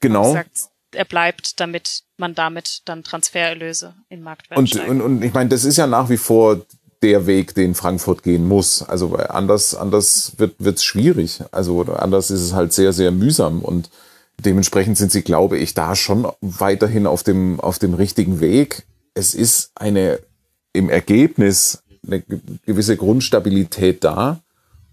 genau. 0.00 0.24
Gesagt, 0.24 0.68
er 0.92 1.04
bleibt, 1.04 1.60
damit 1.60 2.02
man 2.16 2.34
damit 2.34 2.82
dann 2.86 3.04
Transfererlöse 3.04 3.94
im 4.08 4.22
Marktwert 4.22 4.58
und, 4.58 4.76
und, 4.88 5.00
und 5.00 5.22
ich 5.22 5.34
meine, 5.34 5.50
das 5.50 5.64
ist 5.64 5.76
ja 5.76 5.86
nach 5.86 6.08
wie 6.08 6.16
vor 6.16 6.62
der 7.02 7.26
Weg, 7.26 7.54
den 7.54 7.74
Frankfurt 7.74 8.22
gehen 8.22 8.48
muss. 8.48 8.82
Also 8.82 9.14
anders, 9.14 9.74
anders 9.74 10.32
wird 10.38 10.60
es 10.60 10.84
schwierig. 10.84 11.42
Also 11.52 11.82
anders 11.82 12.30
ist 12.30 12.40
es 12.40 12.54
halt 12.54 12.72
sehr, 12.72 12.92
sehr 12.92 13.12
mühsam 13.12 13.60
und 13.60 13.90
dementsprechend 14.38 14.98
sind 14.98 15.12
sie, 15.12 15.22
glaube 15.22 15.58
ich, 15.58 15.74
da 15.74 15.94
schon 15.94 16.26
weiterhin 16.40 17.06
auf 17.06 17.22
dem, 17.22 17.60
auf 17.60 17.78
dem 17.78 17.94
richtigen 17.94 18.40
Weg. 18.40 18.84
Es 19.14 19.34
ist 19.34 19.72
eine 19.74 20.20
im 20.72 20.88
Ergebnis 20.88 21.82
eine 22.06 22.22
gewisse 22.66 22.96
Grundstabilität 22.96 24.04
da. 24.04 24.40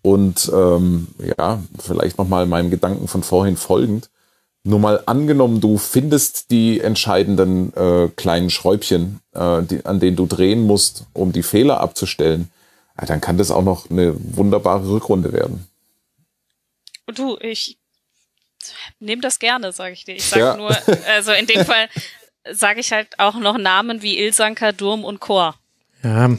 Und 0.01 0.51
ähm, 0.53 1.07
ja, 1.37 1.63
vielleicht 1.79 2.17
nochmal 2.17 2.45
meinem 2.45 2.69
Gedanken 2.69 3.07
von 3.07 3.23
vorhin 3.23 3.57
folgend. 3.57 4.09
Nur 4.67 4.79
mal 4.79 5.03
angenommen, 5.05 5.61
du 5.61 5.77
findest 5.77 6.49
die 6.49 6.79
entscheidenden 6.79 7.71
äh, 7.75 8.09
kleinen 8.15 8.49
Schräubchen, 8.49 9.19
äh, 9.33 9.61
die, 9.61 9.85
an 9.85 9.99
denen 9.99 10.17
du 10.17 10.25
drehen 10.25 10.65
musst, 10.65 11.05
um 11.13 11.31
die 11.31 11.43
Fehler 11.43 11.81
abzustellen, 11.81 12.49
ja, 12.99 13.05
dann 13.05 13.21
kann 13.21 13.37
das 13.37 13.51
auch 13.51 13.61
noch 13.61 13.91
eine 13.91 14.15
wunderbare 14.35 14.89
Rückrunde 14.89 15.33
werden. 15.33 15.67
Du, 17.13 17.37
ich 17.41 17.77
nehme 18.99 19.21
das 19.21 19.37
gerne, 19.37 19.71
sage 19.71 19.93
ich 19.93 20.03
dir. 20.03 20.15
Ich 20.15 20.25
sage 20.25 20.41
ja. 20.41 20.57
nur, 20.57 20.75
also 21.09 21.31
in 21.31 21.45
dem 21.45 21.63
Fall 21.63 21.87
sage 22.51 22.79
ich 22.79 22.91
halt 22.91 23.19
auch 23.19 23.35
noch 23.35 23.59
Namen 23.59 24.01
wie 24.01 24.17
Ilsanker, 24.17 24.73
Durm 24.73 25.03
und 25.03 25.19
Chor. 25.19 25.53
Ja, 26.01 26.35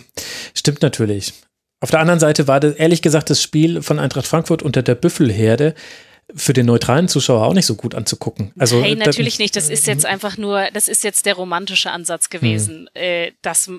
stimmt 0.52 0.82
natürlich. 0.82 1.32
Auf 1.78 1.92
der 1.92 2.00
anderen 2.00 2.18
Seite 2.18 2.48
war 2.48 2.58
das 2.58 2.74
ehrlich 2.74 3.02
gesagt 3.02 3.30
das 3.30 3.40
Spiel 3.40 3.82
von 3.82 4.00
Eintracht 4.00 4.26
Frankfurt 4.26 4.62
unter 4.62 4.82
der 4.82 4.96
Büffelherde 4.96 5.76
für 6.34 6.52
den 6.52 6.66
neutralen 6.66 7.08
Zuschauer 7.08 7.46
auch 7.46 7.54
nicht 7.54 7.66
so 7.66 7.76
gut 7.76 7.94
anzugucken. 7.94 8.52
Also 8.58 8.82
hey, 8.82 8.96
natürlich 8.96 9.38
nicht. 9.38 9.54
Das 9.54 9.68
ist 9.68 9.86
jetzt 9.86 10.04
einfach 10.04 10.36
nur, 10.36 10.68
das 10.72 10.88
ist 10.88 11.04
jetzt 11.04 11.26
der 11.26 11.34
romantische 11.34 11.90
Ansatz 11.90 12.30
gewesen. 12.30 12.88
Hm. 12.94 13.02
Äh, 13.02 13.32
das, 13.42 13.70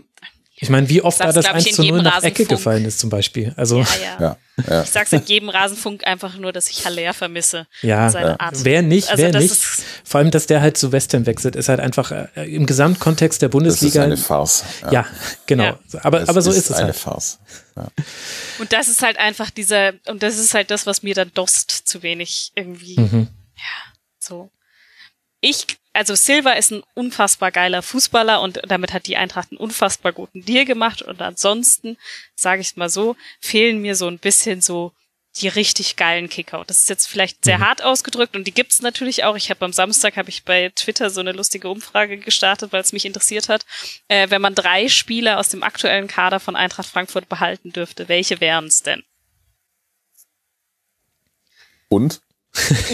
Ich 0.60 0.70
meine, 0.70 0.90
wie 0.90 1.04
oft 1.04 1.20
da 1.20 1.32
das 1.32 1.46
1 1.46 1.76
zu 1.76 1.84
0 1.84 2.02
nach 2.02 2.24
Ecke 2.24 2.46
gefallen 2.46 2.84
ist 2.86 2.98
zum 2.98 3.12
Beispiel. 3.12 3.54
Also, 3.56 3.82
ja, 3.82 3.88
ja. 4.20 4.20
ja, 4.20 4.38
ja. 4.68 4.84
Ich 4.84 4.90
sag's 4.90 5.14
in 5.14 5.24
jedem 5.24 5.50
Rasenfunk 5.50 6.06
einfach 6.08 6.36
nur, 6.38 6.52
dass 6.52 6.68
ich 6.72 6.84
Haller 6.84 7.14
vermisse. 7.14 7.68
Ja, 7.84 8.10
ja. 8.10 8.38
wer 8.52 8.82
nicht, 8.82 9.08
also 9.12 9.22
wer 9.22 9.40
nicht. 9.40 9.56
Vor 10.04 10.20
allem, 10.20 10.32
dass 10.32 10.48
der 10.48 10.62
halt 10.62 10.76
zu 10.76 10.92
Western 10.92 11.28
wechselt, 11.28 11.56
ist 11.56 11.70
halt 11.70 11.80
einfach 11.80 12.12
äh, 12.12 12.28
im 12.46 12.66
Gesamtkontext 12.66 13.40
der 13.44 13.50
Bundesliga. 13.50 14.08
Das 14.08 14.08
ist 14.08 14.14
eine 14.14 14.18
Farce. 14.18 14.64
Ja, 14.90 15.06
genau. 15.46 15.78
Aber, 16.02 16.28
aber 16.28 16.42
so 16.42 16.50
ist, 16.50 16.58
ist 16.58 16.70
es 16.72 16.76
eine 16.78 16.88
halt. 16.88 16.96
Farce. 16.96 17.38
Und 18.58 18.74
das 18.74 18.88
ist 18.88 19.04
halt 19.04 19.20
einfach 19.20 19.52
dieser, 19.52 19.94
und 20.08 20.24
das 20.24 20.40
ist 20.40 20.56
halt 20.56 20.72
das, 20.72 20.88
was 20.88 21.04
mir 21.04 21.14
dann 21.14 21.32
Dost 21.36 21.70
zu 21.70 22.02
wenig 22.02 22.52
irgendwie, 22.56 23.00
mhm. 23.00 23.28
ja, 23.56 23.94
so. 24.18 24.50
Ich 25.40 25.68
also 25.98 26.14
Silva 26.14 26.52
ist 26.52 26.72
ein 26.72 26.84
unfassbar 26.94 27.52
geiler 27.52 27.82
Fußballer 27.82 28.40
und 28.42 28.62
damit 28.68 28.94
hat 28.94 29.08
die 29.08 29.18
Eintracht 29.18 29.52
einen 29.52 29.58
unfassbar 29.58 30.14
guten 30.14 30.46
Deal 30.46 30.64
gemacht. 30.64 31.02
Und 31.02 31.24
ansonsten, 31.24 31.98
sage 32.36 32.62
ich 32.62 32.76
mal 32.76 32.90
so, 32.90 33.16
fehlen 33.40 33.82
mir 33.82 33.96
so 33.96 34.08
ein 34.08 34.20
bisschen 34.20 34.62
so 34.62 34.92
die 35.38 35.48
richtig 35.48 35.96
geilen 35.96 36.30
Kicker. 36.30 36.64
Das 36.68 36.82
ist 36.82 36.90
jetzt 36.90 37.08
vielleicht 37.08 37.44
sehr 37.44 37.58
mhm. 37.58 37.66
hart 37.66 37.84
ausgedrückt 37.84 38.36
und 38.36 38.46
die 38.46 38.54
gibt's 38.54 38.84
natürlich 38.84 39.24
auch. 39.24 39.36
Ich 39.36 39.50
habe 39.50 39.66
am 39.66 39.74
Samstag 39.74 40.18
habe 40.18 40.30
ich 40.30 40.44
bei 40.44 40.70
Twitter 40.76 41.10
so 41.10 41.20
eine 41.20 41.32
lustige 41.32 41.68
Umfrage 41.68 42.20
gestartet, 42.20 42.72
weil 42.72 42.82
es 42.82 42.94
mich 42.94 43.06
interessiert 43.06 43.50
hat. 43.50 43.66
Äh, 44.08 44.30
wenn 44.30 44.42
man 44.42 44.54
drei 44.54 44.90
Spieler 44.90 45.40
aus 45.40 45.50
dem 45.50 45.64
aktuellen 45.64 46.08
Kader 46.08 46.40
von 46.40 46.56
Eintracht 46.56 46.88
Frankfurt 46.88 47.28
behalten 47.28 47.72
dürfte, 47.72 48.08
welche 48.08 48.40
wären's 48.40 48.84
denn? 48.84 49.04
Und? 51.90 52.22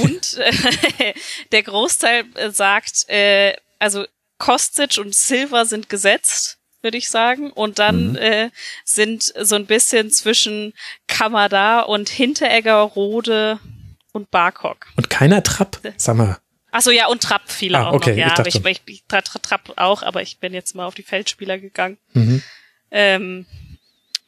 Und 0.03 0.37
äh, 0.37 1.13
der 1.51 1.63
Großteil 1.63 2.25
äh, 2.35 2.51
sagt, 2.51 3.09
äh, 3.09 3.55
also 3.79 4.05
Kostic 4.37 4.97
und 4.97 5.15
Silva 5.15 5.65
sind 5.65 5.89
gesetzt, 5.89 6.57
würde 6.81 6.97
ich 6.97 7.09
sagen. 7.09 7.51
Und 7.51 7.79
dann 7.79 8.11
mhm. 8.11 8.17
äh, 8.17 8.49
sind 8.85 9.23
so 9.23 9.55
ein 9.55 9.65
bisschen 9.65 10.11
zwischen 10.11 10.73
Kamada 11.07 11.81
und 11.81 12.09
Hinteregger, 12.09 12.81
Rode 12.81 13.59
und 14.11 14.31
Barkok. 14.31 14.87
Und 14.95 15.09
keiner 15.09 15.43
Trapp, 15.43 15.79
sag 15.97 16.15
mal. 16.15 16.37
Achso, 16.71 16.89
ja, 16.89 17.07
und 17.07 17.21
Trapp 17.21 17.43
viele 17.51 17.77
ah, 17.77 17.89
auch 17.89 17.93
okay, 17.93 18.11
noch. 18.11 18.17
Ja, 18.17 18.27
ich 18.27 18.39
aber 18.39 18.47
ich, 18.47 18.65
ich, 18.65 18.81
ich 18.87 19.03
Trapp 19.07 19.73
auch, 19.75 20.01
aber 20.01 20.23
ich 20.23 20.39
bin 20.39 20.53
jetzt 20.53 20.73
mal 20.73 20.85
auf 20.85 20.95
die 20.95 21.03
Feldspieler 21.03 21.59
gegangen. 21.59 21.97
Mhm. 22.13 22.41
Ähm, 22.89 23.45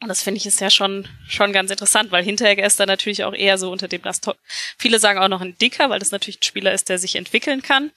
und 0.05 0.09
das 0.09 0.21
finde 0.21 0.37
ich 0.37 0.45
ist 0.45 0.61
ja 0.61 0.69
schon, 0.69 1.07
schon 1.27 1.51
ganz 1.51 1.71
interessant, 1.71 2.11
weil 2.11 2.23
Hinteregger 2.23 2.63
ist 2.63 2.79
da 2.79 2.85
natürlich 2.85 3.23
auch 3.23 3.33
eher 3.33 3.57
so 3.57 3.71
unter 3.71 3.87
dem 3.87 4.03
das 4.03 4.21
Viele 4.77 4.99
sagen 4.99 5.17
auch 5.17 5.29
noch 5.29 5.41
ein 5.41 5.57
Dicker, 5.57 5.89
weil 5.89 5.97
das 5.97 6.11
natürlich 6.11 6.41
ein 6.41 6.43
Spieler 6.43 6.73
ist, 6.73 6.89
der 6.89 6.99
sich 6.99 7.15
entwickeln 7.15 7.63
kann 7.63 7.89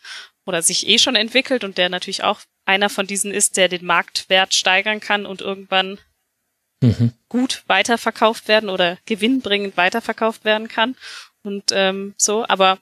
oder 0.47 0.63
sich 0.63 0.89
eh 0.89 0.99
schon 0.99 1.17
entwickelt 1.17 1.65
und 1.65 1.77
der 1.77 1.91
natürlich 1.91 2.25
auch 2.25 2.41
einer 2.65 2.89
von 2.89 3.07
diesen 3.07 3.31
ist, 3.31 3.59
der 3.59 3.69
den 3.69 3.85
Marktwert 3.85 4.55
steigern 4.55 5.01
kann 5.01 5.27
und 5.27 5.43
irgendwann 5.43 5.99
mhm. 6.81 7.13
gut 7.29 7.63
weiterverkauft 7.67 8.49
werden 8.49 8.71
oder 8.71 8.97
gewinnbringend 9.05 9.77
weiterverkauft 9.77 10.47
werden 10.47 10.69
kann. 10.69 10.97
Und 11.43 11.73
ähm, 11.73 12.15
so, 12.17 12.47
aber 12.49 12.79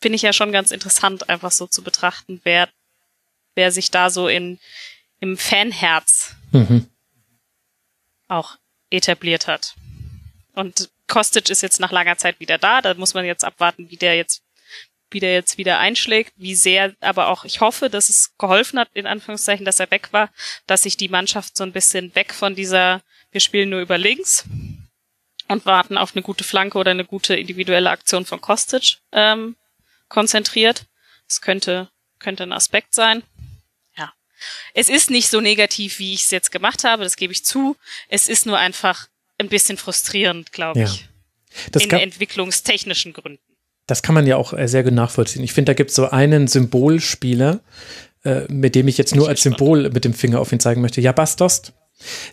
finde 0.00 0.16
ich 0.16 0.22
ja 0.22 0.32
schon 0.32 0.50
ganz 0.50 0.72
interessant, 0.72 1.28
einfach 1.28 1.52
so 1.52 1.68
zu 1.68 1.84
betrachten, 1.84 2.40
wer, 2.42 2.68
wer 3.54 3.70
sich 3.70 3.92
da 3.92 4.10
so 4.10 4.26
in 4.26 4.58
im 5.20 5.36
Fanherz 5.36 6.34
mhm 6.50 6.88
auch 8.28 8.56
etabliert 8.90 9.46
hat. 9.46 9.74
Und 10.54 10.90
Kostic 11.08 11.50
ist 11.50 11.62
jetzt 11.62 11.80
nach 11.80 11.92
langer 11.92 12.16
Zeit 12.16 12.40
wieder 12.40 12.58
da. 12.58 12.80
Da 12.80 12.94
muss 12.94 13.14
man 13.14 13.24
jetzt 13.24 13.44
abwarten, 13.44 13.90
wie 13.90 13.96
der 13.96 14.16
jetzt, 14.16 14.42
wie 15.10 15.20
der 15.20 15.34
jetzt 15.34 15.58
wieder 15.58 15.78
einschlägt, 15.78 16.32
wie 16.36 16.54
sehr, 16.54 16.94
aber 17.00 17.28
auch 17.28 17.44
ich 17.44 17.60
hoffe, 17.60 17.90
dass 17.90 18.08
es 18.08 18.36
geholfen 18.38 18.78
hat, 18.78 18.88
in 18.94 19.06
Anführungszeichen, 19.06 19.64
dass 19.64 19.80
er 19.80 19.90
weg 19.90 20.12
war, 20.12 20.30
dass 20.66 20.82
sich 20.82 20.96
die 20.96 21.08
Mannschaft 21.08 21.56
so 21.56 21.64
ein 21.64 21.72
bisschen 21.72 22.14
weg 22.14 22.32
von 22.32 22.54
dieser, 22.54 23.02
wir 23.30 23.40
spielen 23.40 23.70
nur 23.70 23.80
über 23.80 23.98
links 23.98 24.44
und 25.48 25.66
warten 25.66 25.98
auf 25.98 26.14
eine 26.14 26.22
gute 26.22 26.44
Flanke 26.44 26.78
oder 26.78 26.92
eine 26.92 27.04
gute 27.04 27.36
individuelle 27.36 27.90
Aktion 27.90 28.24
von 28.24 28.40
Kostic 28.40 28.98
ähm, 29.12 29.56
konzentriert. 30.08 30.86
Das 31.28 31.40
könnte, 31.40 31.90
könnte 32.18 32.44
ein 32.44 32.52
Aspekt 32.52 32.94
sein. 32.94 33.22
Es 34.74 34.88
ist 34.88 35.10
nicht 35.10 35.28
so 35.28 35.40
negativ, 35.40 35.98
wie 35.98 36.14
ich 36.14 36.22
es 36.22 36.30
jetzt 36.30 36.50
gemacht 36.50 36.84
habe, 36.84 37.04
das 37.04 37.16
gebe 37.16 37.32
ich 37.32 37.44
zu. 37.44 37.76
Es 38.08 38.28
ist 38.28 38.46
nur 38.46 38.58
einfach 38.58 39.08
ein 39.38 39.48
bisschen 39.48 39.76
frustrierend, 39.76 40.52
glaube 40.52 40.80
ja. 40.80 40.86
ich. 40.86 41.08
Das 41.72 41.84
in 41.84 41.90
entwicklungstechnischen 41.90 43.12
Gründen. 43.12 43.40
Das 43.86 44.02
kann 44.02 44.14
man 44.14 44.26
ja 44.26 44.36
auch 44.36 44.52
äh, 44.52 44.66
sehr 44.66 44.82
gut 44.82 44.94
nachvollziehen. 44.94 45.44
Ich 45.44 45.52
finde, 45.52 45.70
da 45.70 45.74
gibt 45.74 45.90
es 45.90 45.96
so 45.96 46.08
einen 46.08 46.48
Symbolspieler, 46.48 47.60
äh, 48.24 48.42
mit 48.48 48.74
dem 48.74 48.88
ich 48.88 48.98
jetzt 48.98 49.14
nur 49.14 49.28
als 49.28 49.42
Symbol 49.42 49.90
mit 49.90 50.04
dem 50.04 50.14
Finger 50.14 50.40
auf 50.40 50.52
ihn 50.52 50.60
zeigen 50.60 50.80
möchte. 50.80 51.00
Ja, 51.00 51.12
Bastost. 51.12 51.72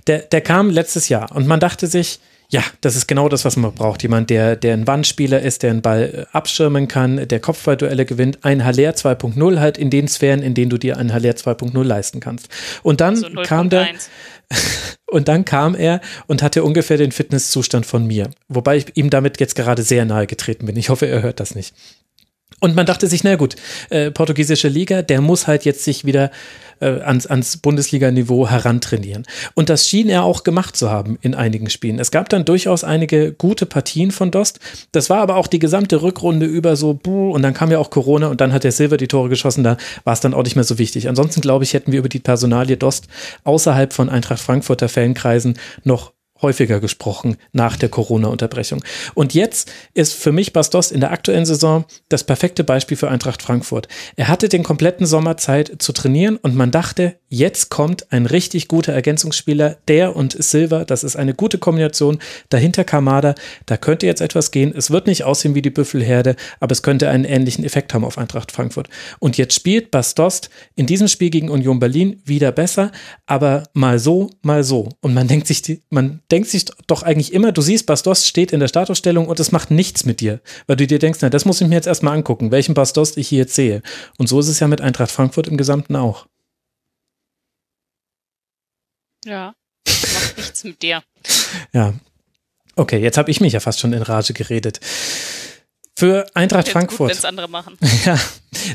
Der, 0.08 0.20
der 0.20 0.42
kam 0.42 0.70
letztes 0.70 1.10
Jahr 1.10 1.32
und 1.36 1.48
man 1.48 1.60
dachte 1.60 1.88
sich, 1.88 2.20
ja, 2.52 2.64
das 2.82 2.98
ist 2.98 3.08
genau 3.08 3.30
das, 3.30 3.46
was 3.46 3.56
man 3.56 3.74
braucht. 3.74 4.04
Jemand, 4.04 4.30
der, 4.30 4.58
der 4.58 4.74
ein 4.74 4.86
Wandspieler 4.86 5.42
ist, 5.42 5.64
der 5.64 5.72
einen 5.72 5.82
Ball 5.82 6.28
äh, 6.32 6.38
abschirmen 6.38 6.90
kann, 6.90 7.28
der 7.28 7.40
Kopfballduelle 7.40 8.06
gewinnt. 8.06 8.40
Ein 8.44 8.66
Haller 8.66 8.92
2.0 8.92 9.60
halt 9.60 9.78
in 9.78 9.90
den 9.90 10.10
Sphären, 10.10 10.44
in 10.44 10.54
denen 10.54 10.70
du 10.70 10.78
dir 10.78 10.98
einen 10.98 11.14
Haller 11.14 11.32
2.0 11.32 11.82
leisten 11.84 12.20
kannst. 12.20 12.50
Und 12.84 13.00
dann 13.00 13.16
also 13.16 13.30
kam 13.44 13.70
der, 13.70 13.88
und 15.08 15.30
dann 15.30 15.46
kam 15.46 15.76
er 15.76 16.02
und 16.28 16.44
hatte 16.44 16.66
ungefähr 16.66 16.98
den 16.98 17.14
Fitnesszustand 17.14 17.86
von 17.86 18.06
mir. 18.06 18.30
Wobei 18.50 18.78
ich 18.78 18.98
ihm 18.98 19.10
damit 19.10 19.40
jetzt 19.40 19.56
gerade 19.56 19.82
sehr 19.82 20.04
nahe 20.04 20.28
getreten 20.28 20.66
bin. 20.66 20.76
Ich 20.76 20.90
hoffe, 20.90 21.06
er 21.06 21.22
hört 21.22 21.40
das 21.40 21.56
nicht. 21.56 21.74
Und 22.60 22.76
man 22.76 22.86
dachte 22.86 23.08
sich, 23.08 23.24
na 23.24 23.38
gut, 23.38 23.56
äh, 23.90 24.12
portugiesische 24.12 24.68
Liga, 24.68 25.02
der 25.02 25.22
muss 25.22 25.48
halt 25.48 25.64
jetzt 25.64 25.86
sich 25.86 26.04
wieder 26.04 26.32
äh, 26.82 27.02
ans, 27.02 27.28
ans 27.28 27.58
Bundesliga-Niveau 27.58 28.50
herantrainieren. 28.50 29.24
Und 29.54 29.70
das 29.70 29.88
schien 29.88 30.10
er 30.10 30.24
auch 30.24 30.44
gemacht 30.44 30.76
zu 30.76 30.90
haben 30.90 31.18
in 31.22 31.36
einigen 31.36 31.70
Spielen. 31.70 32.00
Es 32.00 32.12
gab 32.12 32.30
dann 32.30 32.46
durchaus 32.46 32.84
einige 32.84 33.32
gute 33.32 33.66
Partien 33.66 34.12
von 34.12 34.32
Dost. 34.32 34.60
Das 34.92 35.10
war 35.10 35.20
aber 35.20 35.38
auch 35.38 35.48
die 35.48 35.60
gesamte 35.60 36.02
Rückrunde 36.02 36.46
über 36.46 36.76
so, 36.76 36.94
buh, 36.94 37.32
und 37.32 37.42
dann 37.42 37.54
kam 37.54 37.72
ja 37.72 37.80
auch 37.80 37.90
Corona 37.90 38.28
und 38.28 38.42
dann 38.42 38.54
hat 38.54 38.64
der 38.64 38.72
Silver 38.72 38.98
die 38.98 39.08
Tore 39.08 39.30
geschossen, 39.30 39.64
da 39.64 39.78
war 40.04 40.14
es 40.14 40.20
dann 40.20 40.34
auch 40.34 40.44
nicht 40.44 40.56
mehr 40.56 40.64
so 40.64 40.78
wichtig. 40.78 41.08
Ansonsten 41.08 41.42
glaube 41.42 41.64
ich, 41.64 41.74
hätten 41.74 41.92
wir 41.92 42.00
über 42.00 42.10
die 42.10 42.20
Personalie 42.20 42.78
Dost 42.78 43.08
außerhalb 43.44 43.94
von 43.94 44.10
Eintracht 44.10 44.42
Frankfurter 44.42 44.90
Fankreisen 44.90 45.58
noch 45.84 46.14
häufiger 46.42 46.80
gesprochen 46.80 47.38
nach 47.52 47.78
der 47.78 47.90
Corona-Unterbrechung. 47.90 48.84
Und 49.14 49.34
jetzt 49.34 49.72
ist 49.94 50.14
für 50.14 50.32
mich 50.32 50.54
Bastos 50.54 50.92
in 50.92 51.00
der 51.00 51.12
aktuellen 51.12 51.46
Saison 51.46 51.86
das 52.10 52.24
perfekte 52.24 52.64
Beispiel 52.64 52.98
für 52.98 53.10
Eintracht 53.10 53.42
Frankfurt. 53.42 53.88
Er 54.16 54.28
hatte 54.28 54.50
den 54.50 54.64
kompletten 54.64 55.06
Sommer 55.06 55.38
Zeit 55.38 55.76
zu 55.80 55.94
trainieren 55.94 56.38
und 56.38 56.56
man 56.56 56.72
dachte, 56.72 57.18
jetzt 57.32 57.70
kommt 57.70 58.12
ein 58.12 58.26
richtig 58.26 58.68
guter 58.68 58.94
Ergänzungsspieler, 58.94 59.78
der 59.88 60.16
und 60.16 60.36
Silva, 60.44 60.84
das 60.84 61.04
ist 61.04 61.16
eine 61.16 61.34
gute 61.34 61.58
Kombination. 61.58 62.20
Dahinter 62.50 62.84
Kamada, 62.84 63.36
da 63.66 63.78
könnte 63.78 64.06
jetzt 64.06 64.22
etwas 64.22 64.52
gehen. 64.52 64.74
Es 64.76 64.92
wird 64.92 65.08
nicht 65.08 65.24
aussehen 65.24 65.56
wie 65.56 65.62
die 65.62 65.70
Büffelherde, 65.70 66.36
aber 66.60 66.74
es 66.74 66.84
könnte 66.84 67.10
einen 67.10 67.24
ähnlichen 67.24 67.64
Effekt 67.64 67.94
haben 67.94 68.04
auf 68.04 68.18
Eintracht 68.18 68.52
Frankfurt. 68.52 68.90
Und 69.20 69.38
jetzt 69.38 69.56
spielt 69.56 69.92
Bastos 69.92 70.42
in 70.76 70.86
diesem 70.86 71.08
Spiel 71.08 71.30
gegen 71.30 71.50
Union 71.50 71.80
Berlin 71.80 72.22
wieder 72.26 72.52
besser, 72.52 72.92
aber 73.26 73.64
mal 73.74 73.98
so, 73.98 74.30
mal 74.42 74.64
so. 74.66 74.90
Und 75.00 75.14
man 75.14 75.30
denkt 75.30 75.48
sich, 75.48 75.82
man 75.90 76.20
denkt 76.32 76.50
sich 76.50 76.66
doch 76.88 77.04
eigentlich 77.04 77.32
immer, 77.34 77.54
du 77.54 77.62
siehst, 77.62 77.86
Bastos 77.86 78.28
steht 78.28 78.52
in 78.52 78.60
der 78.60 78.68
Statusstellung 78.68 79.28
und 79.28 79.40
es 79.40 79.54
macht 79.54 79.72
nichts 79.72 80.06
mit 80.06 80.20
dir, 80.20 80.42
weil 80.68 80.76
du 80.76 80.86
dir 80.86 81.00
denkst, 81.00 81.20
na, 81.22 81.30
das 81.30 81.46
muss 81.46 81.62
ich 81.62 81.68
mir 81.70 81.76
jetzt 81.76 81.88
erstmal 81.88 82.16
angucken, 82.18 82.52
welchen 82.52 82.74
Bastos 82.74 83.16
ich 83.16 83.30
hier 83.30 83.40
jetzt 83.40 83.56
sehe. 83.56 83.82
Und 84.18 84.28
so 84.28 84.42
ist 84.42 84.50
es 84.50 84.60
ja 84.60 84.68
mit 84.68 84.82
Eintracht 84.82 85.12
Frankfurt 85.12 85.48
im 85.48 85.56
Gesamten 85.56 85.96
auch. 85.96 86.26
Ja, 89.26 89.54
macht 89.88 90.38
nichts 90.38 90.64
mit 90.64 90.82
dir. 90.82 91.04
Ja. 91.74 91.94
Okay, 92.76 93.00
jetzt 93.00 93.18
habe 93.18 93.30
ich 93.30 93.42
mich 93.42 93.54
ja 93.54 93.60
fast 93.60 93.80
schon 93.80 93.94
in 93.94 94.02
Rage 94.02 94.34
geredet. 94.34 94.80
Für 95.98 96.26
Eintracht 96.34 96.68
Jetzt 96.68 96.74
Frankfurt. 96.74 97.14
Gut, 97.14 97.26
andere 97.26 97.48
machen. 97.50 97.78
Ja, 98.06 98.20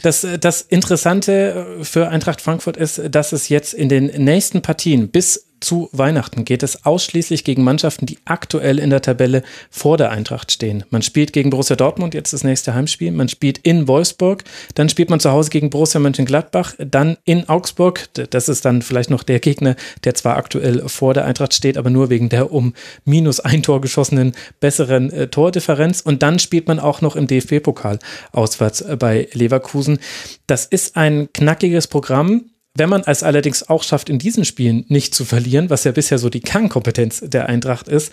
das, 0.03 0.27
das 0.41 0.63
Interessante 0.63 1.79
für 1.83 2.09
Eintracht 2.09 2.41
Frankfurt 2.41 2.77
ist, 2.77 3.01
dass 3.11 3.33
es 3.33 3.49
jetzt 3.49 3.75
in 3.75 3.89
den 3.89 4.07
nächsten 4.23 4.63
Partien 4.63 5.11
bis 5.11 5.46
zu 5.61 5.89
Weihnachten 5.93 6.45
geht 6.45 6.63
es 6.63 6.85
ausschließlich 6.85 7.45
gegen 7.45 7.65
Mannschaften, 7.65 8.07
die 8.07 8.19
aktuell 8.25 8.79
in 8.79 8.91
der 8.91 9.03
Tabelle 9.03 9.43
vor 9.71 9.97
der 9.97 10.11
Eintracht 10.11 10.53
stehen. 10.53 10.85
Man 10.91 11.03
spielt 11.03 11.33
gegen 11.33 11.51
Borussia 11.51 11.77
Dortmund, 11.77 12.15
jetzt 12.15 12.33
das 12.33 12.45
nächste 12.45 12.75
Heimspiel. 12.75 13.11
Man 13.11 13.29
spielt 13.29 13.59
in 13.59 13.89
Wolfsburg, 13.89 14.45
dann 14.75 14.89
spielt 14.89 15.11
man 15.11 15.21
zu 15.21 15.31
Hause 15.31 15.51
gegen 15.51 15.71
Borussia 15.71 16.01
Mönchengladbach, 16.01 16.75
dann 16.79 17.17
in 17.25 17.49
Augsburg. 17.49 18.09
Das 18.31 18.49
ist 18.49 18.65
dann 18.65 18.83
vielleicht 18.83 19.11
noch 19.11 19.23
der 19.23 19.41
Gegner, 19.41 19.77
der 20.05 20.15
zwar 20.15 20.37
aktuell 20.37 20.89
vor 20.89 21.15
der 21.15 21.25
Eintracht 21.25 21.55
steht, 21.55 21.79
aber 21.79 21.91
nur 21.91 22.11
wegen 22.11 22.29
der 22.29 22.53
um 22.53 22.75
minus 23.05 23.41
ein 23.41 23.63
Tor 23.63 23.81
geschossenen 23.81 24.33
besseren 24.61 25.11
äh, 25.11 25.29
Tordifferenz. 25.29 26.01
Und 26.01 26.23
dann 26.23 26.39
spielt 26.39 26.69
man 26.69 26.79
auch 26.79 27.01
noch 27.01 27.17
im 27.17 27.27
DFB-Pokal 27.27 27.99
auswärts 28.33 28.83
äh, 28.83 28.97
bei 28.97 29.29
Leverkusen. 29.33 29.99
Das 30.47 30.67
ist 30.67 30.97
ein 30.97 31.29
knackiges 31.33 31.87
Programm 31.87 32.51
wenn 32.77 32.89
man 32.89 33.03
es 33.07 33.23
allerdings 33.23 33.69
auch 33.69 33.83
schafft, 33.83 34.09
in 34.09 34.19
diesen 34.19 34.45
Spielen 34.45 34.85
nicht 34.89 35.15
zu 35.15 35.25
verlieren, 35.25 35.71
was 35.71 35.85
ja 35.85 35.93
bisher 35.93 36.19
so 36.19 36.29
die 36.29 36.41
Kernkompetenz 36.41 37.21
der 37.21 37.49
Eintracht 37.49 37.89
ist, 37.89 38.13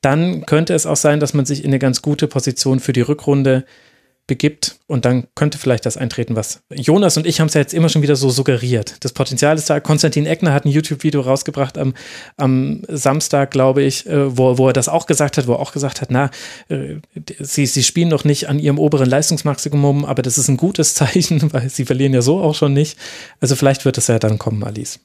dann 0.00 0.46
könnte 0.46 0.74
es 0.74 0.86
auch 0.86 0.96
sein, 0.96 1.20
dass 1.20 1.34
man 1.34 1.44
sich 1.44 1.62
in 1.62 1.70
eine 1.70 1.78
ganz 1.78 2.02
gute 2.02 2.26
Position 2.26 2.80
für 2.80 2.92
die 2.92 3.02
Rückrunde 3.02 3.64
begibt 4.30 4.78
und 4.86 5.04
dann 5.04 5.26
könnte 5.34 5.58
vielleicht 5.58 5.84
das 5.86 5.96
eintreten, 5.96 6.36
was 6.36 6.62
Jonas 6.72 7.16
und 7.16 7.26
ich 7.26 7.40
haben 7.40 7.48
es 7.48 7.54
ja 7.54 7.60
jetzt 7.60 7.74
immer 7.74 7.88
schon 7.88 8.00
wieder 8.00 8.14
so 8.14 8.30
suggeriert. 8.30 8.94
Das 9.00 9.12
Potenzial 9.12 9.56
ist 9.56 9.68
da. 9.68 9.80
Konstantin 9.80 10.24
Eckner 10.24 10.52
hat 10.52 10.64
ein 10.64 10.68
YouTube-Video 10.68 11.20
rausgebracht 11.20 11.76
am, 11.76 11.94
am 12.36 12.82
Samstag, 12.86 13.50
glaube 13.50 13.82
ich, 13.82 14.06
äh, 14.06 14.38
wo, 14.38 14.56
wo 14.56 14.68
er 14.68 14.72
das 14.72 14.88
auch 14.88 15.06
gesagt 15.06 15.36
hat, 15.36 15.48
wo 15.48 15.54
er 15.54 15.58
auch 15.58 15.72
gesagt 15.72 16.00
hat, 16.00 16.12
na, 16.12 16.30
äh, 16.68 16.98
sie, 17.40 17.66
sie 17.66 17.82
spielen 17.82 18.08
noch 18.08 18.22
nicht 18.22 18.48
an 18.48 18.60
ihrem 18.60 18.78
oberen 18.78 19.10
Leistungsmaximum, 19.10 20.04
aber 20.04 20.22
das 20.22 20.38
ist 20.38 20.46
ein 20.46 20.56
gutes 20.56 20.94
Zeichen, 21.00 21.52
weil 21.52 21.68
sie 21.68 21.84
verlieren 21.84 22.14
ja 22.14 22.22
so 22.22 22.40
auch 22.40 22.54
schon 22.54 22.72
nicht. 22.72 22.96
Also 23.40 23.56
vielleicht 23.56 23.84
wird 23.84 23.98
es 23.98 24.06
ja 24.06 24.20
dann 24.20 24.38
kommen, 24.38 24.62
Alice. 24.62 25.00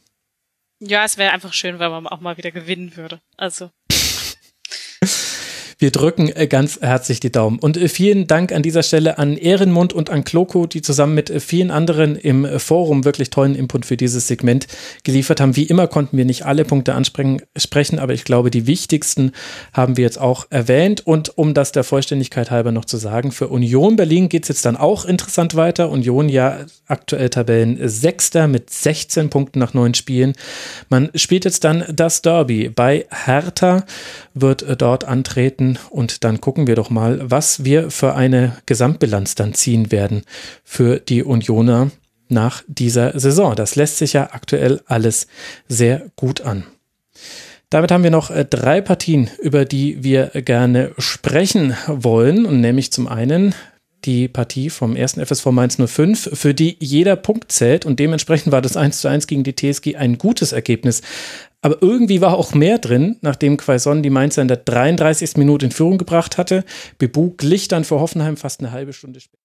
Ja, 0.79 1.03
es 1.03 1.17
wäre 1.17 1.31
einfach 1.31 1.53
schön, 1.53 1.79
wenn 1.79 1.89
man 1.89 2.05
auch 2.05 2.19
mal 2.19 2.37
wieder 2.37 2.51
gewinnen 2.51 2.95
würde. 2.95 3.21
Also. 3.37 3.71
Wir 5.85 5.91
drücken 5.91 6.29
äh, 6.35 6.47
ganz 6.47 6.79
herzlich 6.81 7.19
die 7.19 7.31
Daumen. 7.31 7.59
Und 7.59 7.77
äh, 7.77 7.89
vielen 7.89 8.25
Dank 8.25 8.51
an 8.51 8.63
dieser 8.63 8.81
Stelle 8.81 9.19
an 9.19 9.37
Ehrenmund 9.37 9.93
und 9.93 10.09
an 10.09 10.23
Kloko, 10.23 10.65
die 10.65 10.81
zusammen 10.81 11.13
mit 11.13 11.29
äh, 11.29 11.39
vielen 11.39 11.69
anderen 11.69 12.15
im 12.15 12.59
Forum 12.59 13.05
wirklich 13.05 13.29
tollen 13.29 13.53
Input 13.53 13.85
für 13.85 13.95
dieses 13.95 14.27
Segment 14.27 14.65
geliefert 15.03 15.39
haben. 15.39 15.55
Wie 15.55 15.65
immer 15.65 15.85
konnten 15.85 16.17
wir 16.17 16.25
nicht 16.25 16.43
alle 16.43 16.65
Punkte 16.65 16.95
ansprechen, 16.95 17.99
aber 17.99 18.15
ich 18.15 18.23
glaube, 18.23 18.49
die 18.49 18.65
wichtigsten 18.65 19.31
haben 19.73 19.95
wir 19.95 20.05
jetzt 20.05 20.19
auch 20.19 20.47
erwähnt. 20.49 21.05
Und 21.05 21.37
um 21.37 21.53
das 21.53 21.71
der 21.71 21.83
Vollständigkeit 21.83 22.49
halber 22.49 22.71
noch 22.71 22.85
zu 22.85 22.97
sagen, 22.97 23.31
für 23.31 23.49
Union 23.49 23.95
Berlin 23.95 24.27
geht 24.27 24.45
es 24.45 24.49
jetzt 24.49 24.65
dann 24.65 24.77
auch 24.77 25.05
interessant 25.05 25.53
weiter. 25.53 25.91
Union 25.91 26.29
ja 26.29 26.61
aktuell 26.87 27.29
Tabellen 27.29 27.77
Sechster 27.87 28.47
mit 28.47 28.71
16 28.71 29.29
Punkten 29.29 29.59
nach 29.59 29.75
neun 29.75 29.93
Spielen. 29.93 30.33
Man 30.89 31.11
spielt 31.13 31.45
jetzt 31.45 31.63
dann 31.63 31.83
das 31.93 32.23
Derby 32.23 32.69
bei 32.69 33.05
Hertha, 33.11 33.85
wird 34.33 34.65
dort 34.81 35.03
antreten 35.03 35.74
und 35.89 36.23
dann 36.23 36.41
gucken 36.41 36.67
wir 36.67 36.75
doch 36.75 36.89
mal, 36.89 37.19
was 37.23 37.63
wir 37.63 37.91
für 37.91 38.15
eine 38.15 38.57
Gesamtbilanz 38.65 39.35
dann 39.35 39.53
ziehen 39.53 39.91
werden 39.91 40.23
für 40.63 40.99
die 40.99 41.23
Unioner 41.23 41.91
nach 42.29 42.63
dieser 42.67 43.19
Saison. 43.19 43.55
Das 43.55 43.75
lässt 43.75 43.97
sich 43.97 44.13
ja 44.13 44.29
aktuell 44.31 44.81
alles 44.87 45.27
sehr 45.67 46.07
gut 46.15 46.41
an. 46.41 46.65
Damit 47.69 47.91
haben 47.91 48.03
wir 48.03 48.11
noch 48.11 48.29
äh, 48.29 48.45
drei 48.45 48.81
Partien, 48.81 49.29
über 49.41 49.65
die 49.65 50.03
wir 50.03 50.27
gerne 50.27 50.91
sprechen 50.97 51.75
wollen. 51.87 52.45
Und 52.45 52.61
nämlich 52.61 52.91
zum 52.91 53.07
einen 53.07 53.55
die 54.05 54.27
Partie 54.27 54.69
vom 54.69 54.95
ersten 54.95 55.25
FSV 55.25 55.47
Mainz 55.47 55.77
05, 55.83 56.29
für 56.33 56.53
die 56.53 56.77
jeder 56.79 57.15
Punkt 57.15 57.51
zählt. 57.51 57.85
Und 57.85 57.99
dementsprechend 57.99 58.51
war 58.51 58.61
das 58.61 58.77
1 58.77 59.01
zu 59.01 59.07
1 59.07 59.27
gegen 59.27 59.43
die 59.43 59.55
TSG 59.55 59.95
ein 59.95 60.17
gutes 60.17 60.51
Ergebnis. 60.51 61.01
Aber 61.65 61.81
irgendwie 61.81 62.21
war 62.21 62.37
auch 62.37 62.53
mehr 62.53 62.77
drin, 62.77 63.17
nachdem 63.21 63.57
Quaison 63.57 64.03
die 64.03 64.11
Mainzer 64.11 64.43
in 64.43 64.47
der 64.47 64.57
33. 64.57 65.35
Minute 65.37 65.65
in 65.65 65.71
Führung 65.71 65.97
gebracht 65.97 66.37
hatte. 66.37 66.63
Bebu 66.99 67.31
glich 67.37 67.67
dann 67.67 67.83
für 67.83 67.99
Hoffenheim 67.99 68.37
fast 68.37 68.59
eine 68.59 68.71
halbe 68.71 68.93
Stunde 68.93 69.19
später. 69.19 69.44